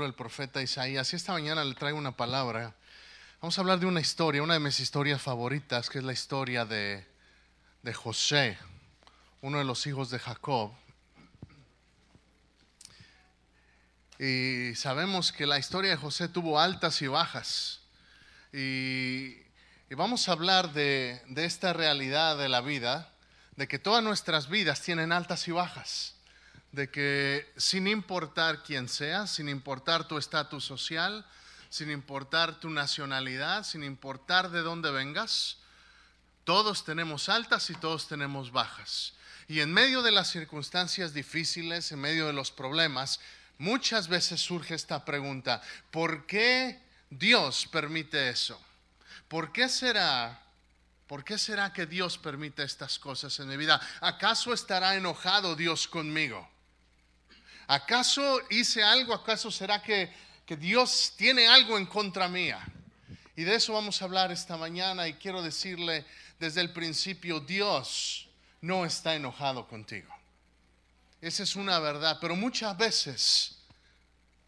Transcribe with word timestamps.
libro 0.00 0.06
del 0.06 0.14
profeta 0.14 0.62
Isaías 0.62 1.12
y 1.12 1.16
esta 1.16 1.32
mañana 1.32 1.62
le 1.62 1.74
traigo 1.74 1.98
una 1.98 2.16
palabra. 2.16 2.74
Vamos 3.42 3.58
a 3.58 3.60
hablar 3.60 3.78
de 3.80 3.84
una 3.84 4.00
historia, 4.00 4.42
una 4.42 4.54
de 4.54 4.60
mis 4.60 4.80
historias 4.80 5.20
favoritas, 5.20 5.90
que 5.90 5.98
es 5.98 6.04
la 6.04 6.14
historia 6.14 6.64
de, 6.64 7.04
José, 7.92 8.56
uno 9.42 9.58
de 9.58 9.64
los 9.64 9.86
hijos 9.86 10.08
de 10.08 10.18
Jacob. 10.18 10.72
Y 14.18 14.74
sabemos 14.74 15.32
que 15.32 15.44
la 15.44 15.58
historia 15.58 15.90
de 15.90 15.96
José 15.98 16.28
tuvo 16.28 16.58
altas 16.58 17.02
y 17.02 17.06
bajas. 17.06 17.82
Y, 18.54 19.36
vamos 19.90 20.30
a 20.30 20.32
hablar 20.32 20.72
de 20.72 21.20
esta 21.36 21.74
realidad 21.74 22.38
de 22.38 22.48
la 22.48 22.62
vida, 22.62 23.12
de 23.56 23.68
que 23.68 23.78
todas 23.78 24.02
nuestras 24.02 24.48
vidas 24.48 24.80
tienen 24.80 25.12
altas 25.12 25.46
y 25.46 25.50
bajas 25.50 26.14
de 26.72 26.90
que 26.90 27.52
sin 27.56 27.86
importar 27.86 28.62
quién 28.62 28.88
seas, 28.88 29.30
sin 29.32 29.48
importar 29.48 30.06
tu 30.06 30.18
estatus 30.18 30.64
social, 30.64 31.26
sin 31.68 31.90
importar 31.90 32.60
tu 32.60 32.70
nacionalidad, 32.70 33.64
sin 33.64 33.82
importar 33.82 34.50
de 34.50 34.60
dónde 34.60 34.90
vengas, 34.90 35.58
todos 36.44 36.84
tenemos 36.84 37.28
altas 37.28 37.70
y 37.70 37.74
todos 37.74 38.08
tenemos 38.08 38.50
bajas. 38.52 39.14
Y 39.48 39.60
en 39.60 39.72
medio 39.72 40.02
de 40.02 40.12
las 40.12 40.28
circunstancias 40.30 41.12
difíciles, 41.12 41.90
en 41.92 42.00
medio 42.00 42.26
de 42.26 42.32
los 42.32 42.50
problemas, 42.50 43.20
muchas 43.58 44.08
veces 44.08 44.40
surge 44.40 44.74
esta 44.74 45.04
pregunta, 45.04 45.60
¿por 45.90 46.26
qué 46.26 46.80
Dios 47.10 47.66
permite 47.66 48.28
eso? 48.28 48.60
¿Por 49.28 49.52
qué 49.52 49.68
será 49.68 50.40
¿Por 51.10 51.24
qué 51.24 51.38
será 51.38 51.72
que 51.72 51.86
Dios 51.86 52.18
permite 52.18 52.62
estas 52.62 53.00
cosas 53.00 53.36
en 53.40 53.48
mi 53.48 53.56
vida? 53.56 53.80
¿Acaso 54.00 54.52
estará 54.52 54.94
enojado 54.94 55.56
Dios 55.56 55.88
conmigo? 55.88 56.48
¿Acaso 57.70 58.40
hice 58.50 58.82
algo? 58.82 59.14
¿Acaso 59.14 59.48
será 59.48 59.80
que, 59.80 60.12
que 60.44 60.56
Dios 60.56 61.14
tiene 61.16 61.46
algo 61.46 61.78
en 61.78 61.86
contra 61.86 62.26
mía? 62.26 62.58
Y 63.36 63.44
de 63.44 63.54
eso 63.54 63.74
vamos 63.74 64.02
a 64.02 64.06
hablar 64.06 64.32
esta 64.32 64.56
mañana 64.56 65.06
y 65.06 65.14
quiero 65.14 65.40
decirle 65.40 66.04
desde 66.40 66.62
el 66.62 66.72
principio, 66.72 67.38
Dios 67.38 68.28
no 68.60 68.84
está 68.84 69.14
enojado 69.14 69.68
contigo. 69.68 70.12
Esa 71.20 71.44
es 71.44 71.54
una 71.54 71.78
verdad, 71.78 72.18
pero 72.20 72.34
muchas 72.34 72.76
veces 72.76 73.58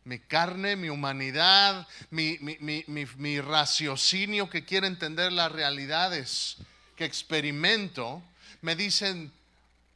mi 0.03 0.19
carne, 0.19 0.75
mi 0.75 0.89
humanidad, 0.89 1.87
mi, 2.11 2.39
mi, 2.41 2.56
mi, 2.59 2.84
mi, 2.89 3.41
raciocinio 3.41 4.50
que 4.50 4.65
quiere 4.65 4.89
entender 4.89 5.31
las 5.31 5.53
realidades 5.53 6.56
que 6.97 7.05
experimento, 7.05 8.20
me 8.62 8.75
dicen, 8.75 9.33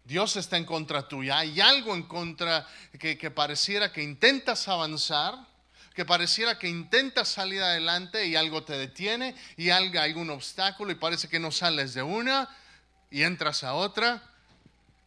Dios 0.06 0.36
está 0.36 0.56
en 0.56 0.64
contra 0.64 1.08
tuya. 1.08 1.38
Hay 1.38 1.60
algo 1.60 1.94
en 1.94 2.04
contra 2.04 2.66
que, 2.98 3.30
pareciera 3.30 3.92
que 3.92 4.02
intentas 4.02 4.68
avanzar, 4.68 5.34
que 5.94 6.04
pareciera 6.04 6.58
que 6.58 6.68
intentas 6.68 7.28
salir 7.28 7.60
adelante 7.60 8.24
y 8.26 8.36
algo 8.36 8.62
te 8.62 8.78
detiene 8.78 9.34
y 9.56 9.70
algo, 9.70 10.20
un 10.20 10.30
obstáculo 10.30 10.92
y 10.92 10.94
parece 10.94 11.28
que 11.28 11.40
no 11.40 11.50
sales 11.50 11.92
de 11.94 12.02
una 12.02 12.48
y 13.10 13.24
entras 13.24 13.64
a 13.64 13.74
otra. 13.74 14.22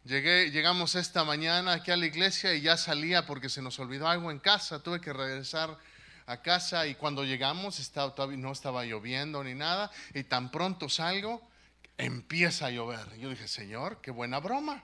Llegué, 0.03 0.51
llegamos 0.51 0.95
esta 0.95 1.23
mañana 1.23 1.73
aquí 1.73 1.91
a 1.91 1.97
la 1.97 2.05
iglesia 2.05 2.53
y 2.53 2.61
ya 2.61 2.75
salía 2.75 3.25
porque 3.25 3.47
se 3.47 3.61
nos 3.61 3.79
olvidó 3.79 4.07
algo 4.07 4.31
en 4.31 4.39
casa. 4.39 4.83
Tuve 4.83 4.99
que 4.99 5.13
regresar 5.13 5.77
a 6.25 6.41
casa 6.41 6.87
y 6.87 6.95
cuando 6.95 7.23
llegamos 7.23 7.79
estaba, 7.79 8.13
no 8.27 8.51
estaba 8.51 8.83
lloviendo 8.83 9.43
ni 9.45 9.53
nada 9.53 9.91
y 10.13 10.23
tan 10.23 10.51
pronto 10.51 10.89
salgo 10.89 11.41
empieza 11.97 12.67
a 12.67 12.71
llover. 12.71 13.17
Yo 13.17 13.29
dije, 13.29 13.47
Señor, 13.47 13.99
qué 14.01 14.11
buena 14.11 14.39
broma. 14.39 14.83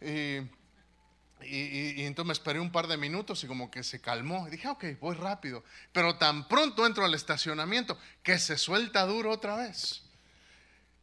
Y, 0.00 2.02
entonces 2.02 2.26
me 2.26 2.32
esperé 2.32 2.58
un 2.58 2.72
par 2.72 2.88
de 2.88 2.96
minutos 2.96 3.44
y 3.44 3.46
como 3.46 3.70
que 3.70 3.82
se 3.82 4.00
calmó. 4.00 4.48
Y 4.48 4.50
dije, 4.50 4.68
ok, 4.68 4.84
voy 5.00 5.14
rápido. 5.14 5.64
Pero 5.92 6.16
tan 6.16 6.48
pronto 6.48 6.86
entro 6.86 7.04
al 7.04 7.14
estacionamiento 7.14 7.98
que 8.22 8.38
se 8.38 8.58
suelta 8.58 9.06
duro 9.06 9.30
otra 9.30 9.56
vez. 9.56 10.02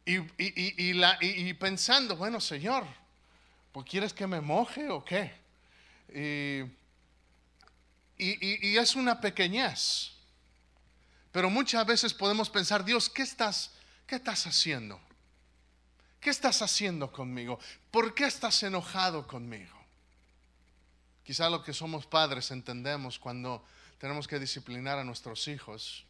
Y, 0.04 0.92
la, 0.92 1.18
y 1.20 1.52
pensando, 1.54 2.16
bueno, 2.16 2.40
Señor, 2.40 2.84
pues 3.72 3.86
¿quieres 3.86 4.12
que 4.12 4.26
me 4.26 4.40
moje 4.40 4.88
o 4.88 5.04
qué? 5.04 5.44
y 8.18 8.78
es 8.78 8.94
una 8.94 9.20
pequeñez. 9.20 10.16
Pero 11.36 11.50
muchas 11.50 11.84
veces 11.84 12.14
podemos 12.14 12.48
pensar, 12.48 12.82
Dios, 12.82 13.10
¿qué 13.10 13.20
estás, 13.20 13.70
qué 14.06 14.16
estás 14.16 14.46
haciendo? 14.46 14.98
¿Qué 16.20 16.30
estás 16.30 16.62
haciendo 16.62 17.12
conmigo? 17.12 17.58
¿Por 17.90 18.14
qué 18.14 18.26
estás 18.26 18.62
enojado 18.62 19.26
conmigo? 19.26 19.76
Quizá 21.24 21.50
lo 21.50 21.62
que 21.62 21.72
somos 21.72 22.06
padres 22.06 22.50
entendemos 22.50 23.18
cuando 23.18 23.64
tenemos 23.98 24.28
que 24.28 24.38
disciplinar 24.38 24.98
a 24.98 25.04
nuestros 25.04 25.48
hijos 25.48 26.04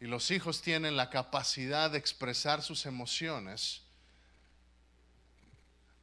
y 0.00 0.06
los 0.06 0.30
hijos 0.30 0.62
tienen 0.62 0.96
la 0.96 1.10
capacidad 1.10 1.90
de 1.90 1.98
expresar 1.98 2.62
sus 2.62 2.86
emociones. 2.86 3.82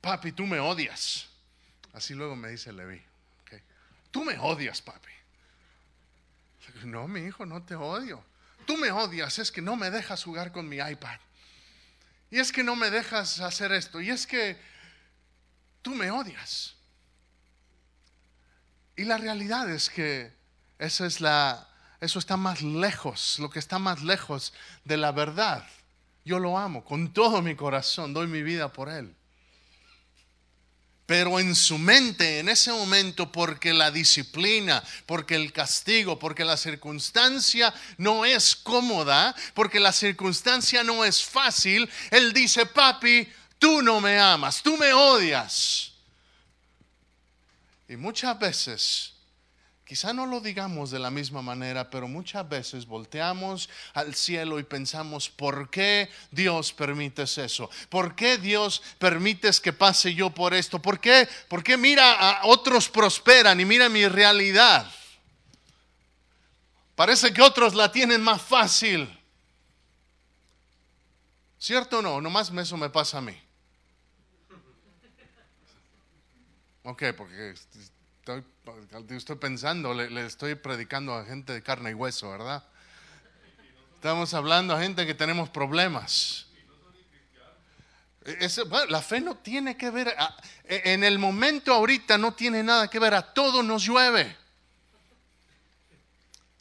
Papi, 0.01 0.31
tú 0.31 0.45
me 0.45 0.59
odias. 0.59 1.28
Así 1.94 2.13
luego 2.13 2.35
me 2.35 2.50
dice 2.50 2.72
Levi. 2.73 3.01
Tú 4.11 4.25
me 4.25 4.38
odias, 4.38 4.81
papi. 4.81 5.09
No, 6.84 7.07
mi 7.07 7.22
hijo, 7.22 7.45
no 7.45 7.63
te 7.63 7.75
odio. 7.75 8.23
Tú 8.66 8.78
me 8.78 8.91
odias, 8.91 9.40
es 9.40 9.51
que 9.51 9.61
no 9.61 9.75
me 9.75 9.90
dejas 9.90 10.23
jugar 10.23 10.51
con 10.51 10.67
mi 10.67 10.78
iPad. 10.78 11.19
Y 12.31 12.40
es 12.40 12.52
que 12.52 12.64
no 12.64 12.75
me 12.75 12.90
dejas 12.90 13.40
hacer 13.40 13.72
esto. 13.72 14.02
Y 14.02 14.09
es 14.09 14.25
que 14.25 14.58
tú 15.84 15.94
me 15.94 16.09
odias. 16.09 16.75
Y 18.96 19.03
la 19.03 19.18
realidad 19.18 19.69
es 19.69 19.90
que 19.90 20.34
eso, 20.80 21.06
es 21.06 21.22
la, 21.22 21.68
eso 22.00 22.18
está 22.18 22.38
más 22.38 22.62
lejos, 22.62 23.38
lo 23.40 23.50
que 23.50 23.59
está 23.59 23.78
más 23.78 24.02
lejos 24.02 24.53
de 24.86 24.97
la 24.97 25.12
verdad. 25.12 25.68
Yo 26.25 26.40
lo 26.40 26.58
amo 26.58 26.84
con 26.84 27.14
todo 27.14 27.41
mi 27.41 27.56
corazón, 27.56 28.14
doy 28.14 28.28
mi 28.28 28.41
vida 28.41 28.72
por 28.72 28.90
él 28.90 29.16
pero 31.11 31.41
en 31.41 31.55
su 31.55 31.77
mente 31.77 32.39
en 32.39 32.47
ese 32.47 32.72
momento, 32.72 33.29
porque 33.29 33.73
la 33.73 33.91
disciplina, 33.91 34.81
porque 35.05 35.35
el 35.35 35.51
castigo, 35.51 36.17
porque 36.17 36.45
la 36.45 36.55
circunstancia 36.55 37.73
no 37.97 38.23
es 38.23 38.55
cómoda, 38.55 39.35
porque 39.53 39.81
la 39.81 39.91
circunstancia 39.91 40.85
no 40.85 41.03
es 41.03 41.22
fácil, 41.22 41.89
él 42.11 42.31
dice, 42.31 42.66
papi, 42.66 43.27
tú 43.59 43.81
no 43.81 43.99
me 43.99 44.17
amas, 44.17 44.63
tú 44.63 44.77
me 44.77 44.94
odias. 44.94 45.91
Y 47.89 47.97
muchas 47.97 48.39
veces 48.39 49.11
Quizá 49.91 50.13
no 50.13 50.25
lo 50.25 50.40
digamos 50.40 50.90
de 50.90 51.00
la 51.00 51.12
misma 51.12 51.41
manera, 51.41 51.90
pero 51.90 52.07
muchas 52.07 52.47
veces 52.47 52.85
volteamos 52.85 53.69
al 53.94 54.16
cielo 54.16 54.57
y 54.57 54.63
pensamos, 54.63 55.29
¿por 55.29 55.69
qué 55.69 56.09
Dios 56.31 56.72
permites 56.72 57.38
eso? 57.38 57.69
¿Por 57.90 58.16
qué 58.16 58.38
Dios 58.38 58.81
permites 59.00 59.59
que 59.59 59.74
pase 59.74 60.13
yo 60.16 60.29
por 60.29 60.53
esto? 60.53 60.81
¿Por 60.81 61.02
qué? 61.02 61.28
¿Por 61.50 61.62
qué 61.62 61.75
mira 61.75 62.13
a 62.13 62.46
otros 62.46 62.88
prosperan 62.88 63.59
y 63.59 63.66
mira 63.66 63.90
mi 63.90 64.07
realidad? 64.07 64.90
Parece 66.96 67.34
que 67.34 67.41
otros 67.41 67.73
la 67.73 67.91
tienen 67.91 68.22
más 68.22 68.41
fácil. 68.41 69.09
¿Cierto 71.59 72.00
o 72.00 72.02
no? 72.02 72.22
Nomás 72.22 72.50
eso 72.50 72.78
me 72.78 72.90
pasa 72.90 73.18
a 73.18 73.22
mí. 73.22 73.38
Ok, 76.84 77.03
porque 77.18 77.56
estoy, 78.22 79.36
pensando, 79.36 79.94
le, 79.94 80.26
estoy 80.26 80.56
predicando 80.56 81.16
a 81.16 81.26
gente 81.26 81.54
de 81.54 81.64
carne 81.64 81.92
y 81.92 81.94
hueso, 81.94 82.30
¿verdad? 82.30 82.64
Estamos 83.96 84.34
hablando 84.34 84.76
a 84.76 84.80
gente 84.80 85.06
que 85.06 85.14
tenemos 85.14 85.50
problemas. 85.50 86.47
la 88.90 89.02
fe 89.02 89.22
no 89.22 89.38
tiene 89.38 89.76
que 89.76 89.90
ver, 89.90 90.16
e, 90.66 90.94
en 90.94 91.03
el 91.03 91.18
momento 91.18 91.73
ahorita 91.73 92.18
no 92.18 92.34
tiene 92.34 92.64
nada 92.64 92.88
que 92.88 93.00
ver, 93.00 93.14
a 93.14 93.34
todos 93.34 93.66
nos 93.66 93.84
llueve. 93.84 94.38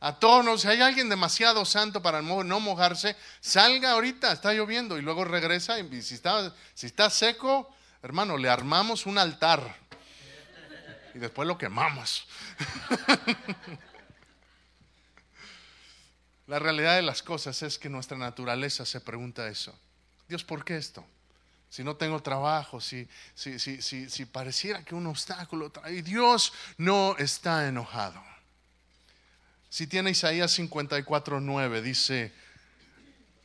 A 0.03 0.19
todos, 0.19 0.63
si 0.63 0.69
hay 0.69 0.81
alguien 0.81 1.11
demasiado 1.11 1.67
santo 1.67 2.01
para 2.01 2.23
no 2.23 2.61
mojarse, 2.61 3.17
salga 3.41 3.91
ahorita, 3.91 4.33
está 4.33 4.55
lloviendo 4.55 4.97
y 4.97 5.03
luego 5.03 5.27
regresa 5.27 5.79
y 5.79 6.01
si 6.01 6.15
está, 6.15 6.55
si 6.73 6.87
está 6.87 7.11
seco, 7.11 7.69
hermano, 8.03 8.39
le 8.39 8.49
armamos 8.49 9.05
un 9.05 9.19
altar 9.19 9.77
y 11.15 11.19
después 11.19 11.47
lo 11.47 11.59
quemamos. 11.59 12.27
La 16.47 16.59
realidad 16.59 16.97
de 16.97 17.03
las 17.03 17.23
cosas 17.23 17.62
es 17.62 17.79
que 17.79 17.89
nuestra 17.89 18.19
naturaleza 18.19 18.85
se 18.85 19.01
pregunta 19.01 19.47
eso. 19.47 19.79
Dios, 20.29 20.43
¿por 20.43 20.65
qué 20.65 20.77
esto? 20.77 21.07
Si 21.69 21.85
no 21.85 21.95
tengo 21.95 22.21
trabajo, 22.21 22.81
si, 22.81 23.09
si, 23.37 23.61
si, 23.61 23.81
si 23.81 24.27
pareciera 24.27 24.85
que 24.85 24.97
un 24.97 25.07
obstáculo 25.07 25.71
trae, 25.71 26.03
Dios 26.03 26.53
no 26.77 27.17
está 27.19 27.69
enojado. 27.69 28.21
Si 29.69 29.87
tiene 29.87 30.11
Isaías 30.11 30.51
54, 30.51 31.41
9, 31.41 31.83
dice, 31.83 32.33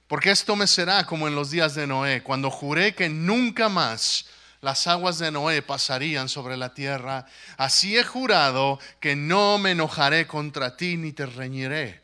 porque 0.07 0.31
esto 0.31 0.55
me 0.55 0.65
será 0.65 1.05
como 1.05 1.27
en 1.27 1.35
los 1.35 1.51
días 1.51 1.75
de 1.75 1.85
Noé, 1.85 2.23
cuando 2.23 2.49
juré 2.49 2.95
que 2.95 3.09
nunca 3.09 3.69
más 3.69 4.25
las 4.65 4.87
aguas 4.87 5.19
de 5.19 5.29
Noé 5.29 5.61
pasarían 5.61 6.27
sobre 6.27 6.57
la 6.57 6.73
tierra. 6.73 7.27
Así 7.55 7.99
he 7.99 8.03
jurado 8.03 8.79
que 8.99 9.15
no 9.15 9.59
me 9.59 9.71
enojaré 9.71 10.25
contra 10.25 10.75
ti 10.75 10.97
ni 10.97 11.13
te 11.13 11.27
reñiré. 11.27 12.01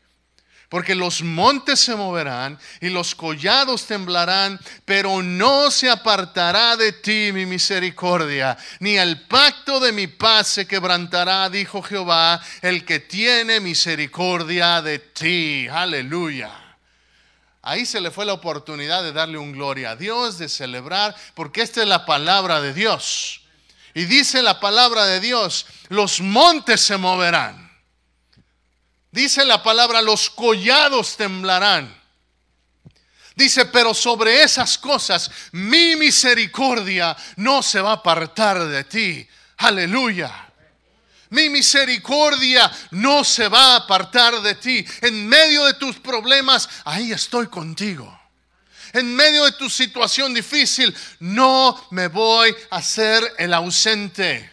Porque 0.68 0.94
los 0.94 1.22
montes 1.22 1.80
se 1.80 1.96
moverán 1.96 2.56
y 2.80 2.88
los 2.88 3.16
collados 3.16 3.86
temblarán, 3.86 4.60
pero 4.84 5.24
no 5.24 5.72
se 5.72 5.90
apartará 5.90 6.76
de 6.76 6.92
ti 6.92 7.30
mi 7.34 7.46
misericordia, 7.46 8.56
ni 8.78 8.96
el 8.96 9.22
pacto 9.22 9.80
de 9.80 9.90
mi 9.90 10.06
paz 10.06 10.46
se 10.46 10.66
quebrantará, 10.66 11.50
dijo 11.50 11.82
Jehová, 11.82 12.40
el 12.62 12.84
que 12.84 13.00
tiene 13.00 13.58
misericordia 13.58 14.80
de 14.82 15.00
ti. 15.00 15.66
Aleluya. 15.68 16.61
Ahí 17.62 17.86
se 17.86 18.00
le 18.00 18.10
fue 18.10 18.24
la 18.24 18.32
oportunidad 18.32 19.04
de 19.04 19.12
darle 19.12 19.38
un 19.38 19.52
gloria 19.52 19.92
a 19.92 19.96
Dios, 19.96 20.36
de 20.36 20.48
celebrar, 20.48 21.14
porque 21.34 21.62
esta 21.62 21.82
es 21.82 21.88
la 21.88 22.04
palabra 22.04 22.60
de 22.60 22.74
Dios. 22.74 23.42
Y 23.94 24.04
dice 24.04 24.42
la 24.42 24.58
palabra 24.58 25.06
de 25.06 25.20
Dios, 25.20 25.66
los 25.88 26.20
montes 26.20 26.80
se 26.80 26.96
moverán. 26.96 27.70
Dice 29.12 29.44
la 29.44 29.62
palabra, 29.62 30.02
los 30.02 30.28
collados 30.30 31.16
temblarán. 31.16 32.00
Dice, 33.36 33.66
pero 33.66 33.94
sobre 33.94 34.42
esas 34.42 34.76
cosas 34.76 35.30
mi 35.52 35.96
misericordia 35.96 37.16
no 37.36 37.62
se 37.62 37.80
va 37.80 37.90
a 37.90 37.94
apartar 37.94 38.66
de 38.66 38.84
ti. 38.84 39.28
Aleluya 39.58 40.51
mi 41.32 41.48
misericordia 41.48 42.70
no 42.90 43.24
se 43.24 43.48
va 43.48 43.72
a 43.72 43.76
apartar 43.76 44.42
de 44.42 44.54
ti. 44.54 44.84
En 45.00 45.26
medio 45.26 45.64
de 45.64 45.74
tus 45.74 45.98
problemas, 45.98 46.68
ahí 46.84 47.10
estoy 47.10 47.46
contigo. 47.46 48.20
En 48.92 49.14
medio 49.16 49.46
de 49.46 49.52
tu 49.52 49.70
situación 49.70 50.34
difícil, 50.34 50.94
no 51.20 51.86
me 51.90 52.08
voy 52.08 52.54
a 52.70 52.76
hacer 52.76 53.24
el 53.38 53.54
ausente. 53.54 54.50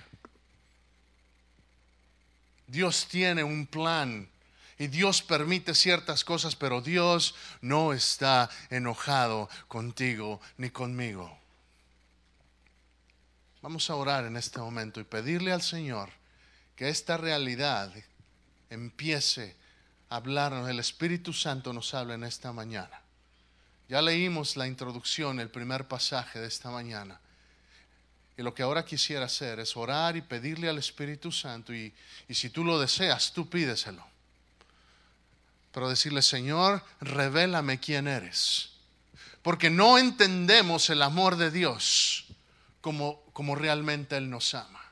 Dios 2.66 3.08
tiene 3.10 3.44
un 3.44 3.68
plan 3.68 4.30
y 4.78 4.88
Dios 4.88 5.22
permite 5.22 5.76
ciertas 5.76 6.24
cosas, 6.24 6.56
pero 6.56 6.80
Dios 6.80 7.36
no 7.60 7.92
está 7.92 8.50
enojado 8.70 9.50
contigo 9.68 10.40
ni 10.56 10.70
conmigo. 10.70 11.38
Vamos 13.62 13.90
a 13.90 13.96
orar 13.96 14.24
en 14.24 14.38
este 14.38 14.60
momento 14.60 15.02
y 15.02 15.04
pedirle 15.04 15.52
al 15.52 15.62
Señor 15.62 16.19
que 16.80 16.88
esta 16.88 17.18
realidad 17.18 17.94
empiece 18.70 19.54
a 20.08 20.16
hablarnos, 20.16 20.70
el 20.70 20.80
Espíritu 20.80 21.34
Santo 21.34 21.74
nos 21.74 21.94
habla 21.94 22.14
en 22.14 22.24
esta 22.24 22.54
mañana. 22.54 23.02
Ya 23.90 24.02
leímos 24.02 24.56
la 24.56 24.66
introducción, 24.66 25.42
el 25.42 25.50
primer 25.50 25.90
pasaje 25.90 26.40
de 26.40 26.48
esta 26.48 26.72
mañana. 26.72 27.20
Y 28.38 28.44
lo 28.44 28.54
que 28.54 28.64
ahora 28.64 28.86
quisiera 28.86 29.26
hacer 29.26 29.60
es 29.60 29.76
orar 29.76 30.16
y 30.16 30.22
pedirle 30.22 30.70
al 30.70 30.78
Espíritu 30.78 31.34
Santo, 31.34 31.74
y, 31.74 31.94
y 32.30 32.34
si 32.34 32.50
tú 32.50 32.64
lo 32.64 32.80
deseas, 32.80 33.34
tú 33.34 33.50
pídeselo. 33.50 34.06
Pero 35.74 35.90
decirle, 35.90 36.22
Señor, 36.22 36.82
revélame 37.02 37.82
quién 37.82 38.08
eres. 38.08 38.70
Porque 39.42 39.70
no 39.70 39.98
entendemos 39.98 40.90
el 40.90 41.02
amor 41.02 41.36
de 41.36 41.52
Dios 41.52 42.28
como, 42.80 43.22
como 43.34 43.56
realmente 43.56 44.16
Él 44.16 44.30
nos 44.30 44.54
ama 44.54 44.89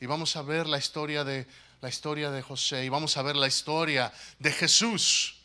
y 0.00 0.06
vamos 0.06 0.34
a 0.36 0.42
ver 0.42 0.66
la 0.66 0.78
historia 0.78 1.24
de 1.24 1.46
la 1.80 1.88
historia 1.88 2.30
de 2.30 2.42
José 2.42 2.84
y 2.84 2.88
vamos 2.88 3.16
a 3.16 3.22
ver 3.22 3.36
la 3.36 3.46
historia 3.46 4.12
de 4.38 4.52
Jesús 4.52 5.36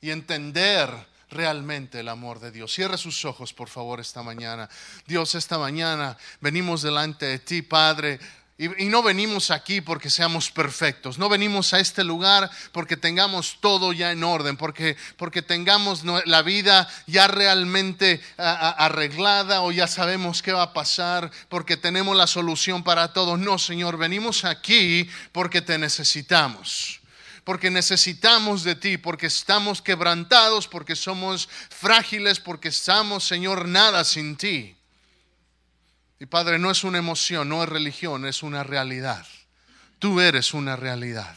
y 0.00 0.10
entender 0.10 0.90
realmente 1.30 2.00
el 2.00 2.08
amor 2.08 2.40
de 2.40 2.50
Dios. 2.50 2.72
Cierre 2.72 2.98
sus 2.98 3.24
ojos, 3.24 3.52
por 3.52 3.68
favor, 3.68 4.00
esta 4.00 4.22
mañana. 4.22 4.68
Dios, 5.06 5.34
esta 5.34 5.58
mañana 5.58 6.16
venimos 6.40 6.82
delante 6.82 7.26
de 7.26 7.38
ti, 7.38 7.62
Padre, 7.62 8.18
y, 8.60 8.90
no 8.90 9.02
venimos 9.02 9.50
aquí 9.50 9.80
porque 9.80 10.10
seamos 10.10 10.50
perfectos, 10.50 11.16
no 11.16 11.30
venimos 11.30 11.72
a 11.72 11.80
este 11.80 12.04
lugar 12.04 12.50
porque 12.72 12.98
tengamos 12.98 13.56
todo 13.60 13.94
ya 13.94 14.12
en 14.12 14.22
orden, 14.22 14.58
porque, 14.58 14.98
porque 15.16 15.40
tengamos 15.40 16.04
la 16.04 16.42
vida 16.42 16.86
ya 17.06 17.26
realmente 17.26 18.20
arreglada 18.36 19.62
o 19.62 19.72
ya 19.72 19.86
sabemos 19.86 20.42
qué 20.42 20.52
va 20.52 20.64
a 20.64 20.72
pasar, 20.74 21.30
porque 21.48 21.78
tenemos 21.78 22.14
la 22.14 22.26
solución 22.26 22.84
para 22.84 23.14
todo. 23.14 23.38
No, 23.38 23.58
Señor, 23.58 23.96
venimos 23.96 24.44
aquí 24.44 25.08
porque 25.32 25.62
te 25.62 25.78
necesitamos 25.78 27.00
porque 27.44 27.70
necesitamos 27.70 28.62
de 28.62 28.74
ti, 28.76 28.98
porque 28.98 29.26
estamos 29.26 29.80
quebrantados, 29.80 30.68
porque 30.68 30.94
somos 30.94 31.48
frágiles, 31.70 32.38
porque 32.38 32.68
estamos, 32.68 33.24
Señor, 33.24 33.66
nada 33.66 34.04
sin 34.04 34.36
ti. 34.36 34.76
Y 36.20 36.26
Padre, 36.26 36.58
no 36.58 36.70
es 36.70 36.84
una 36.84 36.98
emoción, 36.98 37.48
no 37.48 37.62
es 37.62 37.68
religión, 37.68 38.26
es 38.26 38.42
una 38.42 38.62
realidad. 38.62 39.26
Tú 39.98 40.20
eres 40.20 40.52
una 40.52 40.76
realidad. 40.76 41.34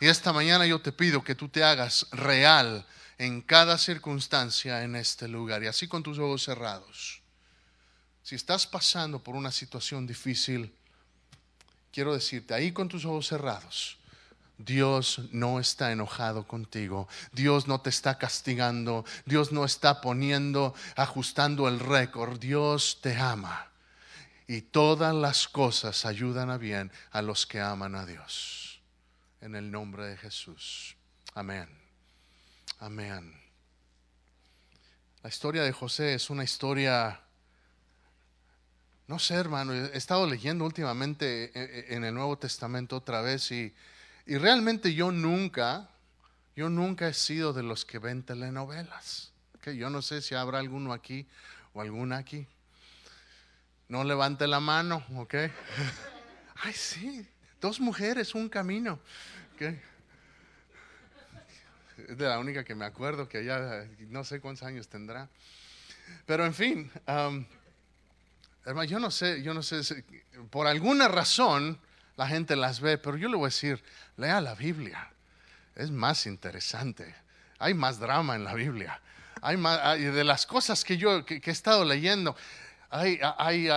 Y 0.00 0.06
esta 0.06 0.32
mañana 0.32 0.64
yo 0.66 0.80
te 0.80 0.90
pido 0.90 1.22
que 1.22 1.34
tú 1.34 1.50
te 1.50 1.62
hagas 1.62 2.06
real 2.12 2.86
en 3.18 3.42
cada 3.42 3.76
circunstancia 3.76 4.82
en 4.84 4.96
este 4.96 5.28
lugar. 5.28 5.62
Y 5.62 5.66
así 5.66 5.86
con 5.86 6.02
tus 6.02 6.18
ojos 6.18 6.44
cerrados. 6.44 7.20
Si 8.22 8.34
estás 8.34 8.66
pasando 8.66 9.22
por 9.22 9.36
una 9.36 9.52
situación 9.52 10.06
difícil, 10.06 10.74
quiero 11.92 12.14
decirte, 12.14 12.54
ahí 12.54 12.72
con 12.72 12.88
tus 12.88 13.04
ojos 13.04 13.28
cerrados, 13.28 13.98
Dios 14.56 15.20
no 15.30 15.60
está 15.60 15.92
enojado 15.92 16.48
contigo. 16.48 17.06
Dios 17.32 17.68
no 17.68 17.82
te 17.82 17.90
está 17.90 18.16
castigando. 18.16 19.04
Dios 19.26 19.52
no 19.52 19.66
está 19.66 20.00
poniendo, 20.00 20.74
ajustando 20.96 21.68
el 21.68 21.80
récord. 21.80 22.38
Dios 22.38 22.98
te 23.02 23.14
ama 23.14 23.75
y 24.46 24.62
todas 24.62 25.14
las 25.14 25.48
cosas 25.48 26.04
ayudan 26.06 26.50
a 26.50 26.58
bien 26.58 26.92
a 27.10 27.22
los 27.22 27.46
que 27.46 27.60
aman 27.60 27.94
a 27.94 28.06
Dios. 28.06 28.80
En 29.40 29.54
el 29.54 29.70
nombre 29.70 30.06
de 30.06 30.16
Jesús. 30.16 30.96
Amén. 31.34 31.68
Amén. 32.78 33.34
La 35.22 35.28
historia 35.28 35.62
de 35.62 35.72
José 35.72 36.14
es 36.14 36.30
una 36.30 36.44
historia, 36.44 37.20
no 39.08 39.18
sé 39.18 39.34
hermano, 39.34 39.74
he 39.74 39.96
estado 39.96 40.26
leyendo 40.26 40.64
últimamente 40.64 41.46
eh, 41.46 41.50
eh, 41.54 41.86
en 41.90 42.04
el 42.04 42.14
Nuevo 42.14 42.38
Testamento 42.38 42.96
otra 42.96 43.22
vez 43.22 43.50
y, 43.50 43.74
y 44.26 44.36
realmente 44.38 44.94
yo 44.94 45.10
nunca, 45.10 45.88
yo 46.54 46.68
nunca 46.68 47.08
he 47.08 47.14
sido 47.14 47.52
de 47.52 47.64
los 47.64 47.84
que 47.84 47.98
ven 47.98 48.22
telenovelas. 48.22 49.32
Que 49.60 49.76
yo 49.76 49.90
no 49.90 50.00
sé 50.00 50.22
si 50.22 50.36
habrá 50.36 50.60
alguno 50.60 50.92
aquí 50.92 51.26
o 51.74 51.80
alguna 51.80 52.18
aquí. 52.18 52.46
No 53.88 54.02
levante 54.02 54.46
la 54.46 54.60
mano, 54.60 55.04
¿ok? 55.14 55.34
Ay, 56.56 56.72
sí, 56.72 57.26
dos 57.60 57.80
mujeres, 57.80 58.34
un 58.34 58.48
camino. 58.48 58.98
Es 62.08 62.18
de 62.18 62.28
la 62.28 62.38
única 62.38 62.64
que 62.64 62.74
me 62.74 62.84
acuerdo 62.84 63.28
que 63.28 63.44
ya 63.44 63.86
no 64.08 64.24
sé 64.24 64.40
cuántos 64.40 64.66
años 64.66 64.88
tendrá. 64.88 65.28
Pero 66.26 66.44
en 66.44 66.54
fin, 66.54 66.90
hermano, 68.64 68.84
yo 68.84 68.98
no 68.98 69.10
sé, 69.10 69.42
yo 69.42 69.54
no 69.54 69.62
sé, 69.62 70.04
por 70.50 70.66
alguna 70.66 71.08
razón 71.08 71.78
la 72.16 72.26
gente 72.26 72.56
las 72.56 72.80
ve, 72.80 72.98
pero 72.98 73.16
yo 73.16 73.28
le 73.28 73.36
voy 73.36 73.44
a 73.44 73.48
decir, 73.48 73.82
lea 74.16 74.40
la 74.40 74.54
Biblia. 74.54 75.10
Es 75.74 75.90
más 75.90 76.26
interesante. 76.26 77.14
Hay 77.58 77.74
más 77.74 77.98
drama 77.98 78.34
en 78.34 78.44
la 78.44 78.54
Biblia. 78.54 79.00
Hay 79.42 79.56
más, 79.56 79.98
de 79.98 80.24
las 80.24 80.46
cosas 80.46 80.82
que 80.82 80.96
yo 80.96 81.24
que 81.26 81.40
he 81.44 81.50
estado 81.50 81.84
leyendo, 81.84 82.34
hay, 83.00 83.68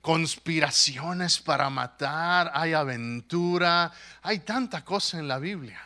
conspiraciones 0.00 1.38
para 1.38 1.68
matar, 1.68 2.50
hay 2.54 2.72
aventura, 2.72 3.92
hay 4.22 4.38
tanta 4.40 4.82
cosa 4.84 5.18
en 5.18 5.28
la 5.28 5.38
Biblia. 5.38 5.80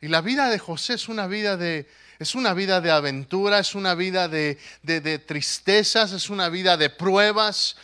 Y 0.00 0.08
la 0.08 0.20
vida 0.20 0.48
de 0.48 0.58
José 0.58 0.94
es 0.94 1.08
una 1.08 1.26
vida 1.28 1.56
de, 1.56 1.88
es 2.18 2.34
una 2.34 2.54
vida 2.54 2.80
de 2.80 2.90
aventura, 2.90 3.60
es 3.60 3.74
una 3.74 3.94
vida 3.94 4.26
de, 4.28 4.58
de 4.82 5.18
tristezas, 5.18 6.12
es 6.12 6.28
una 6.28 6.48
vida 6.48 6.76
de 6.76 6.90
pruebas, 6.90 7.76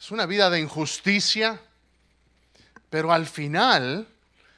es 0.00 0.10
una 0.10 0.24
vida 0.24 0.48
de 0.48 0.60
injusticia. 0.60 1.60
Pero 2.88 3.12
al 3.12 3.26
final 3.26 4.08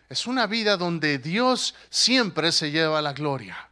es 0.09 0.27
una 0.27 0.47
vida 0.47 0.77
donde 0.77 1.19
Dios 1.19 1.75
siempre 1.89 2.53
se 2.53 2.71
lleva 2.71 3.01
la 3.01 3.13
gloria. 3.13 3.69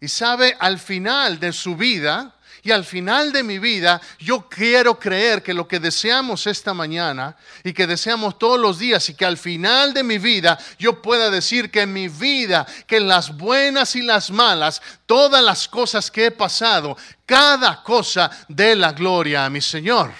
Y 0.00 0.08
sabe, 0.08 0.54
al 0.58 0.78
final 0.78 1.40
de 1.40 1.52
su 1.52 1.76
vida, 1.76 2.35
y 2.62 2.70
al 2.70 2.84
final 2.84 3.32
de 3.32 3.42
mi 3.42 3.58
vida, 3.58 4.00
yo 4.18 4.48
quiero 4.48 4.98
creer 4.98 5.42
que 5.42 5.54
lo 5.54 5.68
que 5.68 5.78
deseamos 5.78 6.46
esta 6.46 6.74
mañana 6.74 7.36
y 7.62 7.72
que 7.72 7.86
deseamos 7.86 8.38
todos 8.38 8.58
los 8.58 8.78
días 8.78 9.08
y 9.08 9.14
que 9.14 9.24
al 9.24 9.36
final 9.36 9.94
de 9.94 10.02
mi 10.02 10.18
vida 10.18 10.58
yo 10.78 11.00
pueda 11.02 11.30
decir 11.30 11.70
que 11.70 11.82
en 11.82 11.92
mi 11.92 12.08
vida, 12.08 12.66
que 12.86 12.96
en 12.96 13.08
las 13.08 13.36
buenas 13.36 13.96
y 13.96 14.02
las 14.02 14.30
malas, 14.30 14.82
todas 15.06 15.42
las 15.42 15.68
cosas 15.68 16.10
que 16.10 16.26
he 16.26 16.30
pasado, 16.30 16.96
cada 17.24 17.82
cosa 17.82 18.30
de 18.48 18.76
la 18.76 18.92
gloria 18.92 19.44
a 19.44 19.50
mi 19.50 19.60
Señor. 19.60 20.12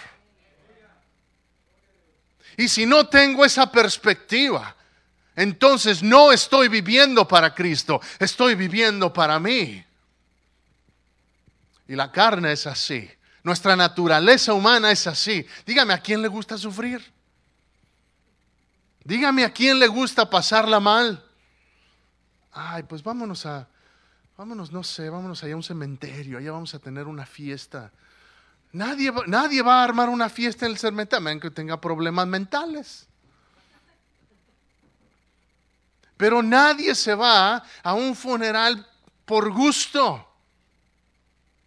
Y 2.56 2.68
si 2.68 2.86
no 2.86 3.06
tengo 3.06 3.44
esa 3.44 3.70
perspectiva, 3.70 4.74
entonces 5.34 6.02
no 6.02 6.32
estoy 6.32 6.68
viviendo 6.68 7.28
para 7.28 7.54
Cristo, 7.54 8.00
estoy 8.18 8.54
viviendo 8.54 9.12
para 9.12 9.38
mí. 9.38 9.85
Y 11.88 11.94
la 11.94 12.10
carne 12.10 12.52
es 12.52 12.66
así. 12.66 13.08
Nuestra 13.42 13.76
naturaleza 13.76 14.52
humana 14.52 14.90
es 14.90 15.06
así. 15.06 15.46
Dígame, 15.64 15.94
¿a 15.94 15.98
quién 15.98 16.20
le 16.20 16.28
gusta 16.28 16.58
sufrir? 16.58 17.12
Dígame, 19.04 19.44
¿a 19.44 19.52
quién 19.52 19.78
le 19.78 19.86
gusta 19.86 20.28
pasarla 20.28 20.80
mal? 20.80 21.24
Ay, 22.50 22.82
pues 22.82 23.04
vámonos 23.04 23.46
a, 23.46 23.68
vámonos, 24.36 24.72
no 24.72 24.82
sé, 24.82 25.08
vámonos 25.10 25.44
allá 25.44 25.52
a 25.52 25.56
un 25.56 25.62
cementerio, 25.62 26.38
allá 26.38 26.50
vamos 26.50 26.74
a 26.74 26.80
tener 26.80 27.06
una 27.06 27.24
fiesta. 27.24 27.92
Nadie, 28.72 29.12
nadie 29.28 29.62
va 29.62 29.80
a 29.80 29.84
armar 29.84 30.08
una 30.08 30.28
fiesta 30.28 30.66
en 30.66 30.72
el 30.72 30.78
cementerio, 30.78 31.28
a 31.28 31.40
que 31.40 31.50
tenga 31.50 31.80
problemas 31.80 32.26
mentales. 32.26 33.06
Pero 36.16 36.42
nadie 36.42 36.94
se 36.94 37.14
va 37.14 37.62
a 37.82 37.94
un 37.94 38.16
funeral 38.16 38.84
por 39.24 39.52
gusto. 39.52 40.25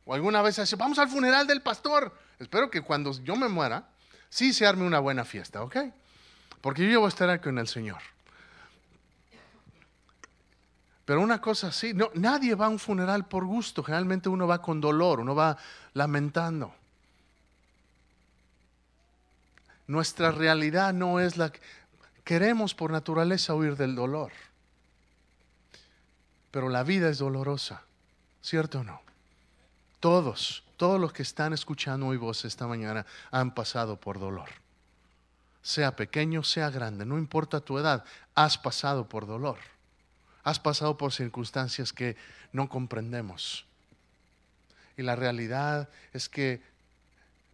O 0.09 0.15
alguna 0.15 0.41
vez 0.41 0.55
dice, 0.55 0.75
vamos 0.75 0.97
al 0.97 1.07
funeral 1.07 1.45
del 1.45 1.61
pastor. 1.61 2.11
Espero 2.39 2.71
que 2.71 2.81
cuando 2.81 3.11
yo 3.21 3.35
me 3.35 3.47
muera, 3.47 3.89
sí 4.27 4.53
se 4.53 4.65
arme 4.65 4.87
una 4.87 4.97
buena 4.97 5.23
fiesta, 5.23 5.61
¿ok? 5.61 5.77
Porque 6.61 6.89
yo 6.89 6.99
voy 6.99 7.05
a 7.05 7.09
estar 7.09 7.29
aquí 7.29 7.43
con 7.43 7.59
el 7.59 7.67
Señor. 7.67 8.01
Pero 11.05 11.21
una 11.21 11.39
cosa 11.39 11.67
así, 11.67 11.93
no, 11.93 12.09
nadie 12.15 12.55
va 12.55 12.65
a 12.65 12.69
un 12.69 12.79
funeral 12.79 13.27
por 13.27 13.45
gusto. 13.45 13.83
Generalmente 13.83 14.29
uno 14.29 14.47
va 14.47 14.63
con 14.63 14.81
dolor, 14.81 15.19
uno 15.19 15.35
va 15.35 15.55
lamentando. 15.93 16.73
Nuestra 19.85 20.31
realidad 20.31 20.91
no 20.91 21.19
es 21.19 21.37
la 21.37 21.51
que 21.51 21.59
queremos 22.23 22.73
por 22.73 22.89
naturaleza 22.89 23.53
huir 23.53 23.77
del 23.77 23.93
dolor. 23.93 24.31
Pero 26.49 26.67
la 26.67 26.81
vida 26.81 27.09
es 27.09 27.19
dolorosa, 27.19 27.83
¿cierto 28.41 28.79
o 28.79 28.83
no? 28.83 29.08
Todos, 29.99 30.63
todos 30.77 30.99
los 30.99 31.11
que 31.11 31.23
están 31.23 31.53
escuchando 31.53 32.07
mi 32.07 32.17
voz 32.17 32.45
esta 32.45 32.67
mañana 32.67 33.05
han 33.31 33.53
pasado 33.53 33.99
por 33.99 34.19
dolor. 34.19 34.49
Sea 35.61 35.95
pequeño, 35.95 36.43
sea 36.43 36.69
grande, 36.69 37.05
no 37.05 37.17
importa 37.17 37.59
tu 37.59 37.77
edad, 37.77 38.05
has 38.33 38.57
pasado 38.57 39.09
por 39.09 39.27
dolor. 39.27 39.57
Has 40.43 40.59
pasado 40.59 40.97
por 40.97 41.11
circunstancias 41.11 41.91
que 41.91 42.15
no 42.53 42.69
comprendemos. 42.69 43.65
Y 44.97 45.03
la 45.03 45.15
realidad 45.15 45.89
es 46.13 46.29
que 46.29 46.61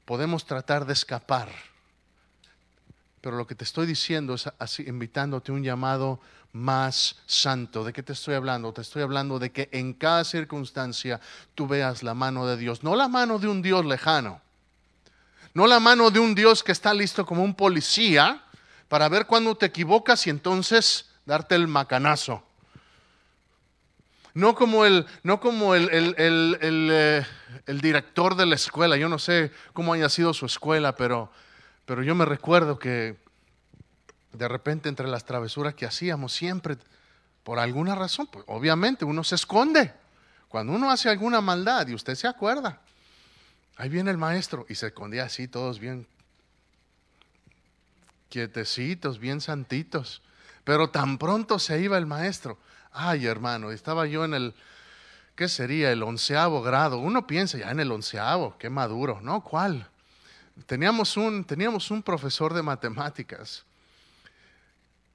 podemos 0.06 0.46
tratar 0.46 0.86
de 0.86 0.94
escapar 0.94 1.50
pero 3.26 3.38
lo 3.38 3.48
que 3.48 3.56
te 3.56 3.64
estoy 3.64 3.88
diciendo 3.88 4.36
es 4.36 4.48
así, 4.60 4.84
invitándote 4.86 5.52
a 5.52 5.56
un 5.56 5.64
llamado 5.64 6.20
más 6.54 7.16
santo. 7.26 7.84
¿De 7.84 7.92
qué 7.92 8.04
te 8.04 8.14
estoy 8.14 8.36
hablando? 8.36 8.72
Te 8.72 8.82
estoy 8.82 9.02
hablando 9.02 9.40
de 9.40 9.52
que 9.52 9.68
en 9.72 9.94
cada 9.94 10.24
circunstancia 10.24 11.20
tú 11.56 11.68
veas 11.68 12.04
la 12.04 12.14
mano 12.14 12.46
de 12.46 12.56
Dios, 12.56 12.84
no 12.84 12.96
la 12.96 13.08
mano 13.08 13.40
de 13.40 13.48
un 13.48 13.64
Dios 13.64 13.84
lejano, 13.84 14.42
no 15.56 15.66
la 15.66 15.80
mano 15.80 16.12
de 16.12 16.20
un 16.20 16.36
Dios 16.36 16.64
que 16.64 16.72
está 16.72 16.94
listo 16.94 17.26
como 17.26 17.44
un 17.44 17.56
policía 17.56 18.44
para 18.90 19.10
ver 19.10 19.26
cuándo 19.26 19.56
te 19.56 19.66
equivocas 19.66 20.28
y 20.28 20.30
entonces 20.30 21.10
darte 21.26 21.56
el 21.56 21.68
macanazo. 21.68 22.44
No 24.36 24.54
como 24.54 24.86
el, 24.86 25.08
no 25.24 25.40
como 25.40 25.74
el, 25.74 25.90
el, 25.90 26.16
eh, 26.60 27.26
el 27.66 27.82
director 27.82 28.36
de 28.36 28.46
la 28.46 28.54
escuela, 28.54 28.98
yo 28.98 29.10
no 29.10 29.18
sé 29.18 29.52
cómo 29.74 29.94
haya 29.94 30.10
sido 30.10 30.32
su 30.32 30.46
escuela, 30.46 30.96
pero 30.96 31.32
pero 31.86 32.04
yo 32.04 32.16
me 32.16 32.26
recuerdo 32.26 32.80
que 32.80 33.18
de 34.34 34.48
repente 34.48 34.90
entre 34.90 35.08
las 35.08 35.26
travesuras 35.26 35.76
que 35.76 35.86
hacíamos 35.86 36.34
siempre, 36.34 36.78
por 37.44 37.60
alguna 37.60 37.96
razón, 37.96 38.28
pues 38.28 38.44
obviamente 38.48 39.06
uno 39.06 39.24
se 39.24 39.36
esconde. 39.36 39.94
Cuando 40.50 40.74
uno 40.74 40.90
hace 40.90 41.10
alguna 41.10 41.42
maldad 41.42 41.88
y 41.88 41.94
usted 41.94 42.16
se 42.16 42.28
acuerda, 42.28 42.82
ahí 43.78 43.90
viene 43.90 44.12
el 44.12 44.18
maestro 44.18 44.66
y 44.68 44.76
se 44.76 44.88
escondía 44.88 45.26
así, 45.26 45.48
todos 45.48 45.80
bien 45.80 46.08
quietecitos, 48.30 49.20
bien 49.20 49.42
santitos. 49.42 50.22
Pero 50.64 50.90
tan 50.90 51.18
pronto 51.18 51.60
se 51.60 51.80
iba 51.82 51.98
el 51.98 52.06
maestro. 52.06 52.58
Ay, 52.92 53.28
hermano, 53.28 53.72
estaba 53.72 54.08
yo 54.08 54.26
en 54.26 54.34
el, 54.34 54.56
¿qué 55.36 55.48
sería? 55.48 55.92
El 55.92 56.04
onceavo 56.04 56.62
grado. 56.62 56.98
Uno 56.98 57.28
piensa 57.28 57.58
ya 57.58 57.72
en 57.72 57.80
el 57.80 57.92
onceavo, 57.92 58.58
qué 58.58 58.70
maduro, 58.70 59.20
¿no? 59.22 59.42
¿Cuál? 59.42 59.88
Teníamos 60.66 61.18
un, 61.18 61.44
teníamos 61.44 61.92
un 61.92 62.02
profesor 62.02 62.54
de 62.54 62.62
matemáticas 62.62 63.66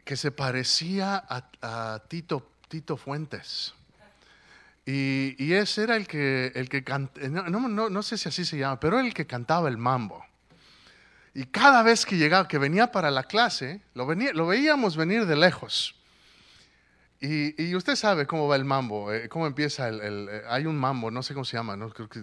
que 0.04 0.16
se 0.16 0.30
parecía 0.30 1.25
a, 1.28 2.02
Tito, 2.09 2.50
Tito 2.68 2.97
Fuentes. 2.97 3.75
Y, 4.85 5.52
ese 5.52 5.85
era 5.85 5.97
el 5.97 6.06
que, 6.06 6.52
el 6.54 6.68
que 6.68 6.82
no, 7.30 8.02
sé 8.02 8.18
si 8.18 8.28
así 8.28 8.44
se 8.44 8.59
llama, 8.59 8.80
pero 8.80 8.99
el 8.99 9.14
que 9.14 9.26
cantaba 9.26 9.68
el 9.68 9.78
mambo. 9.78 10.25
Y 11.32 11.44
cada 11.44 11.82
vez 11.82 12.04
que 12.04 12.16
llegaba, 12.16 12.49
que 12.49 12.59
venía 12.59 12.90
para 12.90 13.11
la 13.11 13.23
clase, 13.23 13.82
lo, 13.94 14.04
venía, 14.04 14.32
lo 14.32 14.49
veíamos 14.49 14.97
venir 14.97 15.26
de 15.26 15.37
lejos. 15.37 15.94
Y, 17.20 17.75
usted 17.75 17.97
sabe 17.97 18.26
cómo 18.26 18.49
va 18.49 18.56
el 18.56 18.64
mambo, 18.64 19.12
eh, 19.12 19.28
cómo 19.28 19.47
empieza 19.47 19.88
el, 19.88 20.28
eh, 20.28 20.42
hay 20.49 20.64
un 20.66 20.78
mambo, 20.78 21.11
no 21.11 21.23
sé 21.23 21.35
cómo 21.35 21.44
se 21.44 21.56
llama, 21.56 21.76
no, 21.76 21.90
creo 21.90 22.09
que, 22.09 22.20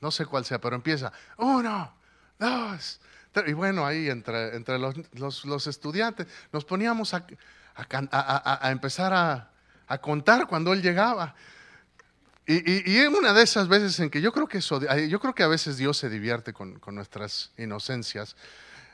no 0.00 0.10
sé 0.10 0.24
cuál 0.24 0.44
sea, 0.46 0.58
pero 0.58 0.74
empieza, 0.74 1.12
uno, 1.36 1.94
dos. 2.38 3.00
Y 3.46 3.52
bueno, 3.52 3.86
ahí 3.86 4.08
entre, 4.08 4.56
entre 4.56 4.78
los, 4.78 5.44
los, 5.44 5.66
estudiantes 5.66 6.26
nos 6.52 6.64
poníamos 6.64 7.14
a, 7.14 7.24
a, 7.74 8.70
empezar 8.70 9.12
a, 9.12 10.00
contar 10.00 10.46
cuando 10.46 10.72
él 10.72 10.82
llegaba. 10.82 11.34
Y, 12.46 12.90
y, 12.90 13.06
una 13.06 13.32
de 13.32 13.42
esas 13.42 13.68
veces 13.68 14.00
en 14.00 14.10
que 14.10 14.20
yo 14.20 14.32
creo 14.32 14.48
que, 14.48 14.60
yo 14.60 15.20
creo 15.20 15.34
que 15.34 15.42
a 15.42 15.48
veces 15.48 15.76
Dios 15.76 15.98
se 15.98 16.08
divierte 16.08 16.52
con, 16.52 16.78
con 16.78 16.94
nuestras 16.94 17.52
inocencias. 17.58 18.36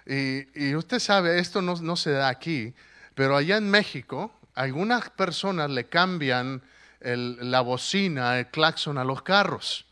Y, 0.06 0.74
usted 0.74 0.98
sabe, 0.98 1.38
esto 1.38 1.62
no, 1.62 1.76
no, 1.76 1.96
se 1.96 2.10
da 2.10 2.28
aquí, 2.28 2.74
pero 3.14 3.36
allá 3.36 3.56
en 3.56 3.70
México, 3.70 4.32
algunas 4.54 5.08
personas 5.10 5.70
le 5.70 5.86
cambian 5.86 6.62
el, 7.00 7.50
la 7.50 7.60
bocina, 7.60 8.38
el 8.38 8.48
claxon 8.48 8.98
a 8.98 9.04
los 9.04 9.22
carros 9.22 9.86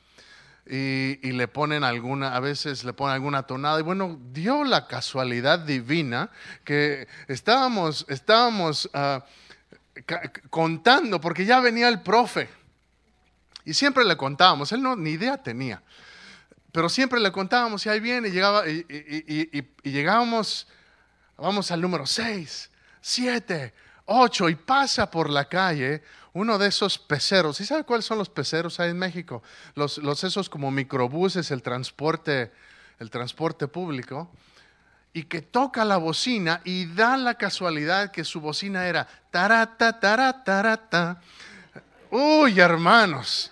y, 0.67 1.33
le 1.33 1.49
ponen 1.49 1.83
alguna, 1.85 2.37
a 2.37 2.41
veces 2.41 2.85
le 2.85 2.93
ponen 2.93 3.15
alguna 3.15 3.43
tonada. 3.45 3.81
Y 3.81 3.83
bueno, 3.83 4.19
dio 4.33 4.65
la 4.65 4.87
casualidad 4.87 5.59
divina 5.59 6.31
que 6.65 7.09
estábamos, 7.29 8.07
estábamos 8.09 8.89
ah, 8.95 9.25
contando, 10.51 11.21
porque 11.21 11.45
ya 11.45 11.61
venía 11.61 11.89
el 11.89 12.01
profe. 12.03 12.49
Y 13.65 13.75
siempre 13.75 14.05
le 14.05 14.17
contábamos, 14.17 14.73
él 14.73 14.83
no, 14.83 14.97
ni 14.97 15.11
idea 15.11 15.37
tenía. 15.37 15.83
Pero 16.71 16.89
siempre 16.89 17.21
le 17.21 17.33
contábamos 17.33 17.85
y 17.85 17.89
ahí 17.89 18.01
viene 18.01 18.31
llegaba, 18.31 18.69
y, 18.69 18.87
y 19.83 19.91
llegábamos, 19.91 20.67
vamos 21.37 21.71
al 21.71 21.81
número 21.81 22.07
6, 22.07 22.71
7, 23.01 23.75
8 24.07 24.49
y 24.49 24.55
pasa 24.55 25.11
por 25.11 25.29
la 25.29 25.49
calle 25.49 26.03
uno 26.35 26.59
de 26.59 26.69
esos 26.69 26.99
peceros. 26.99 27.61
¿Y 27.61 27.67
sabe 27.67 27.85
cuáles 27.85 28.07
son 28.07 28.19
los 28.19 28.29
peceros 28.29 28.81
ahí 28.81 28.91
en 28.91 28.99
México? 28.99 29.43
Los, 29.75 29.99
los 29.99 30.25
esos 30.25 30.49
como 30.49 30.71
microbuses, 30.71 31.51
el 31.51 31.63
transporte, 31.63 32.53
el 32.99 33.11
transporte 33.11 33.69
público. 33.69 34.31
Y 35.13 35.25
que 35.25 35.43
toca 35.43 35.85
la 35.85 35.99
bocina 35.99 36.63
y 36.65 36.87
da 36.87 37.19
la 37.19 37.35
casualidad 37.35 38.11
que 38.11 38.25
su 38.25 38.41
bocina 38.41 38.87
era 38.87 39.07
tarata, 39.31 40.01
tarata, 40.01 40.43
tarata. 40.43 41.21
Uy, 42.11 42.59
hermanos, 42.61 43.51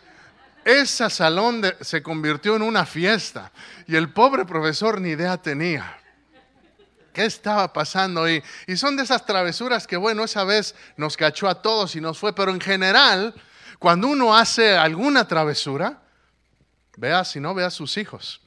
ese 0.65 1.11
salón 1.11 1.63
se 1.81 2.03
convirtió 2.03 2.57
en 2.57 2.63
una 2.63 2.87
fiesta 2.87 3.53
y 3.87 3.97
el 3.97 4.11
pobre 4.11 4.45
profesor 4.47 5.01
ni 5.01 5.11
idea 5.11 5.37
tenía. 5.37 6.00
¿Qué 7.13 7.25
estaba 7.25 7.73
pasando? 7.73 8.29
Y, 8.29 8.43
y 8.67 8.77
son 8.77 8.97
de 8.97 9.03
esas 9.03 9.25
travesuras 9.27 9.87
que, 9.87 9.97
bueno, 9.97 10.25
esa 10.25 10.45
vez 10.45 10.75
nos 10.97 11.17
cachó 11.17 11.49
a 11.49 11.63
todos 11.63 11.97
y 11.97 12.01
nos 12.01 12.19
fue, 12.19 12.35
pero 12.35 12.51
en 12.53 12.61
general, 12.61 13.35
cuando 13.79 14.09
uno 14.09 14.37
hace 14.37 14.77
alguna 14.77 15.27
travesura, 15.27 16.01
vea, 16.97 17.25
si 17.25 17.41
no, 17.41 17.55
vea 17.55 17.69
a 17.69 17.71
sus 17.71 17.97
hijos. 17.97 18.41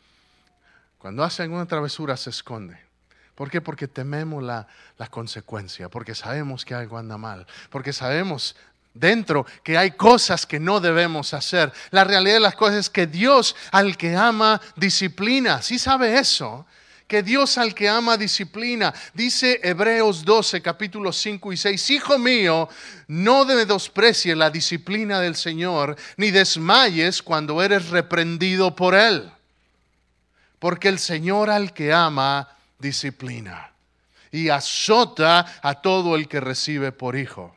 Cuando 0.98 1.24
hace 1.24 1.44
alguna 1.44 1.66
travesura 1.66 2.16
se 2.16 2.30
esconde. 2.30 2.78
¿Por 3.36 3.50
qué? 3.50 3.62
Porque 3.62 3.88
tememos 3.88 4.44
la, 4.44 4.68
la 4.98 5.08
consecuencia, 5.08 5.90
porque 5.90 6.14
sabemos 6.14 6.66
que 6.66 6.76
algo 6.76 6.98
anda 6.98 7.18
mal, 7.18 7.48
porque 7.72 7.92
sabemos 7.92 8.56
dentro 8.94 9.46
que 9.64 9.78
hay 9.78 9.92
cosas 9.92 10.46
que 10.46 10.60
no 10.60 10.80
debemos 10.80 11.34
hacer. 11.34 11.74
La 11.90 12.04
realidad 12.04 12.36
de 12.36 12.40
las 12.42 12.56
cosas 12.56 12.78
es 12.78 12.90
que 12.90 13.08
Dios 13.08 13.56
al 13.72 13.98
que 13.98 14.16
ama 14.16 14.62
disciplina. 14.76 15.62
¿Sí 15.62 15.80
sabe 15.80 16.20
eso? 16.20 16.66
Que 17.14 17.22
Dios 17.22 17.60
al 17.60 17.76
que 17.76 17.88
ama 17.88 18.18
disciplina. 18.18 18.92
Dice 19.14 19.60
Hebreos 19.62 20.26
12, 20.26 20.64
capítulos 20.64 21.16
5 21.18 21.54
y 21.54 21.58
6, 21.58 21.90
Hijo 21.92 22.18
mío, 22.18 22.68
no 23.08 23.46
desprecie 23.46 24.36
la 24.36 24.50
disciplina 24.50 25.20
del 25.20 25.36
Señor, 25.36 25.96
ni 26.18 26.32
desmayes 26.32 27.22
cuando 27.22 27.62
eres 27.62 27.90
reprendido 27.90 28.76
por 28.76 28.96
Él. 28.96 29.32
Porque 30.58 30.88
el 30.88 30.98
Señor 30.98 31.52
al 31.52 31.72
que 31.72 31.94
ama 31.94 32.50
disciplina 32.80 33.72
y 34.32 34.50
azota 34.50 35.60
a 35.62 35.84
todo 35.84 36.16
el 36.16 36.28
que 36.28 36.40
recibe 36.40 36.92
por 36.92 37.16
hijo. 37.16 37.56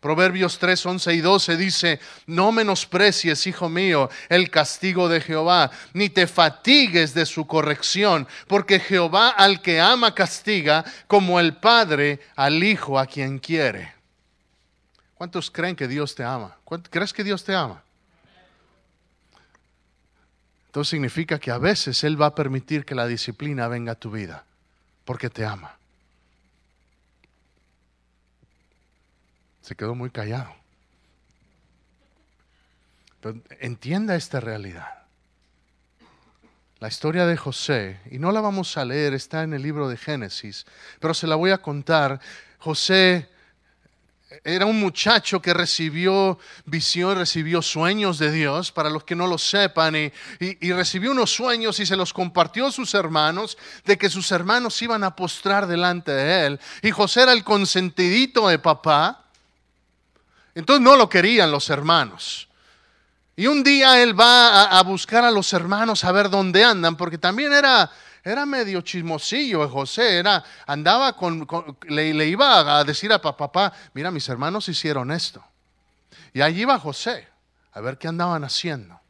Proverbios 0.00 0.58
3, 0.58 0.86
11 0.86 1.14
y 1.14 1.20
12 1.20 1.56
dice, 1.58 2.00
no 2.26 2.52
menosprecies, 2.52 3.46
hijo 3.46 3.68
mío, 3.68 4.08
el 4.30 4.50
castigo 4.50 5.10
de 5.10 5.20
Jehová, 5.20 5.70
ni 5.92 6.08
te 6.08 6.26
fatigues 6.26 7.12
de 7.12 7.26
su 7.26 7.46
corrección, 7.46 8.26
porque 8.46 8.80
Jehová 8.80 9.28
al 9.28 9.60
que 9.60 9.78
ama 9.78 10.14
castiga, 10.14 10.84
como 11.06 11.38
el 11.38 11.56
Padre 11.56 12.20
al 12.34 12.64
Hijo 12.64 12.98
a 12.98 13.04
quien 13.04 13.38
quiere. 13.38 13.92
¿Cuántos 15.14 15.50
creen 15.50 15.76
que 15.76 15.86
Dios 15.86 16.14
te 16.14 16.24
ama? 16.24 16.56
¿Crees 16.88 17.12
que 17.12 17.22
Dios 17.22 17.44
te 17.44 17.54
ama? 17.54 17.82
Entonces 20.64 20.90
significa 20.90 21.38
que 21.38 21.50
a 21.50 21.58
veces 21.58 22.04
Él 22.04 22.20
va 22.20 22.26
a 22.26 22.34
permitir 22.34 22.86
que 22.86 22.94
la 22.94 23.06
disciplina 23.06 23.68
venga 23.68 23.92
a 23.92 23.96
tu 23.96 24.10
vida, 24.10 24.44
porque 25.04 25.28
te 25.28 25.44
ama. 25.44 25.79
Se 29.70 29.76
quedó 29.76 29.94
muy 29.94 30.10
callado. 30.10 30.52
entienda 33.60 34.16
esta 34.16 34.40
realidad. 34.40 35.04
La 36.80 36.88
historia 36.88 37.24
de 37.24 37.36
José, 37.36 38.00
y 38.10 38.18
no 38.18 38.32
la 38.32 38.40
vamos 38.40 38.76
a 38.76 38.84
leer, 38.84 39.14
está 39.14 39.44
en 39.44 39.52
el 39.52 39.62
libro 39.62 39.88
de 39.88 39.96
Génesis, 39.96 40.66
pero 40.98 41.14
se 41.14 41.28
la 41.28 41.36
voy 41.36 41.52
a 41.52 41.58
contar. 41.58 42.20
José 42.58 43.28
era 44.42 44.66
un 44.66 44.80
muchacho 44.80 45.40
que 45.40 45.54
recibió 45.54 46.40
visión, 46.64 47.16
recibió 47.16 47.62
sueños 47.62 48.18
de 48.18 48.32
Dios, 48.32 48.72
para 48.72 48.90
los 48.90 49.04
que 49.04 49.14
no 49.14 49.28
lo 49.28 49.38
sepan, 49.38 49.94
y, 49.94 50.72
recibió 50.72 51.12
unos 51.12 51.32
sueños 51.32 51.78
y 51.78 51.86
se 51.86 51.94
los 51.94 52.12
compartió 52.12 52.66
a 52.66 52.72
sus 52.72 52.92
hermanos, 52.94 53.56
de 53.84 53.96
que 53.96 54.10
sus 54.10 54.32
hermanos 54.32 54.82
iban 54.82 55.04
a 55.04 55.14
postrar 55.14 55.68
delante 55.68 56.10
de 56.10 56.46
él. 56.46 56.60
Y 56.82 56.90
José 56.90 57.22
era 57.22 57.32
el 57.32 57.44
consentidito 57.44 58.48
de 58.48 58.58
papá, 58.58 59.29
entonces 60.54 60.82
no 60.82 60.96
lo 60.96 61.08
querían 61.08 61.50
los 61.50 61.70
hermanos. 61.70 62.48
Y 63.36 63.46
un 63.46 63.62
día 63.62 64.02
él 64.02 64.18
va 64.18 64.64
a, 64.78 64.82
buscar 64.82 65.24
a 65.24 65.30
los 65.30 65.52
hermanos 65.52 66.04
a 66.04 66.12
ver 66.12 66.28
dónde 66.28 66.62
andan, 66.62 66.96
porque 66.96 67.16
también 67.16 67.52
era, 67.52 67.90
era 68.22 68.44
medio 68.44 68.82
chismosillo 68.82 69.66
José, 69.68 70.18
era, 70.18 70.44
andaba 70.66 71.16
con, 71.16 71.48
le, 71.88 72.26
iba 72.26 72.78
a 72.78 72.84
decir 72.84 73.12
a 73.12 73.22
papá, 73.22 73.72
mira, 73.94 74.10
mis 74.10 74.28
hermanos 74.28 74.68
hicieron 74.68 75.10
esto. 75.10 75.42
Y 76.34 76.42
allí 76.42 76.62
iba 76.62 76.78
José, 76.78 77.26
a 77.72 77.80
ver 77.80 77.96
qué 77.96 78.08
andaban 78.08 78.44
haciendo. 78.44 79.00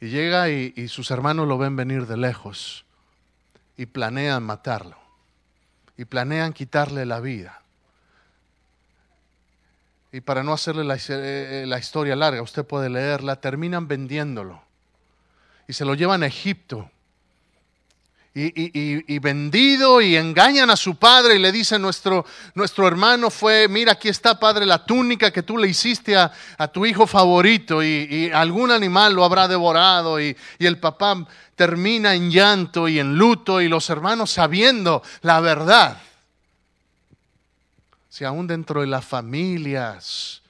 Y 0.00 0.08
llega 0.08 0.48
y 0.48 0.88
sus 0.88 1.10
hermanos 1.10 1.46
lo 1.46 1.58
ven 1.58 1.76
venir 1.76 2.06
de 2.06 2.16
lejos 2.16 2.86
y 3.76 3.84
planean 3.84 4.42
matarlo. 4.42 4.96
Y 5.98 6.06
planean 6.06 6.54
quitarle 6.54 7.04
la 7.04 7.20
vida. 7.20 7.59
Y 10.12 10.20
para 10.20 10.42
no 10.42 10.52
hacerle 10.52 10.84
la, 10.84 10.98
eh, 11.08 11.64
la, 11.66 11.78
historia 11.78 12.16
larga, 12.16 12.42
usted 12.42 12.64
puede 12.64 12.90
leerla, 12.90 13.36
terminan 13.36 13.86
vendiéndolo. 13.86 14.60
Y 15.68 15.72
se 15.72 15.84
lo 15.84 15.94
llevan 15.94 16.24
a 16.24 16.26
Egipto. 16.26 16.90
Y, 18.32 18.46
y, 18.46 19.04
y, 19.12 19.18
vendido 19.18 20.00
y 20.00 20.16
engañan 20.16 20.70
a 20.70 20.76
su 20.76 20.94
padre 20.94 21.34
y 21.34 21.38
le 21.40 21.50
dicen, 21.50 21.82
nuestro, 21.82 22.24
nuestro 22.54 22.86
hermano 22.86 23.28
fue, 23.28 23.66
mira, 23.68 23.92
aquí 23.92 24.08
está 24.08 24.38
padre 24.38 24.66
la 24.66 24.84
túnica 24.84 25.32
que 25.32 25.42
tú 25.42 25.58
le 25.58 25.66
hiciste 25.66 26.16
a, 26.16 26.30
a 26.56 26.68
tu 26.68 26.86
hijo 26.86 27.08
favorito 27.08 27.82
y, 27.82 28.30
algún 28.32 28.70
animal 28.70 29.14
lo 29.14 29.24
habrá 29.24 29.48
devorado 29.48 30.20
y, 30.20 30.36
el 30.60 30.78
papá 30.78 31.26
termina 31.56 32.14
en 32.14 32.30
llanto 32.30 32.86
y 32.86 33.00
en 33.00 33.16
luto 33.16 33.60
y 33.60 33.68
los 33.68 33.90
hermanos 33.90 34.30
sabiendo 34.30 35.02
la 35.22 35.40
verdad 35.40 35.98
si 38.10 38.24
aún 38.24 38.46
dentro 38.46 38.80
de 38.82 38.88
las 38.88 39.04
familias, 39.04 40.42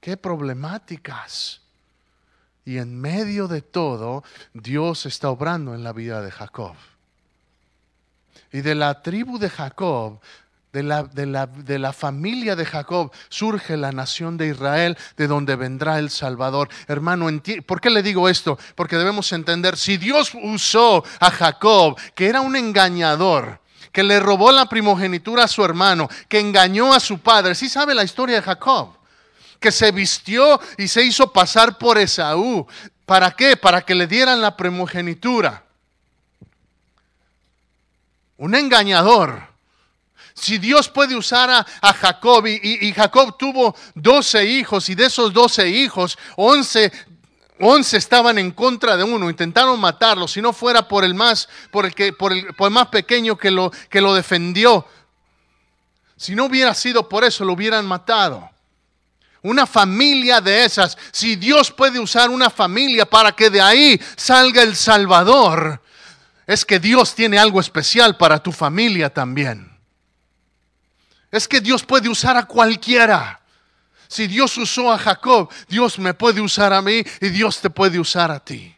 qué 0.00 0.16
problemáticas. 0.16 1.62
Y 2.64 2.76
en 2.76 3.00
medio 3.00 3.48
de 3.48 3.62
todo, 3.62 4.22
Dios 4.52 5.06
está 5.06 5.30
obrando 5.30 5.74
en 5.74 5.82
la 5.82 5.92
vida 5.92 6.20
de 6.20 6.30
Jacob. 6.30 6.74
Y 8.52 8.60
de 8.60 8.74
la 8.74 9.02
tribu 9.02 9.38
de 9.38 9.48
Jacob, 9.48 10.20
de 10.72 10.82
la, 10.82 11.02
de, 11.02 11.26
la, 11.26 11.46
de 11.46 11.78
la, 11.78 11.92
familia 11.94 12.56
de 12.56 12.66
Jacob 12.66 13.10
surge 13.30 13.76
la 13.76 13.90
nación 13.90 14.36
de 14.36 14.48
Israel, 14.48 14.96
de 15.16 15.26
donde 15.26 15.56
vendrá 15.56 15.98
el 15.98 16.10
Salvador. 16.10 16.68
Hermano, 16.88 17.28
¿por 17.66 17.80
qué 17.80 17.88
le 17.88 18.02
digo 18.02 18.28
esto? 18.28 18.58
Porque 18.74 18.96
debemos 18.96 19.32
entender, 19.32 19.78
si 19.78 19.96
Dios 19.96 20.32
usó 20.34 21.02
a 21.20 21.30
Jacob, 21.30 21.98
que 22.14 22.26
era 22.26 22.42
un 22.42 22.54
engañador, 22.54 23.61
que 23.92 24.02
le 24.02 24.18
robó 24.18 24.50
la 24.50 24.66
primogenitura 24.66 25.44
a 25.44 25.48
su 25.48 25.62
hermano, 25.64 26.08
que 26.28 26.40
engañó 26.40 26.94
a 26.94 27.00
su 27.00 27.18
padre. 27.18 27.54
Sí 27.54 27.68
sabe 27.68 27.94
la 27.94 28.02
historia 28.02 28.36
de 28.36 28.42
Jacob, 28.42 28.96
que 29.60 29.70
se 29.70 29.92
vistió 29.92 30.58
y 30.78 30.88
se 30.88 31.04
hizo 31.04 31.30
pasar 31.30 31.76
por 31.78 31.98
Esaú. 31.98 32.66
¿Para 33.04 33.30
qué? 33.32 33.56
Para 33.56 33.82
que 33.82 33.94
le 33.94 34.06
dieran 34.06 34.40
la 34.40 34.56
primogenitura. 34.56 35.62
Un 38.38 38.54
engañador. 38.54 39.52
Si 40.34 40.56
Dios 40.56 40.88
puede 40.88 41.14
usar 41.14 41.50
a, 41.50 41.92
Jacob 41.92 42.46
y, 42.46 42.58
y, 42.62 42.92
Jacob 42.94 43.36
tuvo 43.36 43.76
doce 43.94 44.42
hijos 44.46 44.88
y 44.88 44.94
de 44.94 45.04
esos 45.04 45.34
doce 45.34 45.68
hijos, 45.68 46.18
once 46.36 46.90
Once 47.64 47.96
estaban 47.96 48.38
en 48.38 48.50
contra 48.50 48.96
de 48.96 49.04
uno, 49.04 49.30
intentaron 49.30 49.78
matarlo, 49.78 50.26
si 50.26 50.42
no 50.42 50.52
fuera 50.52 50.88
por 50.88 51.04
el 51.04 51.14
más, 51.14 51.48
por 51.70 51.86
el, 51.86 51.94
que, 51.94 52.12
por 52.12 52.32
el, 52.32 52.52
más 52.72 52.88
pequeño 52.88 53.38
que 53.38 53.52
lo, 53.52 53.70
que 53.88 54.00
lo 54.00 54.14
defendió. 54.14 54.84
Si 56.16 56.34
no 56.34 56.46
hubiera 56.46 56.74
sido 56.74 57.08
por 57.08 57.22
eso, 57.22 57.44
lo 57.44 57.52
hubieran 57.52 57.86
matado. 57.86 58.50
Una 59.42 59.64
familia 59.64 60.40
de 60.40 60.64
esas, 60.64 60.98
si 61.12 61.36
Dios 61.36 61.70
puede 61.70 62.00
usar 62.00 62.30
una 62.30 62.50
familia 62.50 63.06
para 63.06 63.30
que 63.30 63.48
de 63.48 63.60
ahí 63.60 64.00
salga 64.16 64.60
el 64.62 64.74
Salvador, 64.74 65.80
es 66.48 66.64
que 66.64 66.80
Dios 66.80 67.14
tiene 67.14 67.38
algo 67.38 67.60
especial 67.60 68.16
para 68.16 68.42
tu 68.42 68.50
familia 68.50 69.08
también. 69.08 69.70
Es 71.30 71.46
que 71.46 71.60
Dios 71.60 71.84
puede 71.84 72.08
usar 72.08 72.36
a 72.36 72.44
cualquiera. 72.44 73.40
Si 74.12 74.26
Dios 74.26 74.58
usó 74.58 74.92
a 74.92 74.98
Jacob, 74.98 75.48
Dios 75.66 75.98
me 75.98 76.12
puede 76.12 76.42
usar 76.42 76.70
a 76.74 76.82
mí 76.82 77.02
y 77.18 77.30
Dios 77.30 77.62
te 77.62 77.70
puede 77.70 77.98
usar 77.98 78.30
a 78.30 78.44
ti. 78.44 78.76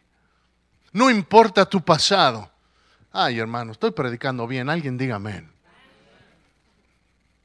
No 0.92 1.10
importa 1.10 1.68
tu 1.68 1.80
pasado. 1.80 2.48
Ay, 3.10 3.40
hermano, 3.40 3.72
estoy 3.72 3.90
predicando 3.90 4.46
bien. 4.46 4.70
Alguien 4.70 4.96
diga 4.96 5.16
amén. 5.16 5.50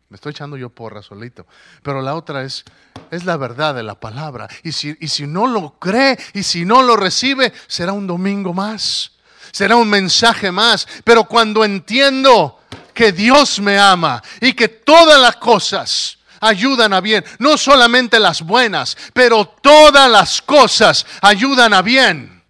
Me 0.07 0.17
estoy 0.17 0.33
echando 0.33 0.55
yo 0.55 0.69
porra 0.69 1.01
solito. 1.01 1.47
Pero 1.81 2.03
la 2.03 2.13
otra 2.13 2.43
es, 2.43 2.63
es 3.09 3.25
la 3.25 3.37
verdad 3.37 3.73
de 3.73 3.81
la 3.81 3.99
palabra. 3.99 4.47
Y 4.61 4.71
si, 4.71 4.95
y 4.99 5.07
si 5.07 5.25
no 5.25 5.47
lo 5.47 5.79
cree 5.79 6.15
y 6.35 6.43
si 6.43 6.65
no 6.65 6.83
lo 6.83 6.95
recibe, 6.95 7.51
será 7.65 7.91
un 7.91 8.05
domingo 8.05 8.53
más. 8.53 9.13
Será 9.51 9.75
un 9.77 9.89
mensaje 9.89 10.51
más. 10.51 10.87
Pero 11.03 11.23
cuando 11.23 11.65
entiendo 11.65 12.59
que 12.93 13.11
Dios 13.11 13.59
me 13.59 13.79
ama 13.79 14.21
y 14.41 14.53
que 14.53 14.67
todas 14.67 15.19
las 15.19 15.37
cosas 15.37 16.18
ayudan 16.39 16.93
a 16.93 17.01
bien. 17.01 17.23
No 17.39 17.57
solamente 17.57 18.19
las 18.19 18.41
buenas, 18.41 18.97
pero 19.13 19.45
todas 19.45 20.09
las 20.09 20.41
cosas 20.41 21.05
ayudan 21.21 21.73
a 21.73 21.81
bien. 21.81 22.43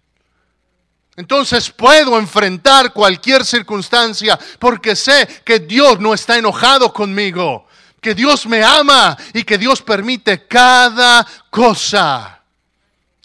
Entonces 1.16 1.70
puedo 1.70 2.18
enfrentar 2.18 2.92
cualquier 2.92 3.44
circunstancia 3.44 4.38
porque 4.58 4.96
sé 4.96 5.28
que 5.44 5.58
Dios 5.58 6.00
no 6.00 6.14
está 6.14 6.38
enojado 6.38 6.92
conmigo, 6.92 7.66
que 8.00 8.14
Dios 8.14 8.46
me 8.46 8.64
ama 8.64 9.16
y 9.34 9.42
que 9.42 9.58
Dios 9.58 9.82
permite 9.82 10.46
cada 10.46 11.26
cosa 11.50 12.40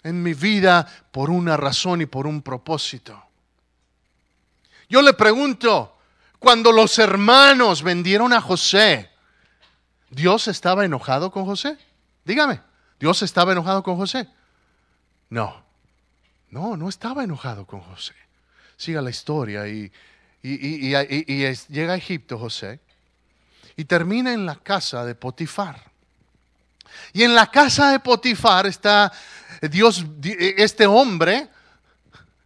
en 0.02 0.22
mi 0.22 0.34
vida 0.34 0.86
por 1.10 1.30
una 1.30 1.56
razón 1.56 2.02
y 2.02 2.06
por 2.06 2.26
un 2.26 2.42
propósito. 2.42 3.22
Yo 4.88 5.02
le 5.02 5.14
pregunto, 5.14 5.96
cuando 6.38 6.70
los 6.70 6.98
hermanos 6.98 7.82
vendieron 7.82 8.32
a 8.32 8.40
José, 8.40 9.10
¿Dios 10.10 10.48
estaba 10.48 10.84
enojado 10.84 11.30
con 11.30 11.44
José? 11.44 11.76
Dígame, 12.24 12.60
¿Dios 12.98 13.22
estaba 13.22 13.52
enojado 13.52 13.82
con 13.82 13.96
José? 13.96 14.28
No, 15.30 15.62
no, 16.50 16.76
no 16.76 16.88
estaba 16.88 17.24
enojado 17.24 17.66
con 17.66 17.80
José. 17.80 18.14
Siga 18.76 19.02
la 19.02 19.10
historia 19.10 19.66
y, 19.66 19.92
llega 20.42 21.92
a 21.92 21.96
Egipto 21.96 22.38
José 22.38 22.80
y 23.76 23.84
termina 23.84 24.32
en 24.32 24.46
la 24.46 24.56
casa 24.56 25.04
de 25.04 25.14
Potifar. 25.14 25.82
Y 27.12 27.24
en 27.24 27.34
la 27.34 27.50
casa 27.50 27.90
de 27.90 28.00
Potifar 28.00 28.66
está 28.66 29.12
Dios, 29.60 30.04
este 30.22 30.86
hombre 30.86 31.48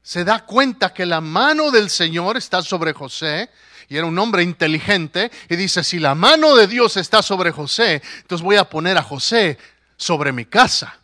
se 0.02 0.24
da 0.24 0.44
cuenta 0.44 0.92
que 0.94 1.06
la 1.06 1.20
mano 1.20 1.70
del 1.70 1.90
Señor 1.90 2.36
está 2.36 2.62
sobre 2.62 2.92
José 2.92 3.50
y 3.90 3.96
era 3.96 4.06
un 4.06 4.16
hombre 4.20 4.44
inteligente, 4.44 5.32
y 5.48 5.56
dice, 5.56 5.82
si 5.82 5.98
la 5.98 6.14
mano 6.14 6.54
de 6.54 6.68
Dios 6.68 6.96
está 6.96 7.22
sobre 7.22 7.50
José, 7.50 8.00
entonces 8.18 8.44
voy 8.44 8.54
a 8.54 8.70
poner 8.70 8.96
a 8.96 9.02
José 9.02 9.58
sobre 9.96 10.32
mi 10.32 10.44
casa, 10.44 10.96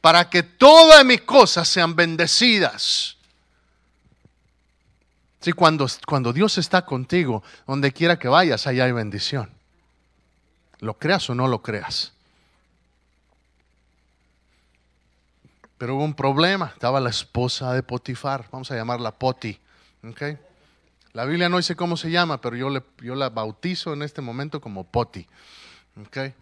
para 0.00 0.30
que 0.30 0.44
todas 0.44 1.04
mis 1.04 1.22
cosas 1.22 1.66
sean 1.66 1.96
bendecidas. 1.96 3.16
Sí, 5.40 5.52
cuando, 5.52 5.88
cuando 6.06 6.32
Dios 6.32 6.58
está 6.58 6.86
contigo, 6.86 7.42
donde 7.66 7.92
quiera 7.92 8.20
que 8.20 8.28
vayas, 8.28 8.68
allá 8.68 8.84
hay 8.84 8.92
bendición. 8.92 9.50
Lo 10.78 10.94
creas 10.94 11.28
o 11.30 11.34
no 11.34 11.48
lo 11.48 11.60
creas. 11.60 12.12
Pero 15.76 15.96
hubo 15.96 16.04
un 16.04 16.14
problema. 16.14 16.70
Estaba 16.72 17.00
la 17.00 17.10
esposa 17.10 17.72
de 17.72 17.82
Potifar. 17.82 18.46
Vamos 18.50 18.70
a 18.70 18.76
llamarla 18.76 19.12
Poti. 19.12 19.58
¿okay? 20.08 20.38
La 21.12 21.24
Biblia 21.24 21.48
no 21.48 21.56
dice 21.56 21.76
cómo 21.76 21.96
se 21.96 22.10
llama, 22.10 22.40
pero 22.40 22.56
yo, 22.56 23.14
la 23.14 23.28
bautizo 23.30 23.92
en 23.92 24.02
este 24.02 24.20
momento 24.20 24.60
como 24.60 24.84
Poti. 24.84 25.26
¿okay? 26.06 26.34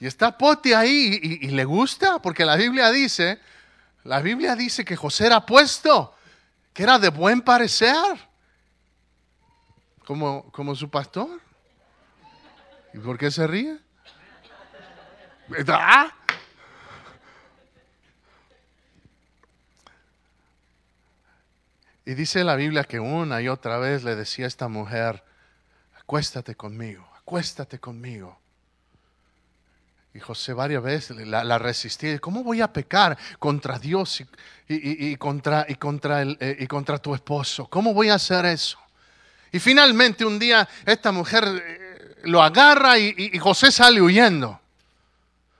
Y 0.00 0.06
está 0.06 0.36
Poti 0.36 0.72
ahí 0.72 1.18
y, 1.22 1.48
le 1.48 1.64
gusta, 1.64 2.20
porque 2.20 2.44
la 2.44 2.56
Biblia 2.56 2.90
dice, 2.90 3.40
la 4.04 4.20
Biblia 4.20 4.56
dice 4.56 4.84
que 4.84 4.96
José 4.96 5.26
era 5.26 5.44
puesto, 5.44 6.14
que 6.72 6.82
era 6.82 6.98
de 6.98 7.08
buen 7.08 7.40
parecer, 7.40 8.16
como, 10.04 10.74
su 10.74 10.90
pastor. 10.90 11.40
¿Y 12.94 12.98
por 12.98 13.16
qué 13.16 13.30
se 13.30 13.46
ríe? 13.46 13.78
¿Verdad? 15.48 16.08
Y 22.04 22.14
dice 22.14 22.42
la 22.42 22.56
Biblia 22.56 22.84
que 22.84 22.98
una 22.98 23.40
y 23.40 23.48
otra 23.48 23.78
vez 23.78 24.02
le 24.02 24.16
decía 24.16 24.46
a 24.46 24.48
esta 24.48 24.68
mujer, 24.68 25.22
acuéstate 26.00 26.56
conmigo, 26.56 27.08
acuéstate 27.16 27.78
conmigo. 27.78 28.38
Y 30.14 30.20
José 30.20 30.52
varias 30.52 30.82
veces 30.82 31.16
la, 31.26 31.58
resistía. 31.58 32.18
¿Cómo 32.18 32.42
voy 32.42 32.60
a 32.60 32.70
pecar 32.70 33.16
contra 33.38 33.78
Dios 33.78 34.22
y, 34.68 35.16
contra, 35.16 35.64
y, 35.66 35.76
contra 35.76 36.20
el, 36.20 36.36
eh, 36.38 36.56
y 36.58 36.66
contra 36.66 36.98
tu 36.98 37.14
esposo? 37.14 37.66
¿Cómo 37.68 37.94
voy 37.94 38.10
a 38.10 38.16
hacer 38.16 38.44
eso? 38.44 38.78
Y 39.52 39.58
finalmente 39.58 40.24
un 40.24 40.38
día 40.38 40.68
esta 40.84 41.12
mujer 41.12 41.44
eh, 41.46 42.16
lo 42.24 42.42
agarra 42.42 42.98
y 42.98 43.38
José 43.38 43.72
sale 43.72 44.02
huyendo. 44.02 44.60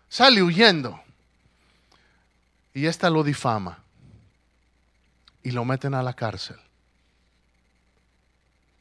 Sale 0.09 0.43
huyendo. 0.43 1.01
Y 2.75 2.85
esta 2.85 3.09
lo 3.09 3.23
difama 3.23 3.82
y 5.43 5.51
lo 5.51 5.65
meten 5.65 5.95
a 5.95 6.03
la 6.03 6.15
cárcel. 6.15 6.57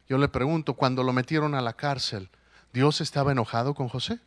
Yo 0.08 0.18
le 0.18 0.28
pregunto, 0.28 0.74
cuando 0.74 1.04
lo 1.04 1.14
metieron 1.14 1.56
a 1.56 1.62
la 1.62 1.74
cárcel, 1.74 2.30
¿Dios 2.74 3.02
estaba 3.02 3.32
enojado 3.32 3.74
con 3.74 3.90
José? 3.90 4.20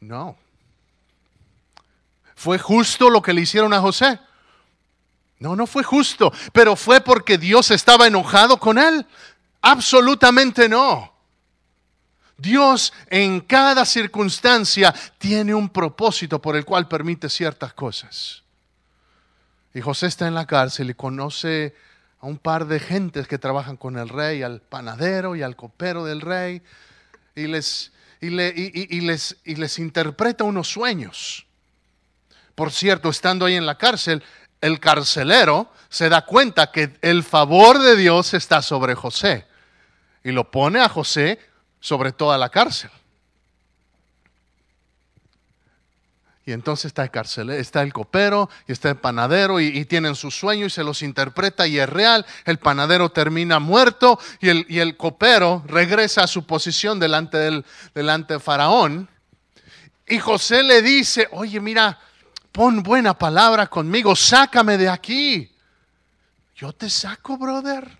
No. 0.00 0.36
¿Fue 2.34 2.58
justo 2.58 3.10
lo 3.10 3.22
que 3.22 3.32
le 3.32 3.42
hicieron 3.42 3.72
a 3.72 3.80
José? 3.80 4.18
No, 5.38 5.54
no 5.54 5.66
fue 5.66 5.82
justo, 5.82 6.32
pero 6.52 6.76
fue 6.76 7.00
porque 7.00 7.38
Dios 7.38 7.70
estaba 7.70 8.06
enojado 8.06 8.58
con 8.58 8.78
él. 8.78 9.06
Absolutamente 9.60 10.68
no. 10.68 11.12
Dios 12.38 12.92
en 13.08 13.40
cada 13.40 13.84
circunstancia 13.84 14.94
tiene 15.18 15.54
un 15.54 15.68
propósito 15.68 16.40
por 16.40 16.56
el 16.56 16.64
cual 16.64 16.86
permite 16.86 17.28
ciertas 17.28 17.72
cosas. 17.72 18.42
Y 19.76 19.82
José 19.82 20.06
está 20.06 20.26
en 20.26 20.34
la 20.34 20.46
cárcel 20.46 20.88
y 20.88 20.94
conoce 20.94 21.74
a 22.20 22.24
un 22.26 22.38
par 22.38 22.64
de 22.64 22.80
gentes 22.80 23.28
que 23.28 23.36
trabajan 23.36 23.76
con 23.76 23.98
el 23.98 24.08
rey, 24.08 24.42
al 24.42 24.62
panadero 24.62 25.36
y 25.36 25.42
al 25.42 25.54
copero 25.54 26.06
del 26.06 26.22
rey, 26.22 26.62
y 27.34 27.46
les, 27.46 27.92
y, 28.22 28.30
les, 28.30 29.36
y 29.44 29.54
les 29.56 29.78
interpreta 29.78 30.44
unos 30.44 30.68
sueños. 30.68 31.46
Por 32.54 32.72
cierto, 32.72 33.10
estando 33.10 33.44
ahí 33.44 33.54
en 33.54 33.66
la 33.66 33.76
cárcel, 33.76 34.24
el 34.62 34.80
carcelero 34.80 35.70
se 35.90 36.08
da 36.08 36.24
cuenta 36.24 36.72
que 36.72 36.96
el 37.02 37.22
favor 37.22 37.78
de 37.78 37.96
Dios 37.96 38.32
está 38.32 38.62
sobre 38.62 38.94
José 38.94 39.46
y 40.24 40.32
lo 40.32 40.50
pone 40.50 40.80
a 40.80 40.88
José 40.88 41.38
sobre 41.80 42.12
toda 42.12 42.38
la 42.38 42.48
cárcel. 42.48 42.90
Y 46.46 46.52
entonces 46.52 46.86
está 46.86 47.02
el 47.02 47.50
está 47.50 47.82
el 47.82 47.92
copero 47.92 48.48
y 48.68 48.72
está 48.72 48.88
el 48.90 48.96
panadero 48.98 49.58
y, 49.58 49.84
tienen 49.84 50.14
su 50.14 50.30
sueño 50.30 50.66
y 50.66 50.70
se 50.70 50.84
los 50.84 51.02
interpreta 51.02 51.66
y 51.66 51.80
es 51.80 51.88
real. 51.88 52.24
El 52.44 52.58
panadero 52.58 53.10
termina 53.10 53.58
muerto 53.58 54.20
y 54.40 54.50
el, 54.50 54.64
y 54.68 54.78
el 54.78 54.96
copero 54.96 55.64
regresa 55.66 56.22
a 56.22 56.26
su 56.28 56.46
posición 56.46 57.00
delante, 57.00 57.36
del, 57.36 57.64
delante 57.96 58.34
de 58.34 58.40
Faraón. 58.40 59.08
Y 60.06 60.20
José 60.20 60.62
le 60.62 60.82
dice, 60.82 61.26
oye, 61.32 61.60
mira, 61.60 61.98
pon 62.52 62.80
buena 62.84 63.18
palabra 63.18 63.66
conmigo, 63.66 64.14
sácame 64.14 64.78
de 64.78 64.88
aquí. 64.88 65.52
Yo 66.54 66.72
te 66.72 66.88
saco, 66.88 67.36
brother. 67.36 67.90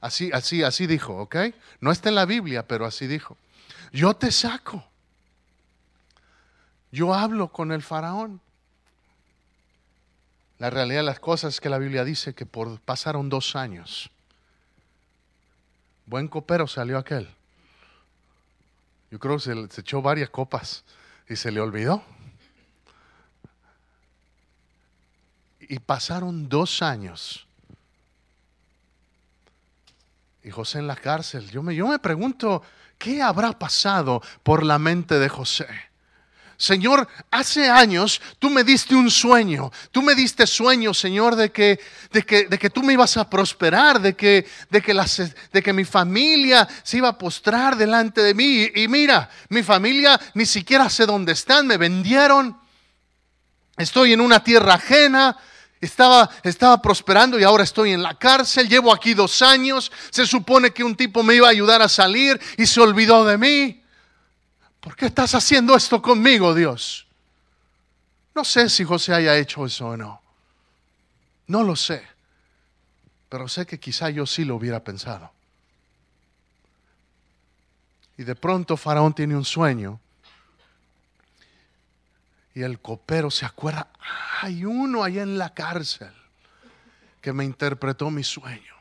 Así, 0.00 0.30
así, 0.32 0.62
así 0.62 0.86
dijo, 0.86 1.14
¿ok? 1.18 1.36
No 1.80 1.92
está 1.92 2.08
en 2.08 2.14
la 2.14 2.24
Biblia, 2.24 2.66
pero 2.66 2.86
así 2.86 3.06
dijo. 3.06 3.36
Yo 3.92 4.14
te 4.14 4.32
saco. 4.32 4.82
Yo 6.92 7.14
hablo 7.14 7.48
con 7.48 7.72
el 7.72 7.82
faraón. 7.82 8.40
La 10.58 10.68
realidad 10.70 11.00
de 11.00 11.06
las 11.06 11.18
cosas 11.18 11.54
es 11.54 11.60
que 11.60 11.70
la 11.70 11.78
Biblia 11.78 12.04
dice 12.04 12.34
que 12.34 12.46
por, 12.46 12.78
pasaron 12.80 13.30
dos 13.30 13.56
años. 13.56 14.10
Buen 16.06 16.28
copero 16.28 16.68
salió 16.68 16.98
aquel. 16.98 17.28
Yo 19.10 19.18
creo 19.18 19.36
que 19.36 19.42
se, 19.42 19.68
se 19.70 19.80
echó 19.80 20.02
varias 20.02 20.30
copas 20.30 20.84
y 21.28 21.36
se 21.36 21.50
le 21.50 21.60
olvidó. 21.60 22.04
Y 25.60 25.78
pasaron 25.78 26.48
dos 26.48 26.82
años. 26.82 27.46
Y 30.44 30.50
José 30.50 30.80
en 30.80 30.86
la 30.86 30.96
cárcel. 30.96 31.50
Yo 31.50 31.62
me, 31.62 31.74
yo 31.74 31.88
me 31.88 31.98
pregunto, 31.98 32.62
¿qué 32.98 33.22
habrá 33.22 33.58
pasado 33.58 34.20
por 34.42 34.62
la 34.62 34.78
mente 34.78 35.18
de 35.18 35.28
José? 35.30 35.66
Señor, 36.62 37.08
hace 37.28 37.68
años 37.68 38.22
tú 38.38 38.48
me 38.48 38.62
diste 38.62 38.94
un 38.94 39.10
sueño, 39.10 39.72
tú 39.90 40.00
me 40.00 40.14
diste 40.14 40.46
sueño, 40.46 40.94
Señor, 40.94 41.34
de 41.34 41.50
que, 41.50 41.80
de 42.12 42.22
que, 42.22 42.44
de 42.44 42.56
que 42.56 42.70
tú 42.70 42.84
me 42.84 42.92
ibas 42.92 43.16
a 43.16 43.28
prosperar, 43.28 44.00
de 44.00 44.14
que, 44.14 44.46
de, 44.70 44.80
que 44.80 44.94
de 45.52 45.60
que 45.60 45.72
mi 45.72 45.84
familia 45.84 46.68
se 46.84 46.98
iba 46.98 47.08
a 47.08 47.18
postrar 47.18 47.74
delante 47.76 48.22
de 48.22 48.32
mí. 48.32 48.70
Y, 48.76 48.82
y 48.82 48.86
mira, 48.86 49.28
mi 49.48 49.64
familia 49.64 50.20
ni 50.34 50.46
siquiera 50.46 50.88
sé 50.88 51.04
dónde 51.04 51.32
están, 51.32 51.66
me 51.66 51.78
vendieron, 51.78 52.56
estoy 53.76 54.12
en 54.12 54.20
una 54.20 54.44
tierra 54.44 54.74
ajena, 54.74 55.36
estaba, 55.80 56.30
estaba, 56.44 56.80
prosperando 56.80 57.40
y 57.40 57.42
ahora 57.42 57.64
estoy 57.64 57.90
en 57.90 58.04
la 58.04 58.16
cárcel, 58.16 58.68
llevo 58.68 58.94
aquí 58.94 59.14
dos 59.14 59.42
años, 59.42 59.90
se 60.10 60.28
supone 60.28 60.70
que 60.70 60.84
un 60.84 60.94
tipo 60.94 61.24
me 61.24 61.34
iba 61.34 61.48
a 61.48 61.50
ayudar 61.50 61.82
a 61.82 61.88
salir 61.88 62.40
y 62.56 62.66
se 62.66 62.80
olvidó 62.80 63.24
de 63.24 63.36
mí. 63.36 63.81
¿Por 64.82 64.96
qué 64.96 65.06
estás 65.06 65.34
haciendo 65.34 65.76
esto 65.76 66.02
conmigo, 66.02 66.54
Dios? 66.54 67.06
No 68.34 68.44
sé 68.44 68.68
si 68.68 68.84
José 68.84 69.14
haya 69.14 69.36
hecho 69.36 69.64
eso 69.64 69.88
o 69.88 69.96
no. 69.96 70.20
No 71.46 71.62
lo 71.62 71.76
sé. 71.76 72.02
Pero 73.28 73.48
sé 73.48 73.64
que 73.64 73.78
quizá 73.78 74.10
yo 74.10 74.26
sí 74.26 74.44
lo 74.44 74.56
hubiera 74.56 74.82
pensado. 74.82 75.32
Y 78.18 78.24
de 78.24 78.34
pronto 78.34 78.76
Faraón 78.76 79.14
tiene 79.14 79.36
un 79.36 79.44
sueño. 79.44 80.00
Y 82.54 82.62
el 82.62 82.80
copero 82.80 83.30
se 83.30 83.46
acuerda, 83.46 83.88
hay 84.42 84.64
uno 84.64 85.02
allá 85.02 85.22
en 85.22 85.38
la 85.38 85.54
cárcel 85.54 86.12
que 87.22 87.32
me 87.32 87.44
interpretó 87.44 88.10
mi 88.10 88.24
sueño. 88.24 88.74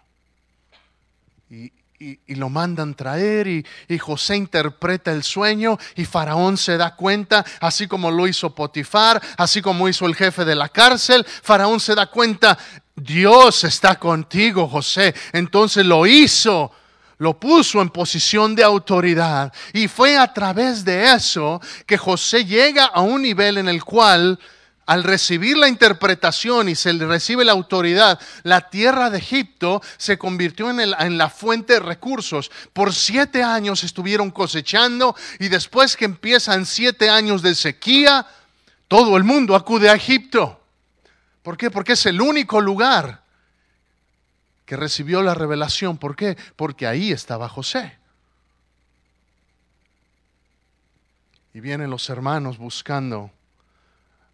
Y, 1.49 1.71
y, 2.01 2.35
lo 2.35 2.49
mandan 2.49 2.95
traer 2.95 3.47
y, 3.47 3.65
y, 3.87 3.97
José 3.99 4.35
interpreta 4.35 5.11
el 5.11 5.23
sueño 5.23 5.77
y 5.95 6.05
Faraón 6.05 6.57
se 6.57 6.75
da 6.75 6.95
cuenta, 6.95 7.45
así 7.59 7.87
como 7.87 8.09
lo 8.09 8.27
hizo 8.27 8.55
Potifar, 8.55 9.21
así 9.37 9.61
como 9.61 9.87
hizo 9.87 10.07
el 10.07 10.15
jefe 10.15 10.43
de 10.43 10.55
la 10.55 10.69
cárcel, 10.69 11.23
Faraón 11.43 11.79
se 11.79 11.93
da 11.93 12.07
cuenta, 12.07 12.57
Dios 12.95 13.63
está 13.63 13.95
contigo, 13.99 14.67
José. 14.67 15.13
Entonces 15.31 15.85
lo 15.85 16.07
hizo, 16.07 16.71
lo 17.19 17.39
puso 17.39 17.81
en 17.81 17.89
posición 17.89 18.55
de 18.55 18.63
autoridad 18.63 19.53
y 19.71 19.87
fue 19.87 20.17
a 20.17 20.33
través 20.33 20.83
de 20.83 21.13
eso 21.13 21.61
que 21.85 21.97
José 21.97 22.45
llega 22.45 22.85
a 22.85 23.01
un 23.01 23.21
nivel 23.21 23.59
en 23.59 23.69
el 23.69 23.83
cual 23.83 24.39
al 24.91 25.05
recibir 25.05 25.55
la 25.55 25.69
interpretación 25.69 26.67
y 26.67 26.75
se 26.75 26.91
le 26.91 27.05
recibe 27.05 27.45
la 27.45 27.53
autoridad, 27.53 28.19
la 28.43 28.69
tierra 28.69 29.09
de 29.09 29.19
Egipto 29.19 29.81
se 29.95 30.17
convirtió 30.17 30.69
en, 30.69 31.17
la 31.17 31.29
fuente 31.29 31.75
de 31.75 31.79
recursos. 31.79 32.51
Por 32.73 32.93
siete 32.93 33.41
años 33.41 33.85
estuvieron 33.85 34.31
cosechando 34.31 35.15
y 35.39 35.47
después 35.47 35.95
que 35.95 36.03
empiezan 36.03 36.65
siete 36.65 37.09
años 37.09 37.41
de 37.41 37.55
sequía, 37.55 38.27
todo 38.89 39.15
el 39.15 39.23
mundo 39.23 39.55
acude 39.55 39.89
a 39.89 39.95
Egipto. 39.95 40.61
¿Por 41.41 41.55
qué? 41.55 41.71
Porque 41.71 41.93
es 41.93 42.05
el 42.05 42.19
único 42.19 42.59
lugar 42.59 43.23
que 44.65 44.75
recibió 44.75 45.21
la 45.21 45.33
revelación. 45.33 45.97
¿Por 45.97 46.17
qué? 46.17 46.37
Porque 46.57 46.85
ahí 46.85 47.13
estaba 47.13 47.47
José. 47.47 47.97
Y 51.53 51.61
vienen 51.61 51.89
los 51.89 52.09
hermanos 52.09 52.57
buscando 52.57 53.31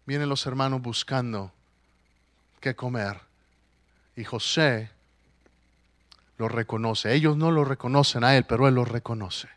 vienen 0.08 0.30
los 0.30 0.46
hermanos 0.46 0.80
buscando 0.80 1.52
qué 2.60 2.74
comer. 2.74 3.20
Y 4.16 4.24
José 4.24 4.90
lo 6.38 6.48
reconoce. 6.48 7.12
Ellos 7.12 7.36
no 7.36 7.50
lo 7.50 7.62
reconocen 7.62 8.24
a 8.24 8.34
él, 8.34 8.44
pero 8.44 8.66
él 8.66 8.74
lo 8.74 8.86
reconoce. 8.86 9.48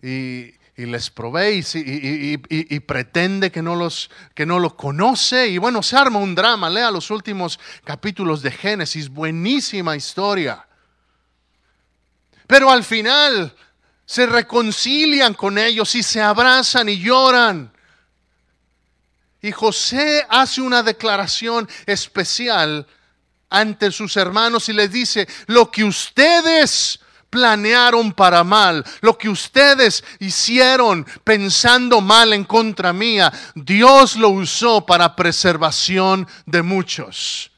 y, 0.00 0.54
les 0.76 1.10
provee 1.10 1.64
y, 1.74 2.80
pretende 2.80 3.50
que 3.50 3.60
no, 3.60 3.74
los, 3.74 4.08
que 4.34 4.46
no 4.46 4.60
lo 4.60 4.76
conoce. 4.76 5.48
Y 5.48 5.58
bueno, 5.58 5.82
se 5.82 5.96
arma 5.96 6.20
un 6.20 6.36
drama. 6.36 6.70
Lea 6.70 6.92
los 6.92 7.10
últimos 7.10 7.58
capítulos 7.82 8.40
de 8.40 8.52
Génesis. 8.52 9.08
Buenísima 9.08 9.96
historia. 9.96 10.64
Pero 12.46 12.70
al 12.70 12.84
final 12.84 13.52
se 14.06 14.26
reconcilian 14.26 15.34
con 15.34 15.58
ellos 15.58 15.92
y 15.96 16.04
se 16.04 16.20
abrazan 16.20 16.88
y 16.88 17.00
lloran. 17.00 17.72
Y 19.42 19.50
José 19.50 20.24
hace 20.28 20.60
una 20.60 20.84
declaración 20.84 21.68
especial 21.84 22.86
ante 23.50 23.90
sus 23.90 24.16
hermanos 24.16 24.68
y 24.68 24.72
les 24.72 24.90
dice, 24.90 25.28
lo 25.46 25.68
que 25.70 25.82
ustedes 25.82 27.00
planearon 27.28 28.12
para 28.12 28.44
mal, 28.44 28.84
lo 29.00 29.18
que 29.18 29.28
ustedes 29.28 30.04
hicieron 30.20 31.04
pensando 31.24 32.00
mal 32.00 32.32
en 32.34 32.44
contra 32.44 32.92
mía, 32.92 33.32
Dios 33.54 34.16
lo 34.16 34.28
usó 34.28 34.86
para 34.86 35.16
preservación 35.16 36.28
de 36.46 36.62
muchos. 36.62 37.50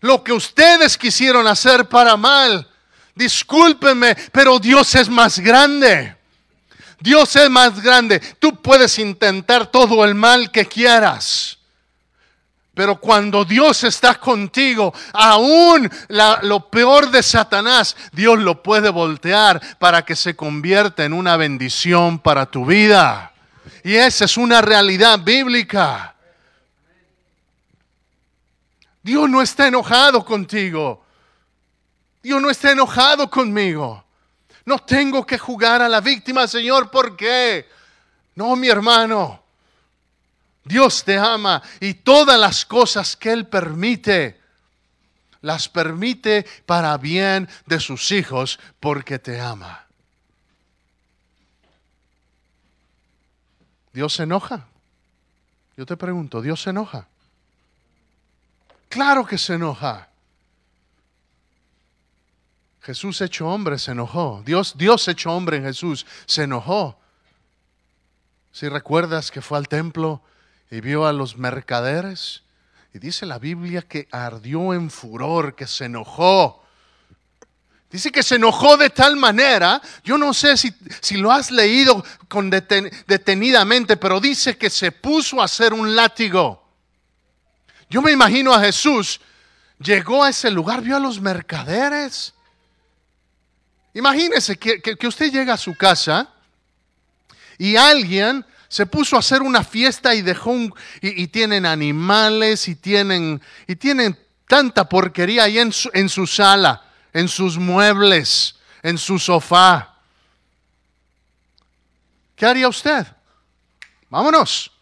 Lo 0.00 0.22
que 0.22 0.32
ustedes 0.32 0.98
quisieron 0.98 1.46
hacer 1.46 1.88
para 1.88 2.16
mal, 2.16 2.68
discúlpenme, 3.14 4.16
pero 4.32 4.58
Dios 4.58 4.94
es 4.96 5.08
más 5.08 5.38
grande. 5.38 6.14
Dios 7.04 7.36
es 7.36 7.50
más 7.50 7.82
grande. 7.82 8.18
Tú 8.38 8.62
puedes 8.62 8.98
intentar 8.98 9.66
todo 9.66 10.06
el 10.06 10.14
mal 10.14 10.50
que 10.50 10.64
quieras. 10.64 11.58
Pero 12.72 12.98
cuando 12.98 13.44
Dios 13.44 13.84
está 13.84 14.14
contigo, 14.14 14.94
aún 15.12 15.90
lo 16.08 16.70
peor 16.70 17.10
de 17.10 17.22
Satanás, 17.22 17.94
Dios 18.10 18.38
lo 18.38 18.62
puede 18.62 18.88
voltear 18.88 19.60
para 19.78 20.02
que 20.02 20.16
se 20.16 20.34
convierta 20.34 21.04
en 21.04 21.12
una 21.12 21.36
bendición 21.36 22.18
para 22.18 22.46
tu 22.46 22.64
vida. 22.64 23.34
Y 23.82 23.96
esa 23.96 24.24
es 24.24 24.38
una 24.38 24.62
realidad 24.62 25.18
bíblica. 25.18 26.14
Dios 29.02 29.28
no 29.28 29.42
está 29.42 29.68
enojado 29.68 30.24
contigo. 30.24 31.04
Dios 32.22 32.40
no 32.40 32.48
está 32.48 32.72
enojado 32.72 33.28
conmigo. 33.28 34.03
No 34.64 34.78
tengo 34.78 35.26
que 35.26 35.38
jugar 35.38 35.82
a 35.82 35.88
la 35.88 36.00
víctima, 36.00 36.46
Señor, 36.48 36.90
¿por 36.90 37.16
qué? 37.16 37.68
No, 38.34 38.56
mi 38.56 38.68
hermano. 38.68 39.42
Dios 40.64 41.04
te 41.04 41.18
ama 41.18 41.62
y 41.80 41.94
todas 41.94 42.38
las 42.40 42.64
cosas 42.64 43.16
que 43.16 43.30
Él 43.30 43.46
permite, 43.46 44.40
las 45.42 45.68
permite 45.68 46.46
para 46.64 46.96
bien 46.96 47.48
de 47.66 47.78
sus 47.80 48.10
hijos 48.12 48.58
porque 48.80 49.18
te 49.18 49.38
ama. 49.38 49.84
¿Dios 53.92 54.14
se 54.14 54.22
enoja? 54.22 54.66
Yo 55.76 55.84
te 55.84 55.96
pregunto, 55.96 56.40
¿Dios 56.40 56.62
se 56.62 56.70
enoja? 56.70 57.06
Claro 58.88 59.26
que 59.26 59.36
se 59.36 59.54
enoja. 59.54 60.08
Jesús 62.84 63.22
hecho 63.22 63.48
hombre 63.48 63.78
se 63.78 63.92
enojó. 63.92 64.42
Dios, 64.44 64.74
Dios 64.76 65.08
hecho 65.08 65.32
hombre 65.32 65.56
en 65.56 65.64
Jesús 65.64 66.04
se 66.26 66.42
enojó. 66.42 66.98
Si 68.52 68.68
recuerdas 68.68 69.30
que 69.30 69.40
fue 69.40 69.56
al 69.56 69.68
templo 69.68 70.22
y 70.70 70.82
vio 70.82 71.06
a 71.06 71.12
los 71.14 71.38
mercaderes, 71.38 72.42
y 72.92 72.98
dice 72.98 73.24
la 73.24 73.38
Biblia 73.38 73.82
que 73.82 74.06
ardió 74.10 74.74
en 74.74 74.90
furor, 74.90 75.54
que 75.54 75.66
se 75.66 75.86
enojó. 75.86 76.62
Dice 77.90 78.12
que 78.12 78.22
se 78.22 78.34
enojó 78.34 78.76
de 78.76 78.90
tal 78.90 79.16
manera, 79.16 79.80
yo 80.04 80.18
no 80.18 80.34
sé 80.34 80.58
si, 80.58 80.74
si 81.00 81.16
lo 81.16 81.32
has 81.32 81.50
leído 81.50 82.04
con 82.28 82.50
detenidamente, 82.50 83.96
pero 83.96 84.20
dice 84.20 84.58
que 84.58 84.68
se 84.68 84.92
puso 84.92 85.40
a 85.40 85.46
hacer 85.46 85.72
un 85.72 85.96
látigo. 85.96 86.62
Yo 87.88 88.02
me 88.02 88.12
imagino 88.12 88.52
a 88.52 88.60
Jesús, 88.60 89.20
llegó 89.78 90.22
a 90.22 90.28
ese 90.28 90.50
lugar, 90.50 90.82
vio 90.82 90.96
a 90.96 91.00
los 91.00 91.20
mercaderes 91.20 92.34
Imagínese 93.94 94.56
que, 94.56 95.06
usted 95.06 95.32
llega 95.32 95.54
a 95.54 95.58
su 95.58 95.76
casa 95.76 96.28
y 97.56 97.76
alguien 97.76 98.44
se 98.68 98.86
puso 98.86 99.14
a 99.14 99.20
hacer 99.20 99.40
una 99.40 99.62
fiesta 99.62 100.14
y 100.14 100.22
dejó 100.22 100.50
un, 100.50 100.74
y, 101.00 101.28
tienen 101.28 101.64
animales 101.64 102.66
y 102.66 102.74
tienen, 102.74 103.40
y 103.68 103.76
tienen 103.76 104.18
tanta 104.48 104.88
porquería 104.88 105.44
ahí 105.44 105.60
en 105.60 105.72
su, 105.72 105.88
en 105.94 106.08
su 106.08 106.26
sala, 106.26 106.82
en 107.12 107.28
sus 107.28 107.56
muebles, 107.56 108.56
en 108.82 108.98
su 108.98 109.20
sofá. 109.20 109.94
¿Qué 112.34 112.46
haría 112.46 112.68
usted? 112.68 113.06
Vámonos. 114.10 114.72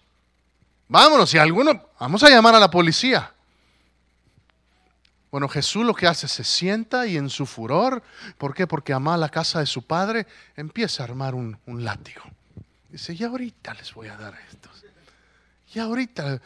Vámonos. 0.88 1.34
Y 1.34 1.38
alguno, 1.38 1.88
vamos 2.00 2.22
a 2.22 2.30
llamar 2.30 2.54
a 2.54 2.60
la 2.60 2.70
policía. 2.70 3.30
Bueno, 5.32 5.48
Jesús 5.48 5.86
lo 5.86 5.94
que 5.94 6.06
hace, 6.06 6.28
se 6.28 6.44
sienta 6.44 7.06
y 7.06 7.16
en 7.16 7.30
su 7.30 7.46
furor, 7.46 8.02
¿por 8.36 8.52
qué? 8.54 8.66
Porque 8.66 8.92
ama 8.92 9.16
la 9.16 9.30
casa 9.30 9.60
de 9.60 9.66
su 9.66 9.86
padre, 9.86 10.26
empieza 10.56 11.02
a 11.02 11.06
armar 11.06 11.34
un, 11.34 11.58
látigo. 11.66 12.22
Dice, 12.90 13.14
y 13.14 13.24
ahorita 13.24 13.72
les 13.72 13.94
voy 13.94 14.08
a 14.08 14.16
dar 14.18 14.38
estos. 14.50 14.84
Y 15.74 15.78
ahorita. 15.78 16.38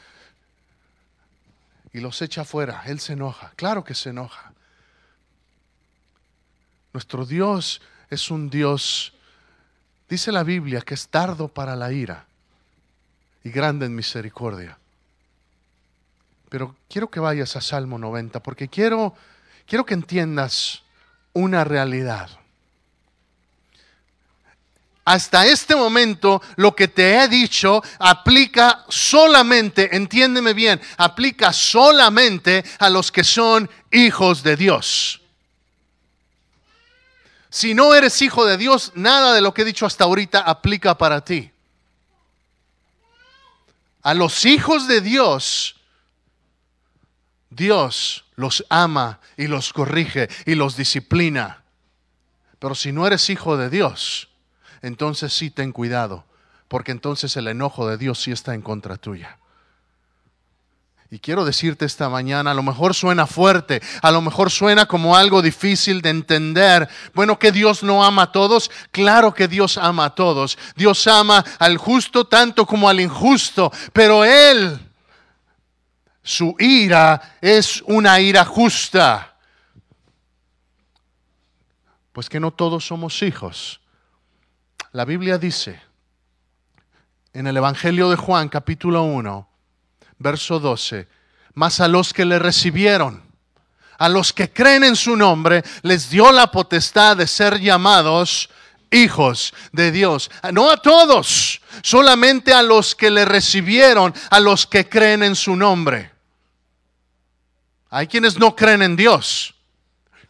Y 1.93 1.99
los 1.99 2.23
echa 2.23 2.43
afuera. 2.43 2.85
Él 2.87 3.01
se 3.01 3.15
enoja. 3.15 3.53
Claro 3.57 3.83
que 3.83 3.95
se 3.95 4.11
enoja. 4.11 4.53
Nuestro 6.93 7.27
Dios 7.27 7.83
es 8.09 8.31
un 8.31 8.49
Dios, 8.49 9.15
dice 10.09 10.31
la 10.31 10.45
Biblia, 10.45 10.81
que 10.81 10.95
es 10.95 11.09
tardo 11.09 11.49
para 11.49 11.75
la 11.75 11.91
ira 11.91 12.27
y 13.43 13.51
grande 13.51 13.87
en 13.87 13.97
misericordia. 13.97 14.79
Pero 16.49 16.77
quiero 16.89 17.11
que 17.11 17.21
vayas 17.21 17.57
a 17.57 17.61
Salmo 17.61 17.99
90 17.99 18.43
porque 18.43 18.69
quiero, 18.69 19.15
quiero 19.67 19.85
que 19.85 19.95
entiendas 19.95 20.83
una 21.33 21.65
realidad. 21.65 22.31
Hasta 25.05 25.47
este 25.47 25.77
momento 25.77 26.43
lo 26.57 26.75
que 26.75 26.89
te 26.89 27.19
he 27.19 27.29
dicho 27.29 27.81
aplica 28.01 28.85
solamente, 28.89 29.95
entiéndeme 29.95 30.53
bien, 30.53 30.81
aplica 30.97 31.53
solamente 31.53 32.65
a 32.81 32.91
los 32.91 33.13
que 33.13 33.23
son 33.23 33.71
hijos 33.93 34.43
de 34.43 34.57
Dios. 34.57 35.21
Si 37.51 37.73
no 37.73 37.95
eres 37.95 38.21
hijo 38.21 38.45
de 38.45 38.57
Dios, 38.57 38.93
nada 38.97 39.33
de 39.33 39.41
lo 39.41 39.55
que 39.55 39.63
he 39.63 39.65
dicho 39.65 39.87
hasta 39.87 40.05
ahorita 40.05 40.41
aplica 40.41 40.99
para 40.99 41.25
ti. 41.25 41.53
A 44.03 44.13
los 44.13 44.45
hijos 44.45 44.89
de 44.89 45.01
Dios 45.01 45.76
Dios 47.57 48.27
los 48.37 48.65
ama 48.69 49.21
y 49.37 49.47
los 49.47 49.73
corrige 49.73 50.29
y 50.45 50.55
los 50.55 50.77
disciplina. 50.77 51.65
Pero 52.59 52.75
si 52.75 52.93
no 52.93 53.07
eres 53.07 53.29
hijo 53.31 53.57
de 53.57 53.71
Dios, 53.71 54.29
entonces 54.83 55.33
sí 55.33 55.51
ten 55.51 55.73
cuidado, 55.73 56.25
porque 56.69 56.93
entonces 56.93 57.37
el 57.37 57.49
enojo 57.49 57.89
de 57.89 57.97
Dios 57.97 58.23
sí 58.23 58.31
está 58.31 58.55
en 58.55 58.63
contra 58.63 58.97
tuya. 58.97 59.39
Y 61.09 61.21
quiero 61.21 61.45
decirte 61.45 61.85
esta 61.85 62.09
mañana, 62.09 62.51
a 62.51 62.55
lo 62.55 62.65
mejor 62.65 62.93
suena 62.93 63.27
fuerte, 63.27 63.81
a 64.03 64.11
lo 64.11 64.21
mejor 64.21 64.51
suena 64.51 64.87
como 64.87 65.17
algo 65.17 65.41
difícil 65.41 66.03
de 66.03 66.11
entender. 66.11 66.89
Bueno, 67.15 67.39
que 67.39 67.53
Dios 67.53 67.85
no 67.85 68.05
ama 68.05 68.23
a 68.23 68.33
todos. 68.33 68.71
Claro 68.91 69.33
que 69.33 69.47
Dios 69.47 69.79
ama 69.79 70.07
a 70.07 70.15
todos. 70.17 70.59
Dios 70.75 71.07
ama 71.07 71.45
al 71.61 71.79
justo 71.79 72.27
tanto 72.27 72.67
como 72.67 72.89
al 72.89 73.01
injusto, 73.01 73.71
pero 73.93 74.25
Él 74.25 74.86
su 76.27 76.57
ira 76.59 77.37
es 77.41 77.83
una 77.83 78.19
ira 78.19 78.45
justa. 78.45 79.37
Pues 82.13 82.29
que 82.29 82.41
no 82.41 82.51
todos 82.51 82.85
somos 82.85 83.23
hijos. 83.23 83.81
La 84.91 85.05
Biblia 85.05 85.39
dice 85.39 85.81
en 87.33 87.47
el 87.47 87.57
Evangelio 87.57 88.11
de 88.11 88.17
Juan 88.17 88.49
capítulo 88.49 89.05
1, 89.05 89.49
verso 90.19 90.59
12, 90.59 91.09
mas 91.55 91.79
a 91.79 91.87
los 91.87 92.13
que 92.13 92.25
le 92.25 92.41
recibieron, 92.41 93.23
a 93.97 94.09
los 94.09 94.33
que 94.33 94.53
creen 94.53 94.83
en 94.83 94.97
su 94.97 95.15
nombre, 95.15 95.63
les 95.83 96.11
dio 96.11 96.33
la 96.33 96.51
potestad 96.51 97.17
de 97.17 97.29
ser 97.29 97.61
llamados 97.61 98.51
hijos 98.91 99.55
de 99.71 99.93
Dios. 99.93 100.29
No 100.53 100.71
a 100.71 100.79
todos, 100.79 101.61
solamente 101.83 102.53
a 102.53 102.65
los 102.65 102.97
que 102.97 103.13
le 103.13 103.25
recibieron, 103.25 104.13
a 104.29 104.41
los 104.41 104.67
que 104.67 104.89
creen 104.89 105.23
en 105.23 105.37
su 105.37 105.55
nombre. 105.55 106.16
Hay 107.97 108.09
quienes 108.09 108.39
no 108.39 108.55
creen 108.55 108.83
en 108.83 108.95
Dios. 108.95 109.55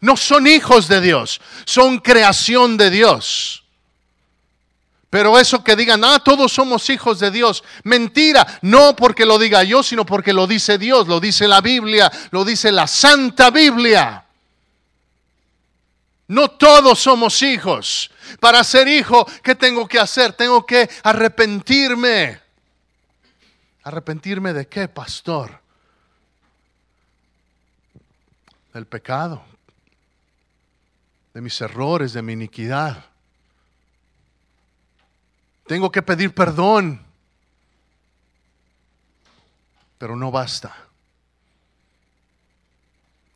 No 0.01 0.17
son 0.17 0.47
hijos 0.47 0.87
de 0.87 1.01
Dios, 1.01 1.41
son 1.65 1.99
creación 1.99 2.77
de 2.77 2.91
Dios. 2.91 3.65
Pero 5.11 5.37
eso 5.37 5.65
que 5.65 5.75
digan, 5.75 6.05
ah, 6.05 6.21
todos 6.21 6.53
somos 6.53 6.89
hijos 6.91 7.19
de 7.19 7.33
Dios, 7.33 7.65
mentira, 7.83 8.47
no 8.63 8.95
porque 8.95 9.27
lo 9.27 9.37
diga 9.37 9.65
yo, 9.65 9.83
sino 9.83 10.07
porque 10.07 10.33
lo 10.33 10.47
dice 10.47 10.79
Dios, 10.79 11.09
lo 11.09 11.19
dice 11.19 11.49
la 11.49 11.61
Biblia, 11.61 12.09
lo 12.31 12.45
dice 12.45 12.71
la 12.71 12.87
Santa 12.87 13.51
Biblia. 13.51 14.25
No 16.29 16.53
todos 16.53 17.01
somos 17.01 17.43
hijos. 17.43 18.13
Para 18.39 18.63
ser 18.63 18.87
hijo, 18.87 19.27
¿qué 19.43 19.57
tengo 19.57 19.89
que 19.89 19.99
hacer? 19.99 20.35
Tengo 20.35 20.65
que 20.65 20.89
arrepentirme. 21.03 22.41
¿Arrepentirme 23.83 24.53
de 24.53 24.69
qué, 24.69 24.87
pastor? 24.87 25.66
Del 28.77 28.87
pecado, 28.87 29.43
de 31.33 31.41
mis 31.41 31.59
errores, 31.63 32.13
de 32.13 32.21
mi 32.21 32.35
iniquidad. 32.35 33.07
Tengo 35.67 35.91
que 35.91 36.03
pedir 36.03 36.35
perdón. 36.35 37.03
Pero 39.97 40.15
no 40.15 40.31
basta. 40.31 40.77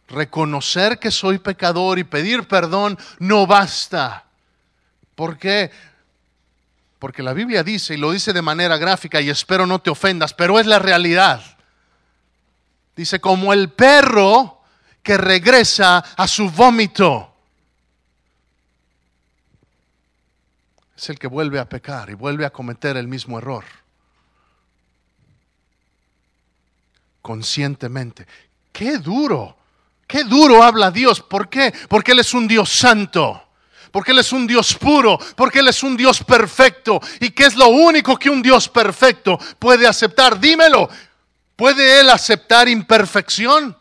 Reconocer 0.09 0.99
que 0.99 1.11
soy 1.11 1.39
pecador 1.39 1.99
y 1.99 2.05
pedir 2.05 2.47
perdón 2.47 2.99
no 3.19 3.47
basta. 3.47 4.27
¿Por 5.15 5.39
qué? 5.39 5.71
Porque 6.99 7.23
la 7.23 7.33
Biblia 7.33 7.65
dice, 7.65 7.95
y 7.95 7.97
lo 7.97 8.13
dice 8.13 8.35
de 8.35 8.43
manera 8.43 8.77
gráfica, 8.77 9.23
y 9.23 9.31
espero 9.31 9.65
no 9.65 9.79
te 9.79 9.89
ofendas, 9.89 10.35
pero 10.35 10.61
es 10.61 10.67
la 10.67 10.79
realidad. 10.79 11.43
Dice, 12.95 13.23
como 13.23 13.55
el 13.55 13.71
perro 13.71 14.60
que 15.03 15.17
regresa 15.17 15.99
a 15.99 16.29
su 16.29 16.51
vómito. 16.51 17.31
es 21.01 21.09
el 21.09 21.19
que 21.19 21.29
vuelve 21.29 21.59
a 21.59 21.67
pecar 21.67 22.11
y 22.11 22.15
vuelve 22.15 22.45
a 22.45 22.51
cometer 22.51 22.99
el 22.99 23.09
mismo 23.09 23.39
error. 23.39 23.65
Conscientemente. 27.23 28.27
Qué 28.71 28.99
duro, 28.99 29.57
qué 30.07 30.25
duro 30.25 30.63
habla 30.63 30.91
Dios. 30.91 31.23
¿Por 31.23 31.49
qué? 31.49 31.73
Porque 31.89 32.13
Él 32.13 32.19
es 32.19 32.35
un 32.35 32.47
Dios 32.47 32.69
santo. 32.69 33.43
Porque 33.91 34.13
Él 34.13 34.19
es 34.19 34.31
un 34.31 34.47
Dios 34.47 34.75
puro, 34.75 35.19
porque 35.35 35.61
Él 35.61 35.69
es 35.69 35.83
un 35.83 35.97
Dios 35.97 36.23
perfecto. 36.23 37.01
¿Y 37.19 37.31
qué 37.31 37.47
es 37.47 37.57
lo 37.57 37.69
único 37.69 38.19
que 38.19 38.29
un 38.29 38.43
Dios 38.43 38.69
perfecto 38.69 39.39
puede 39.59 39.87
aceptar? 39.87 40.39
Dímelo. 40.39 40.89
¿Puede 41.57 42.01
Él 42.01 42.11
aceptar 42.11 42.69
imperfección? 42.69 43.80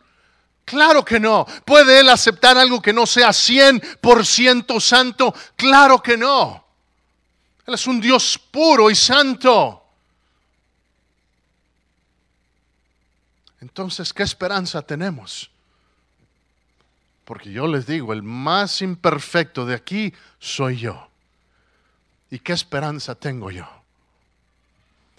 Claro 0.69 1.03
que 1.03 1.19
no. 1.19 1.47
¿Puede 1.65 1.99
Él 1.99 2.09
aceptar 2.09 2.55
algo 2.55 2.79
que 2.79 2.93
no 2.93 3.07
sea 3.07 3.29
100% 3.29 4.79
santo? 4.79 5.33
Claro 5.55 5.99
que 5.99 6.15
no. 6.15 6.63
Él 7.65 7.73
es 7.73 7.87
un 7.87 7.99
Dios 7.99 8.39
puro 8.51 8.91
y 8.91 8.95
santo. 8.95 9.83
Entonces, 13.61 14.13
¿qué 14.13 14.21
esperanza 14.21 14.83
tenemos? 14.83 15.49
Porque 17.25 17.51
yo 17.51 17.65
les 17.65 17.87
digo, 17.87 18.13
el 18.13 18.21
más 18.21 18.83
imperfecto 18.83 19.65
de 19.65 19.73
aquí 19.73 20.13
soy 20.37 20.77
yo. 20.77 21.09
¿Y 22.29 22.37
qué 22.37 22.53
esperanza 22.53 23.15
tengo 23.15 23.49
yo? 23.49 23.67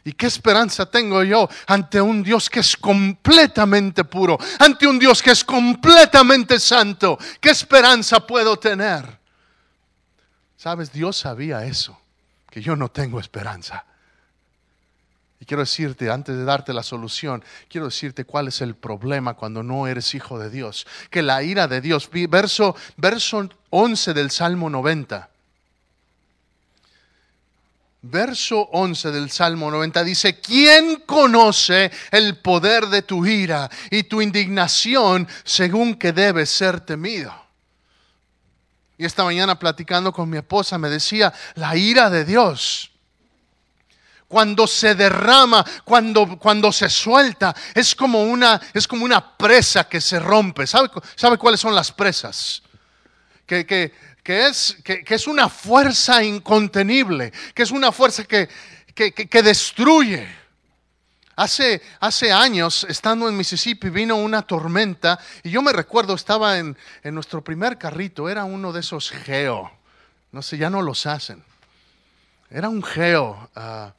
¿Y 0.05 0.13
qué 0.13 0.27
esperanza 0.27 0.87
tengo 0.87 1.23
yo 1.23 1.49
ante 1.67 2.01
un 2.01 2.23
Dios 2.23 2.49
que 2.49 2.61
es 2.61 2.77
completamente 2.77 4.05
puro, 4.05 4.39
ante 4.59 4.87
un 4.87 4.99
Dios 4.99 5.23
que 5.23 5.31
es 5.31 5.45
completamente 5.45 6.59
santo? 6.59 7.19
¿Qué 7.41 7.51
esperanza 7.51 8.27
puedo 8.27 8.59
tener? 8.59 9.19
Sabes, 10.57 10.93
Dios 10.93 11.17
sabía 11.17 11.65
eso 11.65 11.99
que 12.51 12.61
yo 12.61 12.77
no 12.77 12.91
tengo 12.91 13.21
esperanza. 13.21 13.85
Y 15.41 15.47
quiero 15.47 15.63
decirte, 15.63 16.11
antes 16.11 16.37
de 16.37 16.45
darte 16.45 16.75
la 16.75 16.83
solución, 16.83 17.43
quiero 17.69 17.87
decirte 17.87 18.27
cuál 18.27 18.49
es 18.49 18.61
el 18.61 18.75
problema 18.75 19.35
cuando 19.35 19.63
no 19.63 19.87
eres 19.87 20.15
hijo 20.15 20.39
de 20.39 20.51
Dios. 20.51 20.87
Que 21.09 21.23
la 21.23 21.43
ira 21.43 21.67
de 21.67 21.81
Dios, 21.81 22.11
verso, 22.29 22.77
verso 22.99 23.49
11 23.71 24.13
del 24.13 24.31
Salmo 24.31 24.69
90. 24.69 25.30
Verso 28.03 28.61
11 28.73 29.11
del 29.11 29.31
Salmo 29.31 29.71
90 29.71 30.03
dice, 30.05 30.41
¿quién 30.41 31.03
conoce 31.05 31.91
el 32.11 32.39
poder 32.39 32.87
de 32.87 33.03
tu 33.03 33.27
ira 33.27 33.71
y 33.91 34.05
tu 34.05 34.23
indignación 34.23 35.29
según 35.45 35.97
que 35.97 36.13
debe 36.13 36.47
ser 36.47 36.81
temido? 36.81 37.35
Y 38.97 39.05
esta 39.05 39.23
mañana 39.25 39.59
platicando 39.59 40.13
con 40.13 40.31
mi 40.31 40.39
esposa 40.39 40.79
me 40.79 40.89
decía, 40.89 41.33
la 41.57 41.77
ira 41.77 42.09
de 42.09 42.25
Dios, 42.25 42.91
cuando 44.29 44.67
se 44.67 44.95
derrama, 44.95 45.65
cuando, 45.85 46.39
cuando 46.39 46.71
se 46.71 46.89
suelta, 46.89 47.55
es 47.75 47.95
como, 47.95 48.23
una, 48.23 48.61
es 48.73 48.87
como 48.87 49.05
una 49.05 49.37
presa 49.37 49.89
que 49.89 50.01
se 50.01 50.21
rompe. 50.21 50.67
¿Sabe, 50.67 50.89
sabe 51.17 51.37
cuáles 51.37 51.61
son 51.61 51.75
las 51.75 51.93
presas? 51.93 52.63
Que, 53.45 53.67
que, 53.67 53.93
que 54.23 54.47
es, 54.47 54.77
que, 54.85 55.05
es 55.09 55.27
una 55.27 55.49
fuerza 55.49 56.23
incontenible, 56.23 57.33
que 57.55 57.63
es 57.63 57.71
una 57.71 57.93
fuerza 57.93 58.25
que, 58.25 58.49
que 58.95 59.43
destruye. 59.43 60.41
Hace, 61.41 61.81
hace 62.01 62.31
años, 62.31 62.85
estando 62.87 63.27
en 63.27 63.35
Mississippi, 63.35 63.89
vino 63.89 64.17
una 64.17 64.43
tormenta 64.43 65.19
y 65.43 65.49
yo 65.49 65.63
me 65.63 65.73
recuerdo, 65.73 66.13
estaba 66.13 66.59
en, 66.59 66.77
nuestro 67.03 67.43
primer 67.43 67.79
carrito, 67.79 68.29
era 68.29 68.45
uno 68.45 68.75
de 68.75 68.81
esos 68.81 69.11
geo, 69.11 69.71
no 70.33 70.43
sé, 70.43 70.59
ya 70.59 70.69
no 70.69 70.83
los 70.83 71.07
hacen. 71.07 71.43
Era 72.51 72.69
un 72.69 72.83
geo. 72.83 73.49
Ah, 73.57 73.95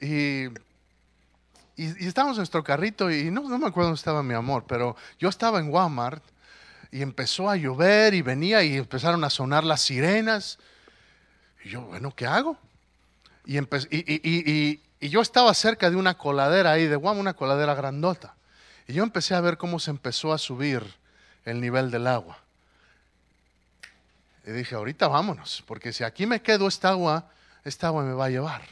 y, 0.00 0.46
y, 1.76 2.06
estábamos 2.06 2.38
en 2.38 2.40
nuestro 2.40 2.64
carrito 2.64 3.10
y 3.10 3.30
no, 3.30 3.42
no 3.42 3.58
me 3.58 3.66
acuerdo 3.66 3.88
dónde 3.88 3.98
estaba 3.98 4.22
mi 4.22 4.32
amor, 4.32 4.64
pero 4.66 4.96
yo 5.18 5.28
estaba 5.28 5.60
en 5.60 5.68
Walmart 5.68 6.24
y 6.90 7.02
empezó 7.02 7.50
a 7.50 7.56
llover 7.56 8.14
y 8.14 8.22
venía 8.22 8.62
y 8.62 8.76
empezaron 8.76 9.24
a 9.24 9.30
sonar 9.30 9.64
las 9.64 9.82
sirenas. 9.82 10.58
Y 11.64 11.70
yo, 11.70 11.82
bueno, 11.82 12.14
¿qué 12.14 12.26
hago? 12.26 12.58
Y, 13.44 13.58
y, 13.58 15.08
yo 15.08 15.20
estaba 15.20 15.52
cerca 15.54 15.90
de 15.90 15.96
una 15.96 16.18
coladera 16.18 16.72
ahí 16.72 16.86
de 16.86 16.96
Guam, 16.96 17.18
una 17.18 17.34
coladera 17.34 17.74
grandota. 17.74 18.34
Y 18.88 18.94
yo 18.94 19.02
empecé 19.02 19.34
a 19.34 19.40
ver 19.40 19.56
cómo 19.56 19.78
se 19.78 19.90
empezó 19.90 20.32
a 20.32 20.38
subir 20.38 20.82
el 21.44 21.60
nivel 21.60 21.90
del 21.90 22.06
agua. 22.06 22.38
Y 24.44 24.50
dije, 24.50 24.74
ahorita 24.74 25.08
vámonos, 25.08 25.62
porque 25.66 25.92
si 25.92 26.04
aquí 26.04 26.26
me 26.26 26.40
quedo 26.40 26.68
esta 26.68 26.90
agua, 26.90 27.30
esta 27.64 27.88
agua 27.88 28.04
me 28.04 28.14
va 28.14 28.26
a 28.26 28.30
llevar. 28.30 28.62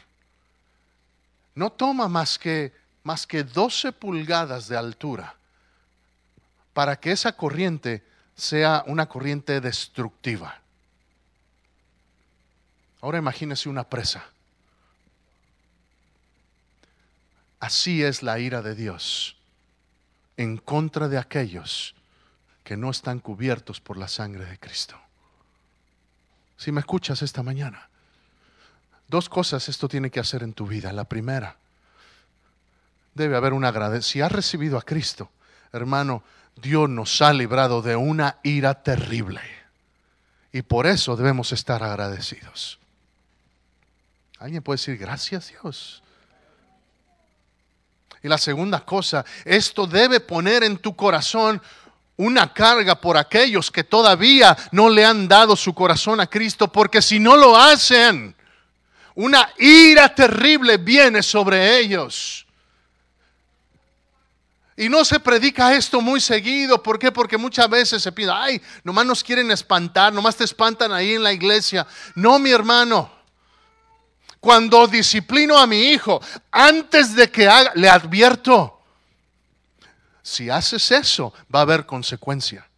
No 1.53 1.71
toma 1.71 2.07
más 2.07 2.37
que, 2.37 2.73
más 3.03 3.27
que 3.27 3.43
12 3.43 3.91
pulgadas 3.93 4.67
de 4.67 4.77
altura 4.77 5.35
para 6.75 6.97
que 6.97 7.13
esa 7.13 7.37
corriente 7.37 8.03
sea 8.35 8.83
una 8.87 9.07
corriente 9.07 9.61
destructiva. 9.61 10.59
Ahora 12.99 13.17
imagínese 13.17 13.69
una 13.69 13.85
presa. 13.85 14.25
Así 17.61 18.03
es 18.03 18.23
la 18.23 18.39
ira 18.39 18.61
de 18.61 18.75
Dios 18.75 19.37
en 20.35 20.57
contra 20.57 21.07
de 21.07 21.17
aquellos 21.17 21.95
que 22.65 22.75
no 22.75 22.91
están 22.91 23.19
cubiertos 23.19 23.79
por 23.79 23.95
la 23.95 24.09
sangre 24.09 24.43
de 24.45 24.59
Cristo. 24.59 24.99
Si 26.57 26.73
me 26.73 26.81
escuchas 26.81 27.21
esta 27.21 27.41
mañana, 27.41 27.87
dos 29.07 29.29
cosas 29.29 29.69
esto 29.69 29.87
tiene 29.87 30.11
que 30.11 30.19
hacer 30.19 30.43
en 30.43 30.51
tu 30.51 30.67
vida. 30.67 30.91
La 30.91 31.05
primera, 31.05 31.55
debe 33.13 33.37
haber 33.37 33.53
un 33.53 33.63
agradecimiento. 33.63 34.07
Si 34.09 34.19
has 34.19 34.31
recibido 34.33 34.77
a 34.77 34.81
Cristo, 34.81 35.31
hermano, 35.71 36.21
Dios 36.55 36.89
nos 36.89 37.21
ha 37.21 37.33
librado 37.33 37.81
de 37.81 37.95
una 37.95 38.37
ira 38.43 38.81
terrible. 38.83 39.41
Y 40.51 40.61
por 40.61 40.87
eso 40.87 41.15
debemos 41.15 41.51
estar 41.51 41.83
agradecidos. 41.83 42.79
¿Alguien 44.39 44.63
puede 44.63 44.77
decir 44.77 44.97
gracias 44.97 45.49
Dios? 45.49 46.01
Y 48.23 48.27
la 48.27 48.37
segunda 48.37 48.83
cosa, 48.83 49.23
esto 49.43 49.85
debe 49.85 50.19
poner 50.19 50.63
en 50.63 50.77
tu 50.77 50.95
corazón 50.95 51.61
una 52.17 52.53
carga 52.53 52.99
por 52.99 53.17
aquellos 53.17 53.69
que 53.69 53.83
todavía 53.83 54.55
no 54.71 54.89
le 54.89 55.05
han 55.05 55.27
dado 55.27 55.55
su 55.55 55.73
corazón 55.73 56.19
a 56.19 56.27
Cristo, 56.27 56.71
porque 56.71 57.01
si 57.01 57.19
no 57.19 57.35
lo 57.35 57.57
hacen, 57.57 58.35
una 59.15 59.49
ira 59.57 60.13
terrible 60.13 60.77
viene 60.77 61.21
sobre 61.21 61.79
ellos. 61.79 62.44
Y 64.77 64.89
no 64.89 65.05
se 65.05 65.19
predica 65.19 65.73
esto 65.73 66.01
muy 66.01 66.19
seguido. 66.19 66.83
¿Por 66.83 66.99
qué? 66.99 67.11
Porque 67.11 67.37
muchas 67.37 67.69
veces 67.69 68.03
se 68.03 68.11
pide, 68.11 68.31
ay, 68.33 68.61
nomás 68.83 69.05
nos 69.05 69.23
quieren 69.23 69.49
espantar, 69.51 70.11
nomás 70.11 70.35
te 70.35 70.43
espantan 70.43 70.91
ahí 70.91 71.13
en 71.13 71.23
la 71.23 71.31
iglesia. 71.31 71.87
No, 72.15 72.39
mi 72.39 72.51
hermano 72.51 73.15
cuando 74.45 74.85
disciplino 74.85 75.57
a 75.57 75.65
mi 75.65 75.85
hijo, 75.85 76.21
antes 76.51 77.15
de 77.15 77.31
que 77.31 77.47
haga, 77.47 77.71
le 77.73 77.89
advierto, 77.89 78.79
si 80.21 80.51
haces 80.51 80.91
eso, 80.91 81.33
va 81.53 81.59
a 81.59 81.61
haber 81.63 81.87
consecuencia. 81.87 82.69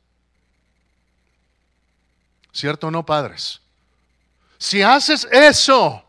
¿Cierto 2.53 2.87
o 2.87 2.91
no, 2.91 3.05
padres? 3.05 3.59
Si 4.57 4.81
haces 4.81 5.27
eso, 5.29 6.05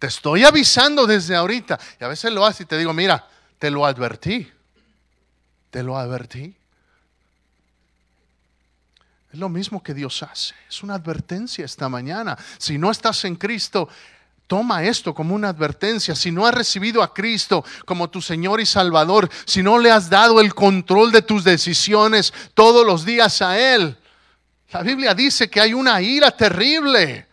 te 0.00 0.08
estoy 0.08 0.42
avisando 0.42 1.06
desde 1.06 1.36
ahorita. 1.36 1.78
Y 2.00 2.04
a 2.04 2.08
veces 2.08 2.32
lo 2.32 2.44
haces 2.44 2.62
y 2.62 2.64
te 2.64 2.76
digo, 2.76 2.92
mira, 2.92 3.24
te 3.60 3.70
lo 3.70 3.86
advertí. 3.86 4.52
Te 5.70 5.82
lo 5.82 5.96
advertí. 5.96 6.54
Es 9.32 9.38
lo 9.38 9.48
mismo 9.48 9.82
que 9.82 9.94
Dios 9.94 10.22
hace. 10.22 10.54
Es 10.68 10.82
una 10.82 10.94
advertencia 10.94 11.64
esta 11.64 11.88
mañana. 11.88 12.36
Si 12.58 12.78
no 12.78 12.90
estás 12.90 13.24
en 13.24 13.36
Cristo, 13.36 13.88
Toma 14.48 14.82
esto 14.82 15.14
como 15.14 15.34
una 15.34 15.50
advertencia. 15.50 16.16
Si 16.16 16.32
no 16.32 16.46
has 16.46 16.54
recibido 16.54 17.02
a 17.02 17.12
Cristo 17.12 17.62
como 17.84 18.08
tu 18.08 18.22
Señor 18.22 18.62
y 18.62 18.66
Salvador, 18.66 19.28
si 19.44 19.62
no 19.62 19.78
le 19.78 19.90
has 19.90 20.08
dado 20.08 20.40
el 20.40 20.54
control 20.54 21.12
de 21.12 21.20
tus 21.20 21.44
decisiones 21.44 22.32
todos 22.54 22.84
los 22.86 23.04
días 23.04 23.42
a 23.42 23.58
Él, 23.58 23.94
la 24.70 24.82
Biblia 24.82 25.14
dice 25.14 25.50
que 25.50 25.60
hay 25.60 25.74
una 25.74 26.00
ira 26.00 26.30
terrible. 26.30 27.27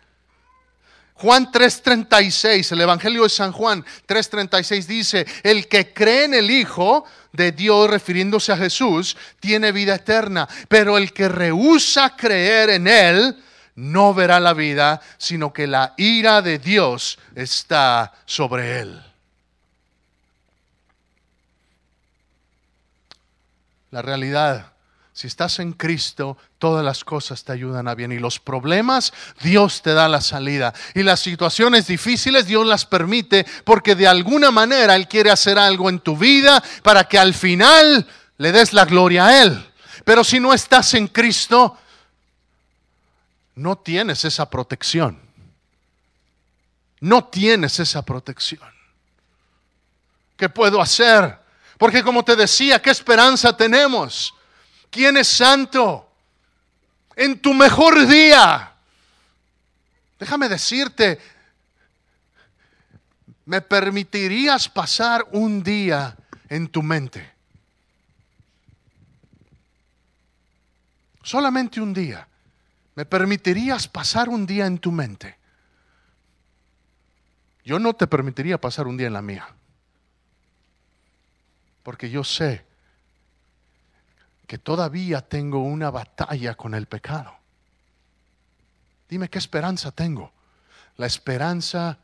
Juan 1.15 1.51
3:36, 1.51 2.71
el 2.71 2.81
Evangelio 2.81 3.23
de 3.23 3.29
San 3.29 3.51
Juan 3.51 3.83
3:36 4.05 4.85
dice, 4.85 5.25
el 5.43 5.67
que 5.67 5.93
cree 5.93 6.25
en 6.25 6.33
el 6.33 6.51
Hijo 6.51 7.05
de 7.31 7.51
Dios, 7.51 7.89
refiriéndose 7.89 8.51
a 8.51 8.57
Jesús, 8.57 9.15
tiene 9.39 9.71
vida 9.71 9.95
eterna, 9.95 10.47
pero 10.67 10.97
el 10.97 11.13
que 11.13 11.29
rehúsa 11.29 12.15
creer 12.15 12.69
en 12.69 12.87
Él, 12.87 13.37
no 13.75 14.13
verá 14.13 14.39
la 14.39 14.53
vida, 14.53 15.01
sino 15.17 15.51
que 15.51 15.67
la 15.67 15.93
ira 15.97 16.41
de 16.41 16.59
Dios 16.59 17.19
está 17.35 18.13
sobre 18.25 18.79
él. 18.79 19.03
La 23.91 24.01
realidad, 24.01 24.73
si 25.15 25.27
estás 25.27 25.59
en 25.59 25.71
Cristo, 25.71 26.37
todas 26.59 26.83
las 26.83 27.05
cosas 27.05 27.45
te 27.45 27.53
ayudan 27.53 27.87
a 27.87 27.95
bien. 27.95 28.11
Y 28.11 28.19
los 28.19 28.37
problemas, 28.37 29.13
Dios 29.41 29.81
te 29.81 29.93
da 29.93 30.09
la 30.09 30.19
salida. 30.19 30.73
Y 30.93 31.03
las 31.03 31.21
situaciones 31.21 31.87
difíciles, 31.87 32.47
Dios 32.47 32.67
las 32.67 32.85
permite 32.85 33.45
porque 33.63 33.95
de 33.95 34.09
alguna 34.09 34.51
manera 34.51 34.93
Él 34.93 35.07
quiere 35.07 35.31
hacer 35.31 35.57
algo 35.57 35.89
en 35.89 35.99
tu 35.99 36.17
vida 36.17 36.61
para 36.83 37.05
que 37.05 37.17
al 37.17 37.33
final 37.33 38.05
le 38.37 38.51
des 38.51 38.73
la 38.73 38.83
gloria 38.83 39.27
a 39.27 39.41
Él. 39.41 39.65
Pero 40.03 40.21
si 40.25 40.41
no 40.41 40.53
estás 40.53 40.93
en 40.95 41.07
Cristo, 41.07 41.77
no 43.55 43.77
tienes 43.77 44.25
esa 44.25 44.49
protección. 44.49 45.17
No 46.99 47.23
tienes 47.23 47.79
esa 47.79 48.01
protección. 48.01 48.69
¿Qué 50.35 50.49
puedo 50.49 50.81
hacer? 50.81 51.39
Porque 51.77 52.03
como 52.03 52.21
te 52.21 52.35
decía, 52.35 52.81
¿qué 52.81 52.89
esperanza 52.89 53.55
tenemos? 53.55 54.34
¿Quién 54.95 55.17
es 55.17 55.27
santo? 55.27 56.09
En 57.17 57.41
tu 57.41 57.53
mejor 57.53 58.07
día. 58.07 58.71
Déjame 60.17 60.47
decirte, 60.47 61.19
¿me 63.43 63.59
permitirías 63.59 64.69
pasar 64.69 65.27
un 65.33 65.61
día 65.61 66.15
en 66.47 66.69
tu 66.69 66.81
mente? 66.81 67.29
Solamente 71.21 71.81
un 71.81 71.93
día 71.93 72.25
¿Me 72.95 73.03
permitirías 73.03 73.89
pasar 73.89 74.29
un 74.29 74.45
día 74.45 74.65
en 74.65 74.77
tu 74.77 74.93
mente? 74.93 75.37
Yo 77.65 77.79
no 77.79 77.93
te 77.93 78.07
permitiría 78.07 78.61
pasar 78.61 78.87
un 78.87 78.95
día 78.95 79.07
en 79.07 79.13
la 79.13 79.21
mía. 79.21 79.45
Porque 81.83 82.09
yo 82.09 82.23
sé 82.23 82.65
que 84.45 84.57
todavía 84.57 85.21
tengo 85.21 85.59
una 85.59 85.89
batalla 85.89 86.55
con 86.55 86.73
el 86.73 86.85
pecado. 86.85 87.35
Dime 89.09 89.29
qué 89.29 89.37
esperanza 89.37 89.91
tengo. 89.91 90.31
La 90.97 91.05
esperanza, 91.05 91.97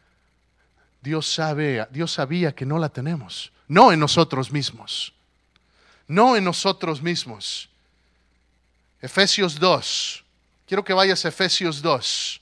Dios 1.02 1.32
sabe, 1.34 1.88
Dios 1.92 2.12
sabía 2.12 2.54
que 2.54 2.66
no 2.66 2.78
la 2.78 2.90
tenemos. 2.90 3.52
No 3.68 3.92
en 3.92 4.00
nosotros 4.00 4.52
mismos. 4.52 5.14
No 6.08 6.36
en 6.36 6.44
nosotros 6.44 7.02
mismos. 7.02 7.70
Efesios 9.02 9.60
2, 9.60 10.26
Quiero 10.72 10.86
que 10.86 10.94
vayas 10.94 11.26
a 11.26 11.28
Efesios 11.28 11.82
2. 11.82 12.41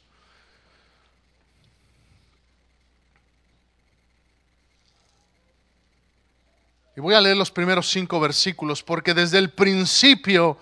Y 6.99 7.01
voy 7.01 7.13
a 7.13 7.21
leer 7.21 7.37
los 7.37 7.49
primeros 7.49 7.89
cinco 7.89 8.19
versículos 8.19 8.83
porque 8.83 9.13
desde 9.13 9.37
el 9.37 9.51
principio 9.51 10.57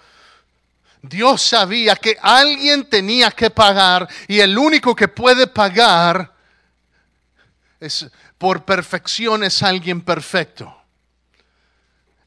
Dios 1.01 1.41
sabía 1.41 1.95
que 1.95 2.15
alguien 2.21 2.87
tenía 2.87 3.31
que 3.31 3.49
pagar 3.49 4.07
y 4.27 4.39
el 4.39 4.55
único 4.55 4.95
que 4.95 5.07
puede 5.07 5.47
pagar 5.47 6.31
es 7.79 8.11
por 8.37 8.65
perfección 8.65 9.43
es 9.43 9.63
alguien 9.63 9.99
perfecto. 9.99 10.76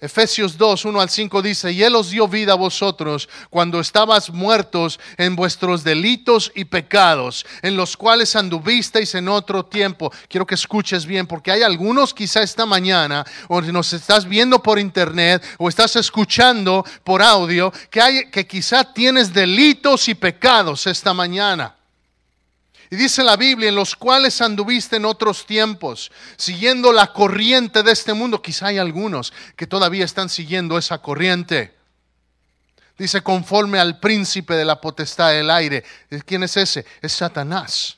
Efesios 0.01 0.57
2, 0.57 0.87
1 0.87 1.01
al 1.01 1.11
5 1.11 1.43
dice, 1.43 1.73
y 1.73 1.83
Él 1.83 1.95
os 1.95 2.09
dio 2.09 2.27
vida 2.27 2.53
a 2.53 2.57
vosotros 2.57 3.29
cuando 3.51 3.81
estabas 3.81 4.31
muertos 4.31 4.99
en 5.19 5.37
vuestros 5.37 5.85
delitos 5.85 6.51
y 6.55 6.65
pecados, 6.65 7.45
en 7.61 7.77
los 7.77 7.99
cuales 7.99 8.35
anduvisteis 8.35 9.15
en 9.15 9.29
otro 9.29 9.67
tiempo. 9.67 10.11
Quiero 10.29 10.47
que 10.47 10.55
escuches 10.55 11.05
bien, 11.05 11.27
porque 11.27 11.51
hay 11.51 11.63
algunos 11.63 12.15
quizá 12.15 12.43
esta 12.43 12.65
mañana, 12.65 13.27
o 13.49 13.61
nos 13.61 13.93
estás 13.93 14.27
viendo 14.27 14.63
por 14.63 14.79
internet, 14.79 15.45
o 15.59 15.69
estás 15.69 15.97
escuchando 15.97 16.83
por 17.05 17.21
audio, 17.21 17.71
que, 17.91 18.01
hay, 18.01 18.31
que 18.31 18.47
quizá 18.47 18.95
tienes 18.95 19.35
delitos 19.35 20.09
y 20.09 20.15
pecados 20.15 20.87
esta 20.87 21.13
mañana. 21.13 21.77
Y 22.91 22.97
dice 22.97 23.23
la 23.23 23.37
Biblia, 23.37 23.69
en 23.69 23.77
los 23.77 23.95
cuales 23.95 24.41
anduviste 24.41 24.97
en 24.97 25.05
otros 25.05 25.47
tiempos, 25.47 26.11
siguiendo 26.37 26.93
la 26.93 27.13
corriente 27.13 27.85
de 27.85 27.93
este 27.93 28.13
mundo. 28.13 28.43
Quizá 28.43 28.67
hay 28.67 28.79
algunos 28.79 29.33
que 29.55 29.69
todavía 29.69 30.05
están 30.05 30.29
siguiendo 30.29 30.77
esa 30.77 30.99
corriente. 30.99 31.73
Dice, 32.99 33.23
conforme 33.23 33.79
al 33.79 34.01
príncipe 34.01 34.55
de 34.55 34.65
la 34.65 34.81
potestad 34.81 35.31
del 35.31 35.51
aire. 35.51 35.85
¿Quién 36.27 36.43
es 36.43 36.57
ese? 36.57 36.85
Es 37.01 37.13
Satanás. 37.13 37.97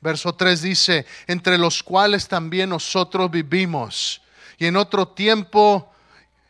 Verso 0.00 0.34
3 0.34 0.62
dice, 0.62 1.06
entre 1.28 1.56
los 1.56 1.84
cuales 1.84 2.26
también 2.26 2.70
nosotros 2.70 3.30
vivimos. 3.30 4.20
Y 4.58 4.66
en 4.66 4.76
otro 4.76 5.08
tiempo 5.08 5.92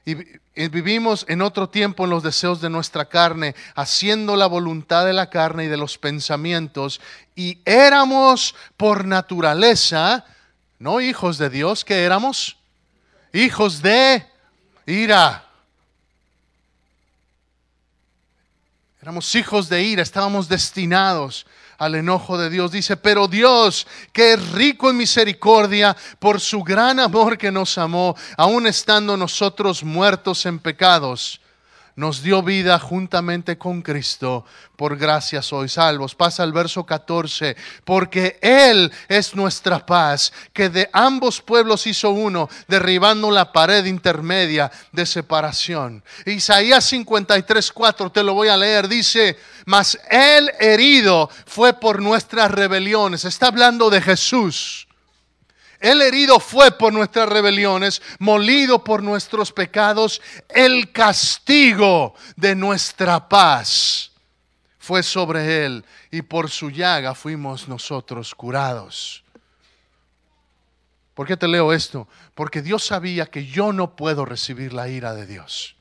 y 0.07 0.17
vivimos 0.57 1.27
en 1.29 1.43
otro 1.43 1.69
tiempo 1.69 2.05
en 2.05 2.11
los 2.11 2.23
deseos 2.23 2.61
de 2.61 2.71
nuestra 2.71 3.05
carne, 3.05 3.55
haciendo 3.75 4.37
la 4.37 4.47
voluntad 4.47 5.05
de 5.05 5.13
la 5.13 5.29
carne 5.29 5.65
y 5.65 5.69
de 5.69 5.77
los 5.77 5.99
pensamientos, 5.99 7.01
y 7.35 7.59
éramos 7.65 8.55
por 8.77 9.05
naturaleza, 9.05 10.25
no 10.79 11.01
hijos 11.01 11.39
de 11.39 11.51
Dios, 11.51 11.85
que 11.85 12.05
éramos 12.05 12.57
hijos 13.33 13.83
de 13.83 14.27
ira. 14.87 15.45
Éramos 19.03 19.35
hijos 19.35 19.69
de 19.69 19.83
ira, 19.83 20.03
estábamos 20.03 20.49
destinados 20.49 21.47
al 21.79 21.95
enojo 21.95 22.39
de 22.39 22.51
Dios. 22.51 22.73
Dice, 22.73 22.97
pero 22.97 23.29
Dios, 23.29 23.87
que 24.13 24.35
es 24.35 24.53
rico 24.53 24.91
en 24.91 24.97
misericordia, 24.97 25.97
por 26.19 26.41
su 26.41 26.63
gran 26.63 27.01
amor 27.01 27.39
que 27.39 27.51
nos 27.53 27.79
amó, 27.79 28.17
aun 28.37 28.67
estando 28.67 29.17
nosotros 29.17 29.83
muertos 29.85 30.47
en 30.47 30.59
pecados, 30.59 31.41
nos 31.97 32.23
dio 32.23 32.43
vida 32.43 32.79
juntamente 32.79 33.57
con 33.57 33.81
Cristo, 33.81 34.45
por 34.77 34.97
gracia 34.97 35.41
sois 35.41 35.73
salvos. 35.73 36.15
Pasa 36.15 36.43
al 36.43 36.53
verso 36.53 36.85
14, 36.85 37.57
porque 37.85 38.39
Él 38.43 38.93
es 39.09 39.35
nuestra 39.35 39.85
paz, 39.85 40.33
que 40.53 40.69
de 40.69 40.89
ambos 40.93 41.41
pueblos 41.41 41.87
hizo 41.87 42.11
uno, 42.11 42.49
derribando 42.69 43.31
la 43.31 43.51
pared 43.51 43.87
intermedia 43.87 44.71
de 44.93 45.07
separación. 45.07 46.05
Isaías 46.27 46.85
53, 46.85 47.73
4, 47.73 48.13
te 48.13 48.23
lo 48.23 48.35
voy 48.35 48.49
a 48.49 48.57
leer, 48.57 48.89
dice, 48.89 49.39
mas 49.65 49.99
Él 50.11 50.53
herido 50.61 51.31
fue 51.47 51.73
por 51.73 52.03
nuestras 52.03 52.51
rebeliones. 52.51 53.25
Está 53.25 53.47
hablando 53.47 53.89
de 53.89 54.03
Jesús 54.03 54.86
el 55.81 56.03
herido 56.03 56.41
fue 56.41 56.71
por 56.73 56.93
nuestras 56.93 57.29
rebeliones, 57.29 58.01
molido 58.19 58.83
por 58.83 59.03
nuestros 59.03 59.53
pecados. 59.53 60.21
El 60.49 60.93
castigo 60.93 62.15
de 62.37 62.55
nuestra 62.55 63.29
paz 63.29 64.11
fue 64.79 65.03
sobre 65.03 65.65
él 65.65 65.85
y 66.11 66.23
por 66.23 66.51
su 66.51 66.71
llaga 66.71 67.15
fuimos 67.15 67.69
nosotros 67.69 68.35
curados. 68.35 69.25
¿Por 71.15 71.27
qué 71.27 71.37
te 71.37 71.49
leo 71.49 71.73
esto? 71.73 72.07
Porque 72.35 72.63
Dios 72.63 72.85
sabía 72.85 73.27
que 73.27 73.47
yo 73.47 73.73
no 73.73 73.97
puedo 73.97 74.25
recibir 74.25 74.73
la 74.73 74.89
ira 74.89 75.15
de 75.15 75.27
Dios. 75.27 75.77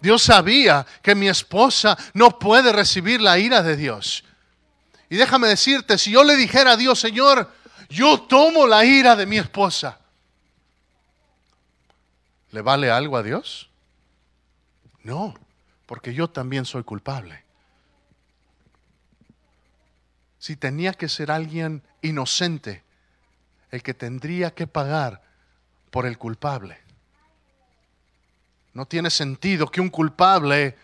Dios 0.00 0.22
sabía 0.22 0.86
que 1.02 1.14
mi 1.14 1.28
esposa 1.28 1.98
no 2.14 2.38
puede 2.38 2.72
recibir 2.72 3.20
la 3.20 3.38
ira 3.38 3.62
de 3.62 3.76
Dios. 3.76 4.22
Y 5.08 5.16
déjame 5.16 5.48
decirte, 5.48 5.98
si 5.98 6.10
yo 6.10 6.24
le 6.24 6.36
dijera 6.36 6.72
a 6.72 6.76
Dios, 6.76 6.98
Señor, 6.98 7.50
yo 7.88 8.22
tomo 8.22 8.66
la 8.66 8.84
ira 8.84 9.14
de 9.14 9.26
mi 9.26 9.38
esposa, 9.38 10.00
¿le 12.50 12.60
vale 12.62 12.90
algo 12.90 13.16
a 13.16 13.22
Dios? 13.22 13.70
No, 15.02 15.34
porque 15.86 16.12
yo 16.12 16.28
también 16.28 16.64
soy 16.64 16.82
culpable. 16.82 17.44
Si 20.38 20.56
tenía 20.56 20.92
que 20.92 21.08
ser 21.08 21.30
alguien 21.30 21.82
inocente 22.02 22.84
el 23.70 23.82
que 23.82 23.94
tendría 23.94 24.52
que 24.52 24.66
pagar 24.66 25.22
por 25.90 26.06
el 26.06 26.18
culpable. 26.18 26.78
No 28.72 28.86
tiene 28.86 29.10
sentido 29.10 29.68
que 29.70 29.80
un 29.80 29.88
culpable 29.88 30.76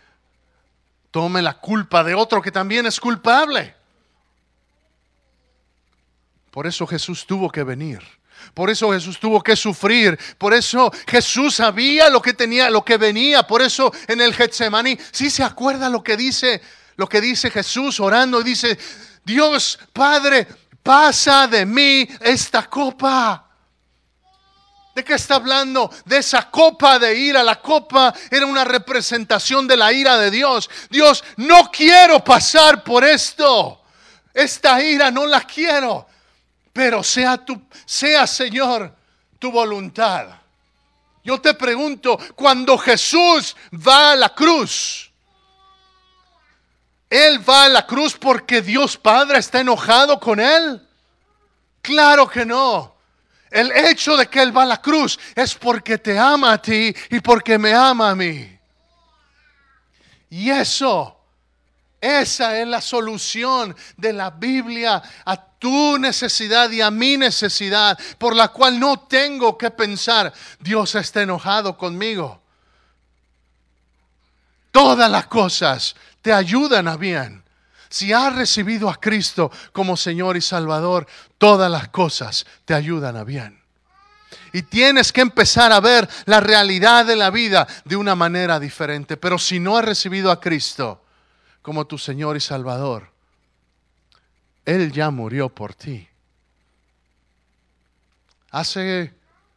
tome 1.11 1.41
la 1.41 1.59
culpa 1.59 2.03
de 2.03 2.15
otro 2.15 2.41
que 2.41 2.51
también 2.51 2.85
es 2.85 2.99
culpable. 2.99 3.75
Por 6.53 6.67
eso 6.67 6.85
Jesús 6.85 7.25
tuvo 7.25 7.49
que 7.49 7.63
venir. 7.63 7.99
Por 8.53 8.69
eso 8.69 8.91
Jesús 8.91 9.19
tuvo 9.19 9.41
que 9.41 9.55
sufrir. 9.55 10.19
Por 10.37 10.53
eso 10.53 10.91
Jesús 11.07 11.55
sabía 11.55 12.09
lo 12.09 12.21
que 12.21 12.35
tenía, 12.35 12.69
lo 12.69 12.85
que 12.85 12.97
venía. 12.97 13.41
Por 13.41 13.63
eso 13.63 13.91
en 14.07 14.21
el 14.21 14.35
Getsemaní, 14.35 14.95
si 15.11 15.31
se 15.31 15.43
acuerda 15.43 15.89
lo 15.89 16.03
que 16.03 16.15
dice, 16.15 16.61
lo 16.95 17.09
que 17.09 17.21
dice 17.21 17.49
Jesús 17.49 17.99
orando 17.99 18.39
y 18.39 18.43
dice, 18.43 18.77
Dios 19.25 19.79
Padre, 19.91 20.45
pasa 20.83 21.47
de 21.47 21.65
mí 21.65 22.07
esta 22.21 22.69
copa. 22.69 23.49
¿De 24.93 25.03
qué 25.03 25.15
está 25.15 25.37
hablando? 25.37 25.89
De 26.05 26.17
esa 26.17 26.51
copa 26.51 26.99
de 26.99 27.15
ira. 27.15 27.41
La 27.41 27.59
copa 27.59 28.13
era 28.29 28.45
una 28.45 28.63
representación 28.63 29.67
de 29.67 29.75
la 29.75 29.91
ira 29.91 30.19
de 30.19 30.29
Dios. 30.29 30.69
Dios, 30.91 31.23
no 31.37 31.71
quiero 31.71 32.23
pasar 32.23 32.83
por 32.83 33.03
esto. 33.03 33.81
Esta 34.31 34.83
ira 34.83 35.09
no 35.09 35.25
la 35.25 35.41
quiero. 35.41 36.12
Pero 36.73 37.03
sea 37.03 37.37
tu, 37.37 37.61
sea 37.85 38.27
Señor, 38.27 38.93
tu 39.39 39.51
voluntad. 39.51 40.27
Yo 41.23 41.39
te 41.39 41.53
pregunto, 41.53 42.19
cuando 42.35 42.77
Jesús 42.77 43.55
va 43.71 44.11
a 44.11 44.15
la 44.15 44.29
cruz, 44.33 45.13
¿Él 47.13 47.47
va 47.47 47.65
a 47.65 47.69
la 47.69 47.85
cruz 47.85 48.17
porque 48.17 48.63
Dios 48.63 48.97
Padre 48.97 49.37
está 49.37 49.59
enojado 49.59 50.19
con 50.19 50.39
Él? 50.39 50.81
Claro 51.79 52.27
que 52.27 52.43
no. 52.43 52.95
El 53.51 53.71
hecho 53.71 54.17
de 54.17 54.25
que 54.25 54.41
Él 54.41 54.57
va 54.57 54.63
a 54.63 54.65
la 54.65 54.81
cruz 54.81 55.19
es 55.35 55.53
porque 55.53 55.99
te 55.99 56.17
ama 56.17 56.53
a 56.53 56.57
ti 56.59 56.91
y 57.11 57.19
porque 57.19 57.59
me 57.59 57.71
ama 57.71 58.09
a 58.09 58.15
mí. 58.15 58.59
Y 60.31 60.49
eso, 60.49 61.22
esa 62.03 62.59
es 62.59 62.67
la 62.67 62.81
solución 62.81 63.73
de 63.95 64.11
la 64.11 64.29
Biblia 64.29 65.01
a 65.23 65.37
tu 65.37 65.97
necesidad 65.97 66.69
y 66.69 66.81
a 66.81 66.91
mi 66.91 67.15
necesidad, 67.15 67.97
por 68.17 68.35
la 68.35 68.49
cual 68.49 68.77
no 68.77 68.99
tengo 69.07 69.57
que 69.57 69.71
pensar, 69.71 70.33
Dios 70.59 70.95
está 70.95 71.21
enojado 71.21 71.77
conmigo. 71.77 72.41
Todas 74.71 75.09
las 75.09 75.27
cosas 75.27 75.95
te 76.21 76.33
ayudan 76.33 76.89
a 76.89 76.97
bien. 76.97 77.41
Si 77.87 78.11
has 78.11 78.35
recibido 78.35 78.89
a 78.89 78.99
Cristo 78.99 79.49
como 79.71 79.95
Señor 79.95 80.35
y 80.35 80.41
Salvador, 80.41 81.07
todas 81.37 81.71
las 81.71 81.87
cosas 81.87 82.45
te 82.65 82.73
ayudan 82.73 83.15
a 83.15 83.23
bien. 83.23 83.61
Y 84.51 84.63
tienes 84.63 85.13
que 85.13 85.21
empezar 85.21 85.71
a 85.71 85.79
ver 85.79 86.09
la 86.25 86.41
realidad 86.41 87.05
de 87.05 87.15
la 87.15 87.29
vida 87.29 87.65
de 87.85 87.95
una 87.95 88.13
manera 88.13 88.59
diferente. 88.59 89.15
Pero 89.15 89.39
si 89.39 89.61
no 89.61 89.77
has 89.77 89.85
recibido 89.85 90.31
a 90.31 90.41
Cristo 90.41 91.02
como 91.63 91.87
tu 91.87 91.97
Señor 91.97 92.37
y 92.37 92.41
Salvador, 92.41 93.09
Él 94.65 94.91
ya 94.91 95.09
murió 95.09 95.49
por 95.49 95.73
ti. 95.73 96.07
Hace, 98.51 99.15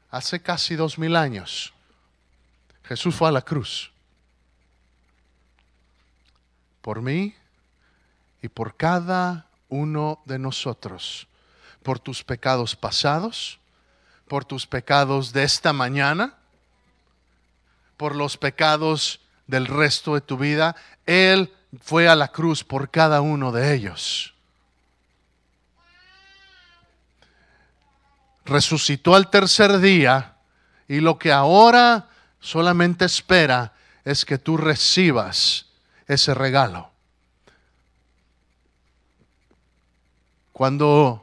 hace 0.08 0.40
casi 0.40 0.76
dos 0.76 0.98
mil 0.98 1.16
años, 1.16 1.74
Jesús 2.84 3.14
fue 3.14 3.28
a 3.28 3.32
la 3.32 3.42
cruz. 3.42 3.92
Por 6.80 7.02
mí 7.02 7.34
y 8.40 8.48
por 8.48 8.76
cada 8.76 9.48
uno 9.68 10.22
de 10.24 10.38
nosotros, 10.38 11.26
por 11.82 11.98
tus 11.98 12.22
pecados 12.22 12.76
pasados, 12.76 13.58
por 14.28 14.44
tus 14.44 14.64
pecados 14.64 15.32
de 15.32 15.42
esta 15.42 15.72
mañana, 15.72 16.38
por 17.96 18.14
los 18.14 18.36
pecados 18.36 19.20
del 19.48 19.66
resto 19.66 20.14
de 20.14 20.20
tu 20.20 20.38
vida. 20.38 20.76
Él 21.04 21.52
fue 21.80 22.08
a 22.08 22.14
la 22.14 22.28
cruz 22.28 22.64
por 22.64 22.90
cada 22.90 23.20
uno 23.20 23.52
de 23.52 23.74
ellos. 23.74 24.34
Resucitó 28.44 29.14
al 29.14 29.28
tercer 29.28 29.78
día 29.78 30.36
y 30.88 31.00
lo 31.00 31.18
que 31.18 31.32
ahora 31.32 32.08
solamente 32.40 33.04
espera 33.04 33.72
es 34.04 34.24
que 34.24 34.38
tú 34.38 34.56
recibas 34.56 35.66
ese 36.06 36.32
regalo. 36.32 36.90
Cuando, 40.52 41.22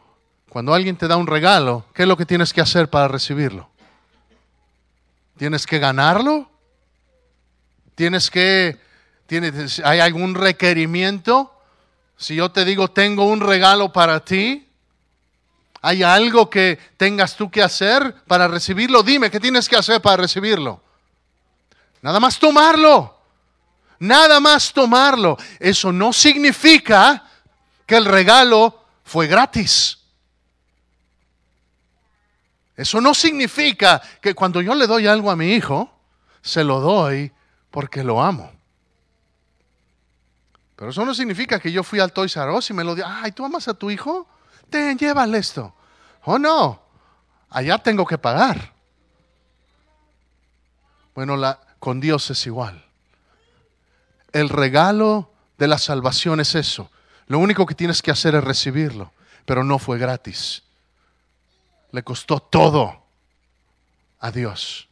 cuando 0.49 0.73
alguien 0.73 0.97
te 0.97 1.07
da 1.07 1.15
un 1.15 1.27
regalo, 1.27 1.85
¿qué 1.93 2.03
es 2.03 2.07
lo 2.07 2.17
que 2.17 2.25
tienes 2.25 2.53
que 2.53 2.61
hacer 2.61 2.89
para 2.89 3.07
recibirlo? 3.07 3.69
¿Tienes 5.37 5.65
que 5.65 5.79
ganarlo? 5.79 6.49
¿Tienes 7.95 8.29
que, 8.29 8.77
tienes, 9.25 9.81
hay 9.83 9.99
algún 9.99 10.35
requerimiento? 10.35 11.53
Si 12.17 12.35
yo 12.35 12.51
te 12.51 12.65
digo, 12.65 12.89
tengo 12.89 13.25
un 13.25 13.41
regalo 13.41 13.91
para 13.91 14.23
ti, 14.23 14.67
¿hay 15.81 16.03
algo 16.03 16.49
que 16.49 16.79
tengas 16.97 17.35
tú 17.35 17.51
que 17.51 17.61
hacer 17.61 18.15
para 18.27 18.47
recibirlo? 18.47 19.03
Dime, 19.03 19.29
¿qué 19.29 19.39
tienes 19.39 19.67
que 19.67 19.75
hacer 19.75 20.01
para 20.01 20.17
recibirlo? 20.17 20.81
Nada 22.01 22.19
más 22.19 22.39
tomarlo. 22.39 23.17
Nada 23.99 24.39
más 24.39 24.73
tomarlo. 24.73 25.37
Eso 25.59 25.91
no 25.91 26.11
significa 26.11 27.23
que 27.85 27.95
el 27.95 28.05
regalo 28.05 28.85
fue 29.03 29.27
gratis. 29.27 29.99
Eso 32.75 32.99
no 32.99 33.13
significa 33.13 34.01
que 34.21 34.33
cuando 34.33 34.61
yo 34.61 34.73
le 34.75 34.87
doy 34.87 35.07
algo 35.07 35.29
a 35.29 35.35
mi 35.35 35.53
hijo, 35.53 35.93
se 36.41 36.63
lo 36.63 36.79
doy 36.79 37.31
porque 37.69 38.03
lo 38.03 38.21
amo. 38.21 38.51
Pero 40.83 40.91
eso 40.91 41.05
no 41.05 41.13
significa 41.13 41.61
que 41.61 41.71
yo 41.71 41.81
fui 41.81 42.01
al 42.01 42.11
Toys 42.11 42.35
R 42.35 42.51
Us 42.51 42.69
y 42.69 42.73
me 42.73 42.83
lo 42.83 42.93
di, 42.93 43.01
ay, 43.05 43.31
¿tú 43.31 43.45
amas 43.45 43.69
a 43.69 43.73
tu 43.73 43.89
hijo? 43.89 44.27
Ten, 44.69 44.97
llévale 44.97 45.37
esto. 45.37 45.73
Oh, 46.25 46.37
no, 46.37 46.83
allá 47.51 47.77
tengo 47.77 48.05
que 48.05 48.17
pagar. 48.17 48.73
Bueno, 51.15 51.37
con 51.79 52.01
Dios 52.01 52.29
es 52.31 52.45
igual. 52.47 52.83
El 54.33 54.49
regalo 54.49 55.31
de 55.57 55.69
la 55.69 55.77
salvación 55.77 56.41
es 56.41 56.53
eso. 56.53 56.91
Lo 57.27 57.39
único 57.39 57.65
que 57.65 57.75
tienes 57.75 58.01
que 58.01 58.11
hacer 58.11 58.35
es 58.35 58.43
recibirlo, 58.43 59.13
pero 59.45 59.63
no 59.63 59.79
fue 59.79 59.97
gratis. 59.97 60.63
Le 61.91 62.03
costó 62.03 62.41
todo 62.41 63.05
a 64.19 64.31
Dios. 64.31 64.89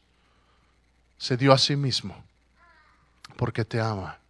Se 1.18 1.36
dio 1.36 1.52
a 1.52 1.58
sí 1.58 1.76
mismo 1.76 2.24
porque 3.36 3.66
te 3.66 3.82
ama. 3.82 4.21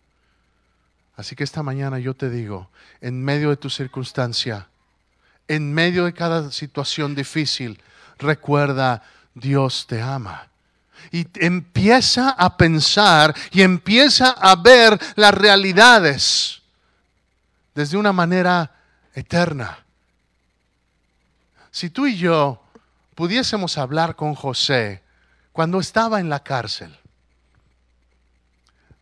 Así 1.21 1.35
que 1.35 1.43
esta 1.43 1.61
mañana 1.61 1.99
yo 1.99 2.15
te 2.15 2.31
digo, 2.31 2.71
en 2.99 3.23
medio 3.23 3.51
de 3.51 3.55
tu 3.55 3.69
circunstancia, 3.69 4.67
en 5.47 5.71
medio 5.71 6.05
de 6.05 6.15
cada 6.15 6.49
situación 6.49 7.13
difícil, 7.13 7.79
recuerda, 8.17 9.03
Dios 9.35 9.85
te 9.85 10.01
ama. 10.01 10.47
Y 11.11 11.27
empieza 11.35 12.31
a 12.31 12.57
pensar 12.57 13.35
y 13.51 13.61
empieza 13.61 14.31
a 14.31 14.55
ver 14.55 14.99
las 15.15 15.31
realidades 15.31 16.63
desde 17.75 17.97
una 17.97 18.13
manera 18.13 18.71
eterna. 19.13 19.77
Si 21.69 21.91
tú 21.91 22.07
y 22.07 22.17
yo 22.17 22.63
pudiésemos 23.13 23.77
hablar 23.77 24.15
con 24.15 24.33
José 24.33 25.03
cuando 25.51 25.79
estaba 25.79 26.19
en 26.19 26.29
la 26.29 26.39
cárcel, 26.39 26.97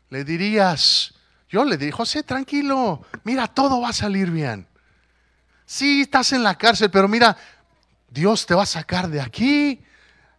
le 0.09 0.25
dirías, 0.25 1.13
yo 1.49 1.65
le 1.65 1.77
dije, 1.77 1.91
José, 1.91 2.23
tranquilo, 2.23 3.01
mira, 3.23 3.47
todo 3.47 3.81
va 3.81 3.89
a 3.89 3.93
salir 3.93 4.29
bien. 4.29 4.67
Sí, 5.65 6.01
estás 6.01 6.31
en 6.31 6.43
la 6.43 6.55
cárcel, 6.55 6.91
pero 6.91 7.07
mira, 7.07 7.35
Dios 8.09 8.45
te 8.45 8.53
va 8.53 8.63
a 8.63 8.67
sacar 8.67 9.07
de 9.07 9.19
aquí 9.21 9.83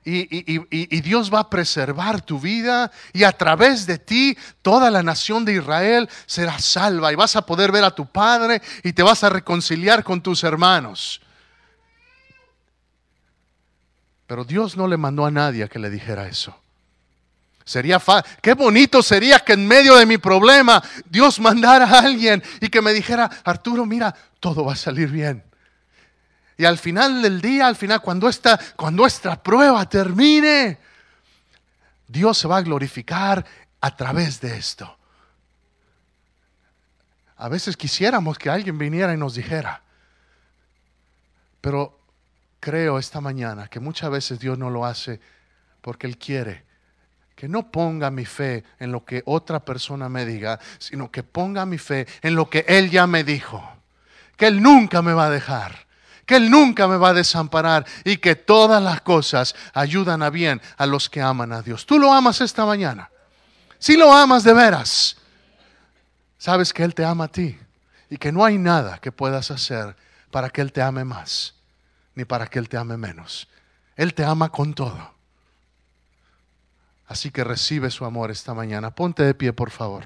y, 0.05 1.01
Dios 1.01 1.33
va 1.33 1.41
a 1.41 1.51
preservar 1.51 2.23
tu 2.23 2.41
vida 2.41 2.91
y 3.13 3.25
a 3.25 3.33
través 3.33 3.87
de 3.87 3.99
ti 3.99 4.37
toda 4.63 4.91
la 4.91 5.03
nación 5.03 5.45
de 5.45 5.55
Israel 5.55 6.09
será 6.27 6.59
salva 6.59 7.13
y 7.13 7.17
vas 7.17 7.37
a 7.37 7.45
poder 7.45 7.71
ver 7.71 7.85
a 7.85 7.95
tu 7.95 8.07
Padre 8.07 8.63
y 8.83 8.93
te 8.93 9.03
vas 9.03 9.23
a 9.25 9.29
reconciliar 9.29 10.03
con 10.03 10.23
tus 10.23 10.43
hermanos. 10.43 11.21
Pero 14.27 14.45
Dios 14.45 14.77
no 14.77 14.87
le 14.87 14.97
mandó 14.97 15.27
a 15.27 15.31
nadie 15.31 15.69
que 15.69 15.81
le 15.81 15.91
dijera 15.91 16.29
eso. 16.29 16.60
Sería 17.71 18.03
qué 18.43 18.55
bonito 18.55 19.01
sería 19.01 19.39
que 19.39 19.53
en 19.53 19.65
medio 19.65 19.95
de 19.95 20.05
mi 20.05 20.19
problema 20.19 20.83
Dios 21.09 21.39
mandara 21.39 21.85
a 21.85 22.01
alguien 22.01 22.43
y 22.61 22.69
que 22.69 22.83
me 22.83 22.93
dijera, 22.93 23.31
Arturo, 23.45 23.87
mira, 23.87 24.13
todo 24.41 24.65
va 24.65 24.73
a 24.73 24.77
salir 24.77 25.09
bien. 25.09 25.45
Y 26.59 26.65
al 26.65 26.79
final 26.79 27.23
del 27.23 27.41
día, 27.41 27.69
al 27.69 27.77
final, 27.77 28.03
cuando 28.03 28.29
esta, 28.29 28.59
cuando 28.75 29.07
esta 29.07 29.41
prueba 29.41 29.89
termine, 29.89 30.81
Dios 32.09 32.39
se 32.39 32.49
va 32.49 32.57
a 32.57 32.63
glorificar 32.63 33.47
a 33.81 33.97
través 33.97 34.41
de 34.41 34.57
esto. 34.57 34.99
A 37.37 37.49
veces 37.49 37.77
quisiéramos 37.77 38.37
que 38.37 38.51
alguien 38.51 38.79
viniera 38.79 39.15
y 39.15 39.17
nos 39.17 39.37
dijera, 39.37 39.81
pero 41.61 42.01
creo 42.59 42.99
esta 42.99 43.21
mañana 43.21 43.69
que 43.69 43.79
muchas 43.79 44.11
veces 44.11 44.41
Dios 44.41 44.59
no 44.59 44.71
lo 44.71 44.85
hace 44.85 45.21
porque 45.81 46.09
Él 46.09 46.19
quiere 46.19 46.69
que 47.41 47.49
no 47.49 47.71
ponga 47.71 48.11
mi 48.11 48.27
fe 48.27 48.65
en 48.79 48.93
lo 48.93 49.03
que 49.03 49.23
otra 49.25 49.61
persona 49.61 50.11
me 50.11 50.27
diga, 50.27 50.61
sino 50.79 51.11
que 51.11 51.23
ponga 51.23 51.65
mi 51.65 51.79
fe 51.79 52.07
en 52.21 52.35
lo 52.35 52.51
que 52.51 52.67
Él 52.69 52.91
ya 52.91 53.07
me 53.07 53.25
dijo, 53.25 53.67
que 54.37 54.47
Él 54.47 54.63
nunca 54.63 55.01
me 55.01 55.15
va 55.15 55.25
a 55.25 55.31
dejar, 55.31 55.87
que 56.27 56.37
Él 56.37 56.51
nunca 56.51 56.87
me 56.87 56.99
va 56.99 57.09
a 57.09 57.15
desamparar 57.15 57.87
y 58.05 58.19
que 58.19 58.35
todas 58.35 58.83
las 58.83 59.01
cosas 59.01 59.55
ayudan 59.73 60.23
a 60.23 60.29
bien 60.29 60.61
a 60.77 60.85
los 60.85 61.09
que 61.09 61.23
aman 61.23 61.55
a 61.55 61.63
Dios. 61.63 61.87
¿Tú 61.87 61.99
lo 61.99 62.13
amas 62.13 62.43
esta 62.43 62.67
mañana? 62.67 63.09
Si 63.79 63.97
lo 63.97 64.13
amas 64.13 64.45
de 64.45 64.53
veras, 64.53 65.17
sabes 66.37 66.75
que 66.75 66.83
Él 66.83 66.95
te 66.95 67.07
ama 67.07 67.25
a 67.25 67.29
ti 67.29 67.59
y 68.11 68.19
que 68.19 68.33
no 68.33 68.45
hay 68.45 68.59
nada 68.59 68.99
que 68.99 69.13
puedas 69.13 69.51
hacer 69.51 69.97
para 70.31 70.51
que 70.51 70.61
Él 70.61 70.75
te 70.75 70.83
ame 70.83 71.07
más, 71.07 71.55
ni 72.15 72.27
para 72.27 72.49
que 72.49 72.59
Él 72.59 72.69
te 72.69 72.77
ame 72.77 72.99
menos. 72.99 73.49
Él 73.97 74.13
te 74.13 74.27
ama 74.27 74.51
con 74.51 74.75
todo. 74.75 75.20
Así 77.11 77.33
que 77.33 77.43
recibe 77.43 77.91
su 77.91 78.05
amor 78.05 78.31
esta 78.31 78.55
mañana. 78.55 78.93
Ponte 78.93 79.25
de 79.25 79.35
pie, 79.35 79.53
por 79.53 79.73
favor. 79.73 80.05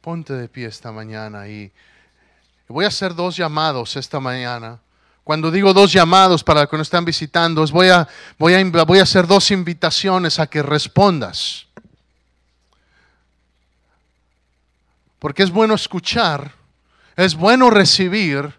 Ponte 0.00 0.32
de 0.32 0.48
pie 0.48 0.68
esta 0.68 0.90
mañana 0.90 1.48
y 1.48 1.70
voy 2.66 2.86
a 2.86 2.88
hacer 2.88 3.14
dos 3.14 3.36
llamados 3.36 3.94
esta 3.96 4.18
mañana. 4.20 4.80
Cuando 5.22 5.50
digo 5.50 5.74
dos 5.74 5.92
llamados 5.92 6.42
para 6.42 6.62
los 6.62 6.70
que 6.70 6.78
nos 6.78 6.86
están 6.86 7.04
visitando, 7.04 7.62
voy 7.66 7.90
a, 7.90 8.08
voy, 8.38 8.54
a, 8.54 8.84
voy 8.84 9.00
a 9.00 9.02
hacer 9.02 9.26
dos 9.26 9.50
invitaciones 9.50 10.38
a 10.38 10.46
que 10.46 10.62
respondas. 10.62 11.66
Porque 15.18 15.42
es 15.42 15.50
bueno 15.50 15.74
escuchar, 15.74 16.52
es 17.16 17.34
bueno 17.34 17.68
recibir, 17.68 18.57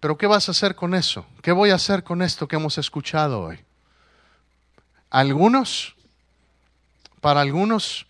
pero 0.00 0.16
¿qué 0.16 0.26
vas 0.26 0.48
a 0.48 0.52
hacer 0.52 0.74
con 0.74 0.94
eso? 0.94 1.26
¿Qué 1.42 1.52
voy 1.52 1.70
a 1.70 1.74
hacer 1.74 2.02
con 2.02 2.22
esto 2.22 2.48
que 2.48 2.56
hemos 2.56 2.78
escuchado 2.78 3.42
hoy? 3.42 3.60
Algunos, 5.10 5.94
para 7.20 7.42
algunos, 7.42 8.06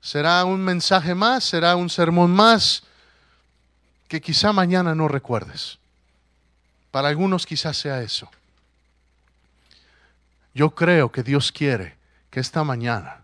será 0.00 0.44
un 0.44 0.60
mensaje 0.60 1.14
más, 1.14 1.42
será 1.42 1.74
un 1.74 1.90
sermón 1.90 2.30
más 2.30 2.84
que 4.06 4.20
quizá 4.20 4.52
mañana 4.52 4.94
no 4.94 5.08
recuerdes. 5.08 5.78
Para 6.92 7.08
algunos 7.08 7.44
quizás 7.44 7.76
sea 7.76 8.00
eso. 8.02 8.30
Yo 10.54 10.70
creo 10.70 11.10
que 11.10 11.24
Dios 11.24 11.50
quiere 11.50 11.96
que 12.30 12.40
esta 12.40 12.62
mañana 12.62 13.22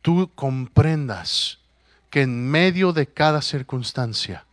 tú 0.00 0.30
comprendas 0.34 1.58
que 2.08 2.22
en 2.22 2.48
medio 2.48 2.92
de 2.92 3.06
cada 3.06 3.42
circunstancia 3.42 4.44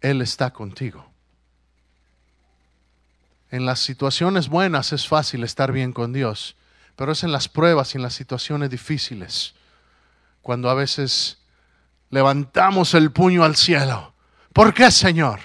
Él 0.00 0.22
está 0.22 0.52
contigo. 0.52 1.06
En 3.50 3.66
las 3.66 3.80
situaciones 3.80 4.48
buenas 4.48 4.92
es 4.92 5.08
fácil 5.08 5.42
estar 5.44 5.72
bien 5.72 5.92
con 5.92 6.12
Dios, 6.12 6.56
pero 6.96 7.12
es 7.12 7.24
en 7.24 7.32
las 7.32 7.48
pruebas 7.48 7.94
y 7.94 7.98
en 7.98 8.02
las 8.02 8.14
situaciones 8.14 8.70
difíciles 8.70 9.54
cuando 10.42 10.70
a 10.70 10.74
veces 10.74 11.38
levantamos 12.10 12.94
el 12.94 13.12
puño 13.12 13.44
al 13.44 13.56
cielo. 13.56 14.14
¿Por 14.52 14.74
qué, 14.74 14.90
Señor? 14.90 15.40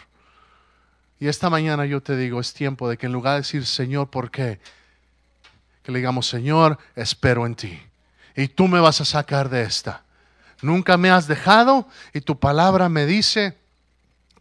Y 1.19 1.27
esta 1.27 1.49
mañana 1.49 1.85
yo 1.85 2.01
te 2.01 2.17
digo, 2.17 2.39
es 2.39 2.53
tiempo 2.53 2.89
de 2.89 2.97
que 2.97 3.05
en 3.05 3.13
lugar 3.13 3.33
de 3.33 3.41
decir, 3.41 3.65
Señor, 3.65 4.09
¿por 4.09 4.31
qué? 4.31 4.59
Que 5.83 5.91
le 5.91 5.99
digamos, 5.99 6.27
Señor, 6.27 6.77
espero 6.95 7.45
en 7.45 7.55
ti. 7.55 7.79
Y 8.35 8.47
tú 8.47 8.67
me 8.67 8.79
vas 8.79 8.99
a 9.01 9.05
sacar 9.05 9.49
de 9.49 9.63
esta. 9.63 10.03
Nunca 10.61 10.97
me 10.97 11.11
has 11.11 11.27
dejado 11.27 11.87
y 12.13 12.21
tu 12.21 12.39
palabra 12.39 12.89
me 12.89 13.05
dice 13.05 13.57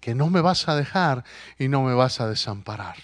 que 0.04 0.14
no 0.14 0.28
me 0.28 0.42
vas 0.42 0.68
a 0.68 0.76
dejar 0.76 1.24
y 1.58 1.68
no 1.68 1.82
me 1.82 1.94
vas 1.94 2.20
a 2.20 2.28
desamparar. 2.28 2.96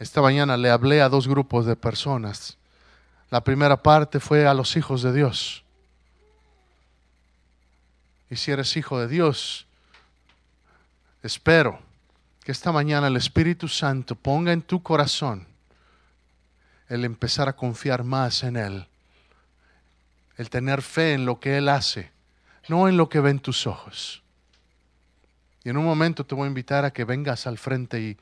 Esta 0.00 0.20
mañana 0.20 0.56
le 0.56 0.68
hablé 0.68 1.02
a 1.02 1.08
dos 1.08 1.28
grupos 1.28 1.66
de 1.66 1.76
personas. 1.76 2.58
La 3.30 3.44
primera 3.44 3.80
parte 3.80 4.18
fue 4.18 4.44
a 4.44 4.54
los 4.54 4.74
hijos 4.76 5.02
de 5.02 5.12
Dios. 5.12 5.62
Y 8.28 8.34
si 8.34 8.50
eres 8.50 8.76
hijo 8.76 8.98
de 8.98 9.06
Dios, 9.06 9.68
espero 11.22 11.78
que 12.42 12.50
esta 12.50 12.72
mañana 12.72 13.06
el 13.06 13.14
Espíritu 13.14 13.68
Santo 13.68 14.16
ponga 14.16 14.50
en 14.50 14.62
tu 14.62 14.82
corazón 14.82 15.46
el 16.88 17.04
empezar 17.04 17.48
a 17.48 17.52
confiar 17.52 18.02
más 18.02 18.42
en 18.42 18.56
Él, 18.56 18.88
el 20.38 20.50
tener 20.50 20.82
fe 20.82 21.12
en 21.12 21.24
lo 21.24 21.38
que 21.38 21.58
Él 21.58 21.68
hace, 21.68 22.10
no 22.68 22.88
en 22.88 22.96
lo 22.96 23.08
que 23.08 23.20
ven 23.20 23.38
tus 23.38 23.66
ojos. 23.66 24.22
Y 25.64 25.70
en 25.70 25.76
un 25.76 25.84
momento 25.84 26.24
te 26.24 26.34
voy 26.34 26.44
a 26.44 26.48
invitar 26.48 26.84
a 26.84 26.92
que 26.92 27.04
vengas 27.04 27.46
al 27.46 27.58
frente 27.58 28.00
y, 28.00 28.16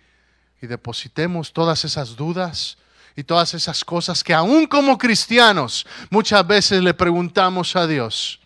y 0.60 0.66
depositemos 0.66 1.52
todas 1.52 1.84
esas 1.84 2.16
dudas 2.16 2.76
y 3.16 3.24
todas 3.24 3.54
esas 3.54 3.84
cosas 3.84 4.22
que 4.22 4.34
aún 4.34 4.66
como 4.66 4.98
cristianos 4.98 5.86
muchas 6.10 6.46
veces 6.46 6.82
le 6.82 6.94
preguntamos 6.94 7.76
a 7.76 7.86
Dios. 7.86 8.40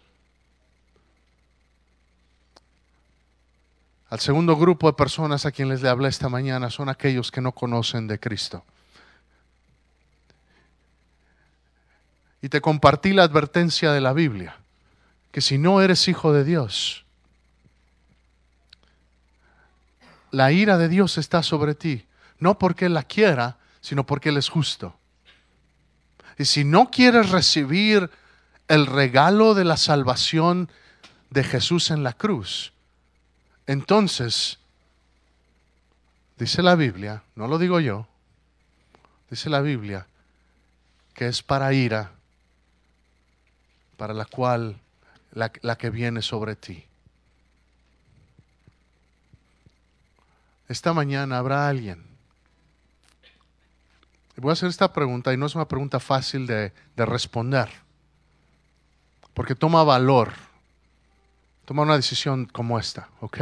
Al 4.15 4.21
segundo 4.21 4.57
grupo 4.57 4.87
de 4.87 4.93
personas 4.93 5.45
a 5.45 5.51
quienes 5.51 5.83
le 5.83 5.89
hablé 5.89 6.09
esta 6.09 6.29
mañana 6.29 6.71
son 6.71 6.89
aquellos 6.89 7.33
que 7.33 7.41
no 7.41 7.51
conocen 7.51 8.07
de 8.07 8.21
Cristo. 8.21 8.65
Y 12.41 12.49
te 12.49 12.61
compartí 12.61 13.13
la 13.13 13.25
advertencia 13.25 13.91
de 13.91 14.01
la 14.01 14.13
Biblia, 14.13 14.57
que 15.35 15.41
si 15.41 15.59
no 15.59 15.81
eres 15.81 16.07
hijo 16.07 16.33
de 16.33 16.45
Dios, 16.45 17.05
la 20.31 20.53
ira 20.53 20.79
de 20.79 20.89
Dios 20.89 21.19
está 21.19 21.43
sobre 21.43 21.75
ti, 21.75 22.07
no 22.39 22.57
porque 22.57 22.87
Él 22.87 22.95
la 22.95 23.03
quiera, 23.03 23.57
sino 23.81 24.07
porque 24.07 24.29
Él 24.29 24.37
es 24.37 24.49
justo. 24.49 24.97
Y 26.39 26.45
si 26.45 26.63
no 26.63 26.89
quieres 26.89 27.31
recibir 27.31 28.13
el 28.69 28.87
regalo 28.87 29.55
de 29.55 29.65
la 29.65 29.77
salvación 29.77 30.71
de 31.31 31.43
Jesús 31.43 31.91
en 31.91 32.05
la 32.05 32.13
cruz, 32.13 32.73
entonces, 33.67 34.61
dice 36.39 36.63
la 36.63 36.77
Biblia, 36.77 37.25
no 37.35 37.49
lo 37.49 37.59
digo 37.59 37.81
yo, 37.81 38.07
dice 39.29 39.51
la 39.51 39.63
Biblia, 39.63 40.07
que 41.13 41.27
es 41.27 41.43
para 41.43 41.73
ira, 41.73 42.13
para 43.97 44.15
la 44.15 44.27
cual, 44.27 44.79
la, 45.35 45.77
que 45.77 45.91
viene 45.91 46.23
sobre 46.23 46.57
ti. 46.57 46.85
Esta 50.69 50.93
mañana 50.95 51.39
habrá 51.39 51.69
alguien. 51.69 52.03
Voy 54.37 54.51
a 54.51 54.55
hacer 54.55 54.69
esta 54.69 54.93
pregunta 54.93 55.33
y 55.33 55.37
no 55.37 55.47
es 55.47 55.55
una 55.55 55.69
pregunta 55.69 56.01
fácil 56.01 56.47
de, 56.47 56.73
de 56.97 57.07
responder, 57.07 57.69
porque 59.35 59.55
toma 59.55 59.85
valor 59.85 60.33
Toma 61.65 61.83
una 61.83 61.97
decisión 61.97 62.47
como 62.47 62.79
esta, 62.79 63.09
¿ok? 63.21 63.41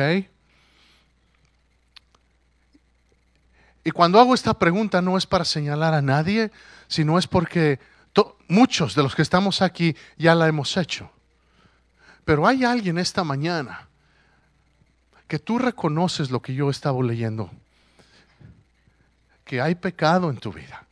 Y 3.84 3.90
cuando 3.90 4.20
hago 4.20 4.32
esta 4.32 4.54
pregunta 4.54 5.02
no 5.02 5.18
es 5.18 5.26
para 5.26 5.44
señalar 5.44 5.92
a 5.92 6.02
nadie, 6.02 6.52
sino 6.86 7.18
es 7.18 7.26
porque 7.26 7.80
muchos 8.46 8.94
de 8.94 9.02
los 9.02 9.14
que 9.14 9.22
estamos 9.22 9.60
aquí 9.60 9.96
ya 10.18 10.34
la 10.34 10.46
hemos 10.46 10.76
hecho. 10.76 11.10
Pero 12.24 12.46
hay 12.46 12.64
alguien 12.64 12.98
esta 12.98 13.24
mañana 13.24 13.88
que 15.26 15.38
tú 15.38 15.58
reconoces 15.58 16.30
lo 16.30 16.40
que 16.40 16.54
yo 16.54 16.70
estaba 16.70 17.02
leyendo, 17.02 17.50
que 19.44 19.60
hay 19.60 19.74
pecado 19.74 20.30
en 20.30 20.36
tu 20.36 20.52
vida. 20.52 20.86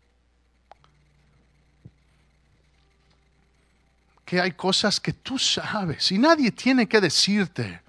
que 4.31 4.41
hay 4.41 4.53
cosas 4.53 5.01
que 5.01 5.13
tú 5.13 5.41
sabes 5.41 6.13
y 6.13 6.17
nadie 6.17 6.53
tiene 6.53 6.87
que 6.87 7.01
decirte 7.01 7.81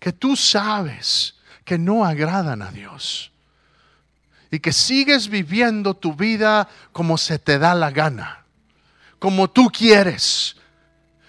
que 0.00 0.10
tú 0.10 0.34
sabes 0.34 1.34
que 1.66 1.76
no 1.76 2.02
agradan 2.02 2.62
a 2.62 2.70
Dios 2.70 3.30
y 4.50 4.58
que 4.58 4.72
sigues 4.72 5.28
viviendo 5.28 5.92
tu 5.92 6.14
vida 6.14 6.66
como 6.92 7.18
se 7.18 7.38
te 7.38 7.58
da 7.58 7.74
la 7.74 7.90
gana, 7.90 8.46
como 9.18 9.50
tú 9.50 9.68
quieres. 9.68 10.56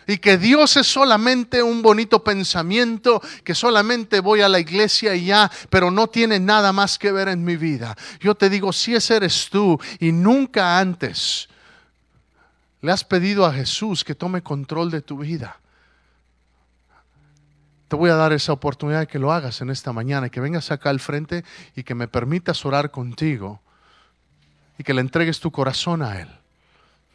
Y 0.10 0.18
que 0.18 0.40
Dios 0.40 0.76
es 0.76 0.88
solamente 0.88 1.62
un 1.62 1.84
bonito 1.84 2.24
pensamiento, 2.24 3.22
que 3.44 3.54
solamente 3.54 4.22
voy 4.22 4.42
a 4.42 4.50
la 4.50 4.60
iglesia 4.60 5.14
y 5.14 5.26
ya, 5.26 5.52
pero 5.70 5.92
no 5.92 6.08
tiene 6.08 6.40
nada 6.40 6.74
más 6.74 6.98
que 6.98 7.12
ver 7.12 7.28
en 7.28 7.46
mi 7.46 7.58
vida. 7.58 7.96
Yo 8.20 8.34
te 8.34 8.50
digo, 8.50 8.74
si 8.74 8.96
ese 8.96 9.18
eres 9.18 9.50
tú 9.52 9.80
y 10.00 10.12
nunca 10.12 10.80
antes 10.80 11.48
le 12.82 12.92
has 12.92 13.04
pedido 13.04 13.46
a 13.46 13.54
Jesús 13.54 14.04
que 14.04 14.16
tome 14.16 14.42
control 14.42 14.90
de 14.90 15.04
tu 15.04 15.20
vida. 15.20 15.60
Te 17.88 17.96
voy 17.96 18.10
a 18.10 18.16
dar 18.16 18.34
esa 18.34 18.52
oportunidad 18.52 19.02
de 19.02 19.08
que 19.08 19.20
lo 19.20 19.32
hagas 19.32 19.62
en 19.62 19.70
esta 19.70 19.94
mañana, 19.94 20.30
que 20.30 20.42
vengas 20.42 20.72
acá 20.72 20.90
al 20.90 21.00
frente 21.00 21.46
y 21.76 21.84
que 21.84 21.94
me 21.94 22.08
permitas 22.08 22.66
orar 22.66 22.90
contigo 22.90 23.62
y 24.76 24.84
que 24.84 24.96
le 24.96 25.02
entregues 25.02 25.40
tu 25.40 25.52
corazón 25.52 26.02
a 26.02 26.20
Él. 26.20 26.39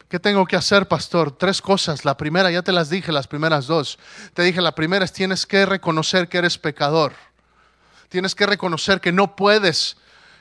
¿Qué 0.09 0.19
tengo 0.19 0.45
que 0.45 0.55
hacer, 0.55 0.87
pastor? 0.87 1.31
Tres 1.31 1.61
cosas. 1.61 2.05
La 2.05 2.15
primera, 2.15 2.51
ya 2.51 2.61
te 2.61 2.71
las 2.71 2.89
dije, 2.89 3.11
las 3.11 3.27
primeras 3.27 3.65
dos. 3.65 3.97
Te 4.33 4.43
dije, 4.43 4.61
la 4.61 4.75
primera 4.75 5.03
es 5.03 5.11
tienes 5.11 5.45
que 5.45 5.65
reconocer 5.65 6.29
que 6.29 6.37
eres 6.37 6.57
pecador. 6.57 7.13
Tienes 8.09 8.35
que 8.35 8.45
reconocer 8.45 9.01
que 9.01 9.11
no 9.11 9.35
puedes, 9.35 9.97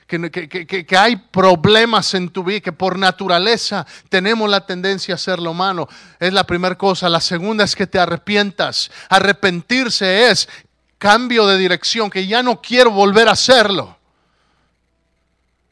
que, 0.06 0.30
que, 0.30 0.86
que, 0.86 0.96
hay 0.96 1.16
problemas 1.16 2.12
en 2.12 2.28
tu 2.28 2.44
vida, 2.44 2.60
que 2.60 2.72
por 2.72 2.98
naturaleza 2.98 3.86
tenemos 4.10 4.50
la 4.50 4.66
tendencia 4.66 5.14
a 5.14 5.16
hacer 5.16 5.38
lo 5.38 5.54
malo. 5.54 5.88
Es 6.20 6.34
la 6.34 6.44
primera 6.44 6.76
cosa. 6.76 7.08
La 7.08 7.20
segunda 7.20 7.64
es 7.64 7.74
que 7.74 7.86
te 7.86 7.98
arrepientas. 7.98 8.90
Arrepentirse 9.08 10.30
es 10.30 10.46
cambio 10.98 11.46
de 11.46 11.56
dirección, 11.56 12.10
que 12.10 12.26
ya 12.26 12.42
no 12.42 12.60
quiero 12.60 12.90
volver 12.90 13.28
a 13.28 13.32
hacerlo. 13.32 13.96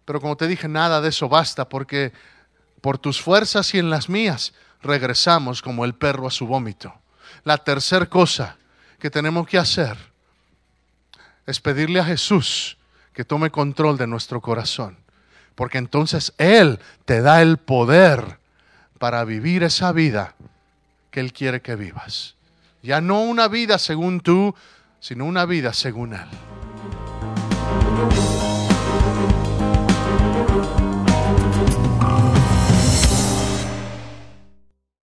Pero 0.06 0.20
como 0.20 0.36
te 0.36 0.46
dije, 0.46 0.66
nada 0.66 1.00
de 1.02 1.10
eso 1.10 1.28
basta, 1.28 1.68
porque 1.68 2.12
por 2.82 2.98
tus 2.98 3.22
fuerzas 3.22 3.72
y 3.72 3.78
en 3.78 3.88
las 3.88 4.10
mías 4.10 4.52
regresamos 4.82 5.62
como 5.62 5.86
el 5.86 5.94
perro 5.94 6.26
a 6.26 6.30
su 6.30 6.46
vómito. 6.46 6.92
La 7.44 7.56
tercera 7.56 8.04
cosa 8.06 8.58
que 8.98 9.08
tenemos 9.10 9.46
que 9.46 9.56
hacer 9.56 9.96
es 11.46 11.60
pedirle 11.60 12.00
a 12.00 12.04
Jesús 12.04 12.76
que 13.14 13.24
tome 13.24 13.50
control 13.50 13.96
de 13.96 14.06
nuestro 14.06 14.40
corazón, 14.40 14.98
porque 15.54 15.78
entonces 15.78 16.34
Él 16.38 16.78
te 17.04 17.22
da 17.22 17.40
el 17.40 17.56
poder 17.56 18.38
para 18.98 19.24
vivir 19.24 19.62
esa 19.62 19.92
vida 19.92 20.34
que 21.10 21.20
Él 21.20 21.32
quiere 21.32 21.62
que 21.62 21.76
vivas. 21.76 22.34
Ya 22.82 23.00
no 23.00 23.22
una 23.22 23.48
vida 23.48 23.78
según 23.78 24.20
tú, 24.20 24.54
sino 25.00 25.24
una 25.24 25.46
vida 25.46 25.72
según 25.72 26.14
Él. 26.14 26.28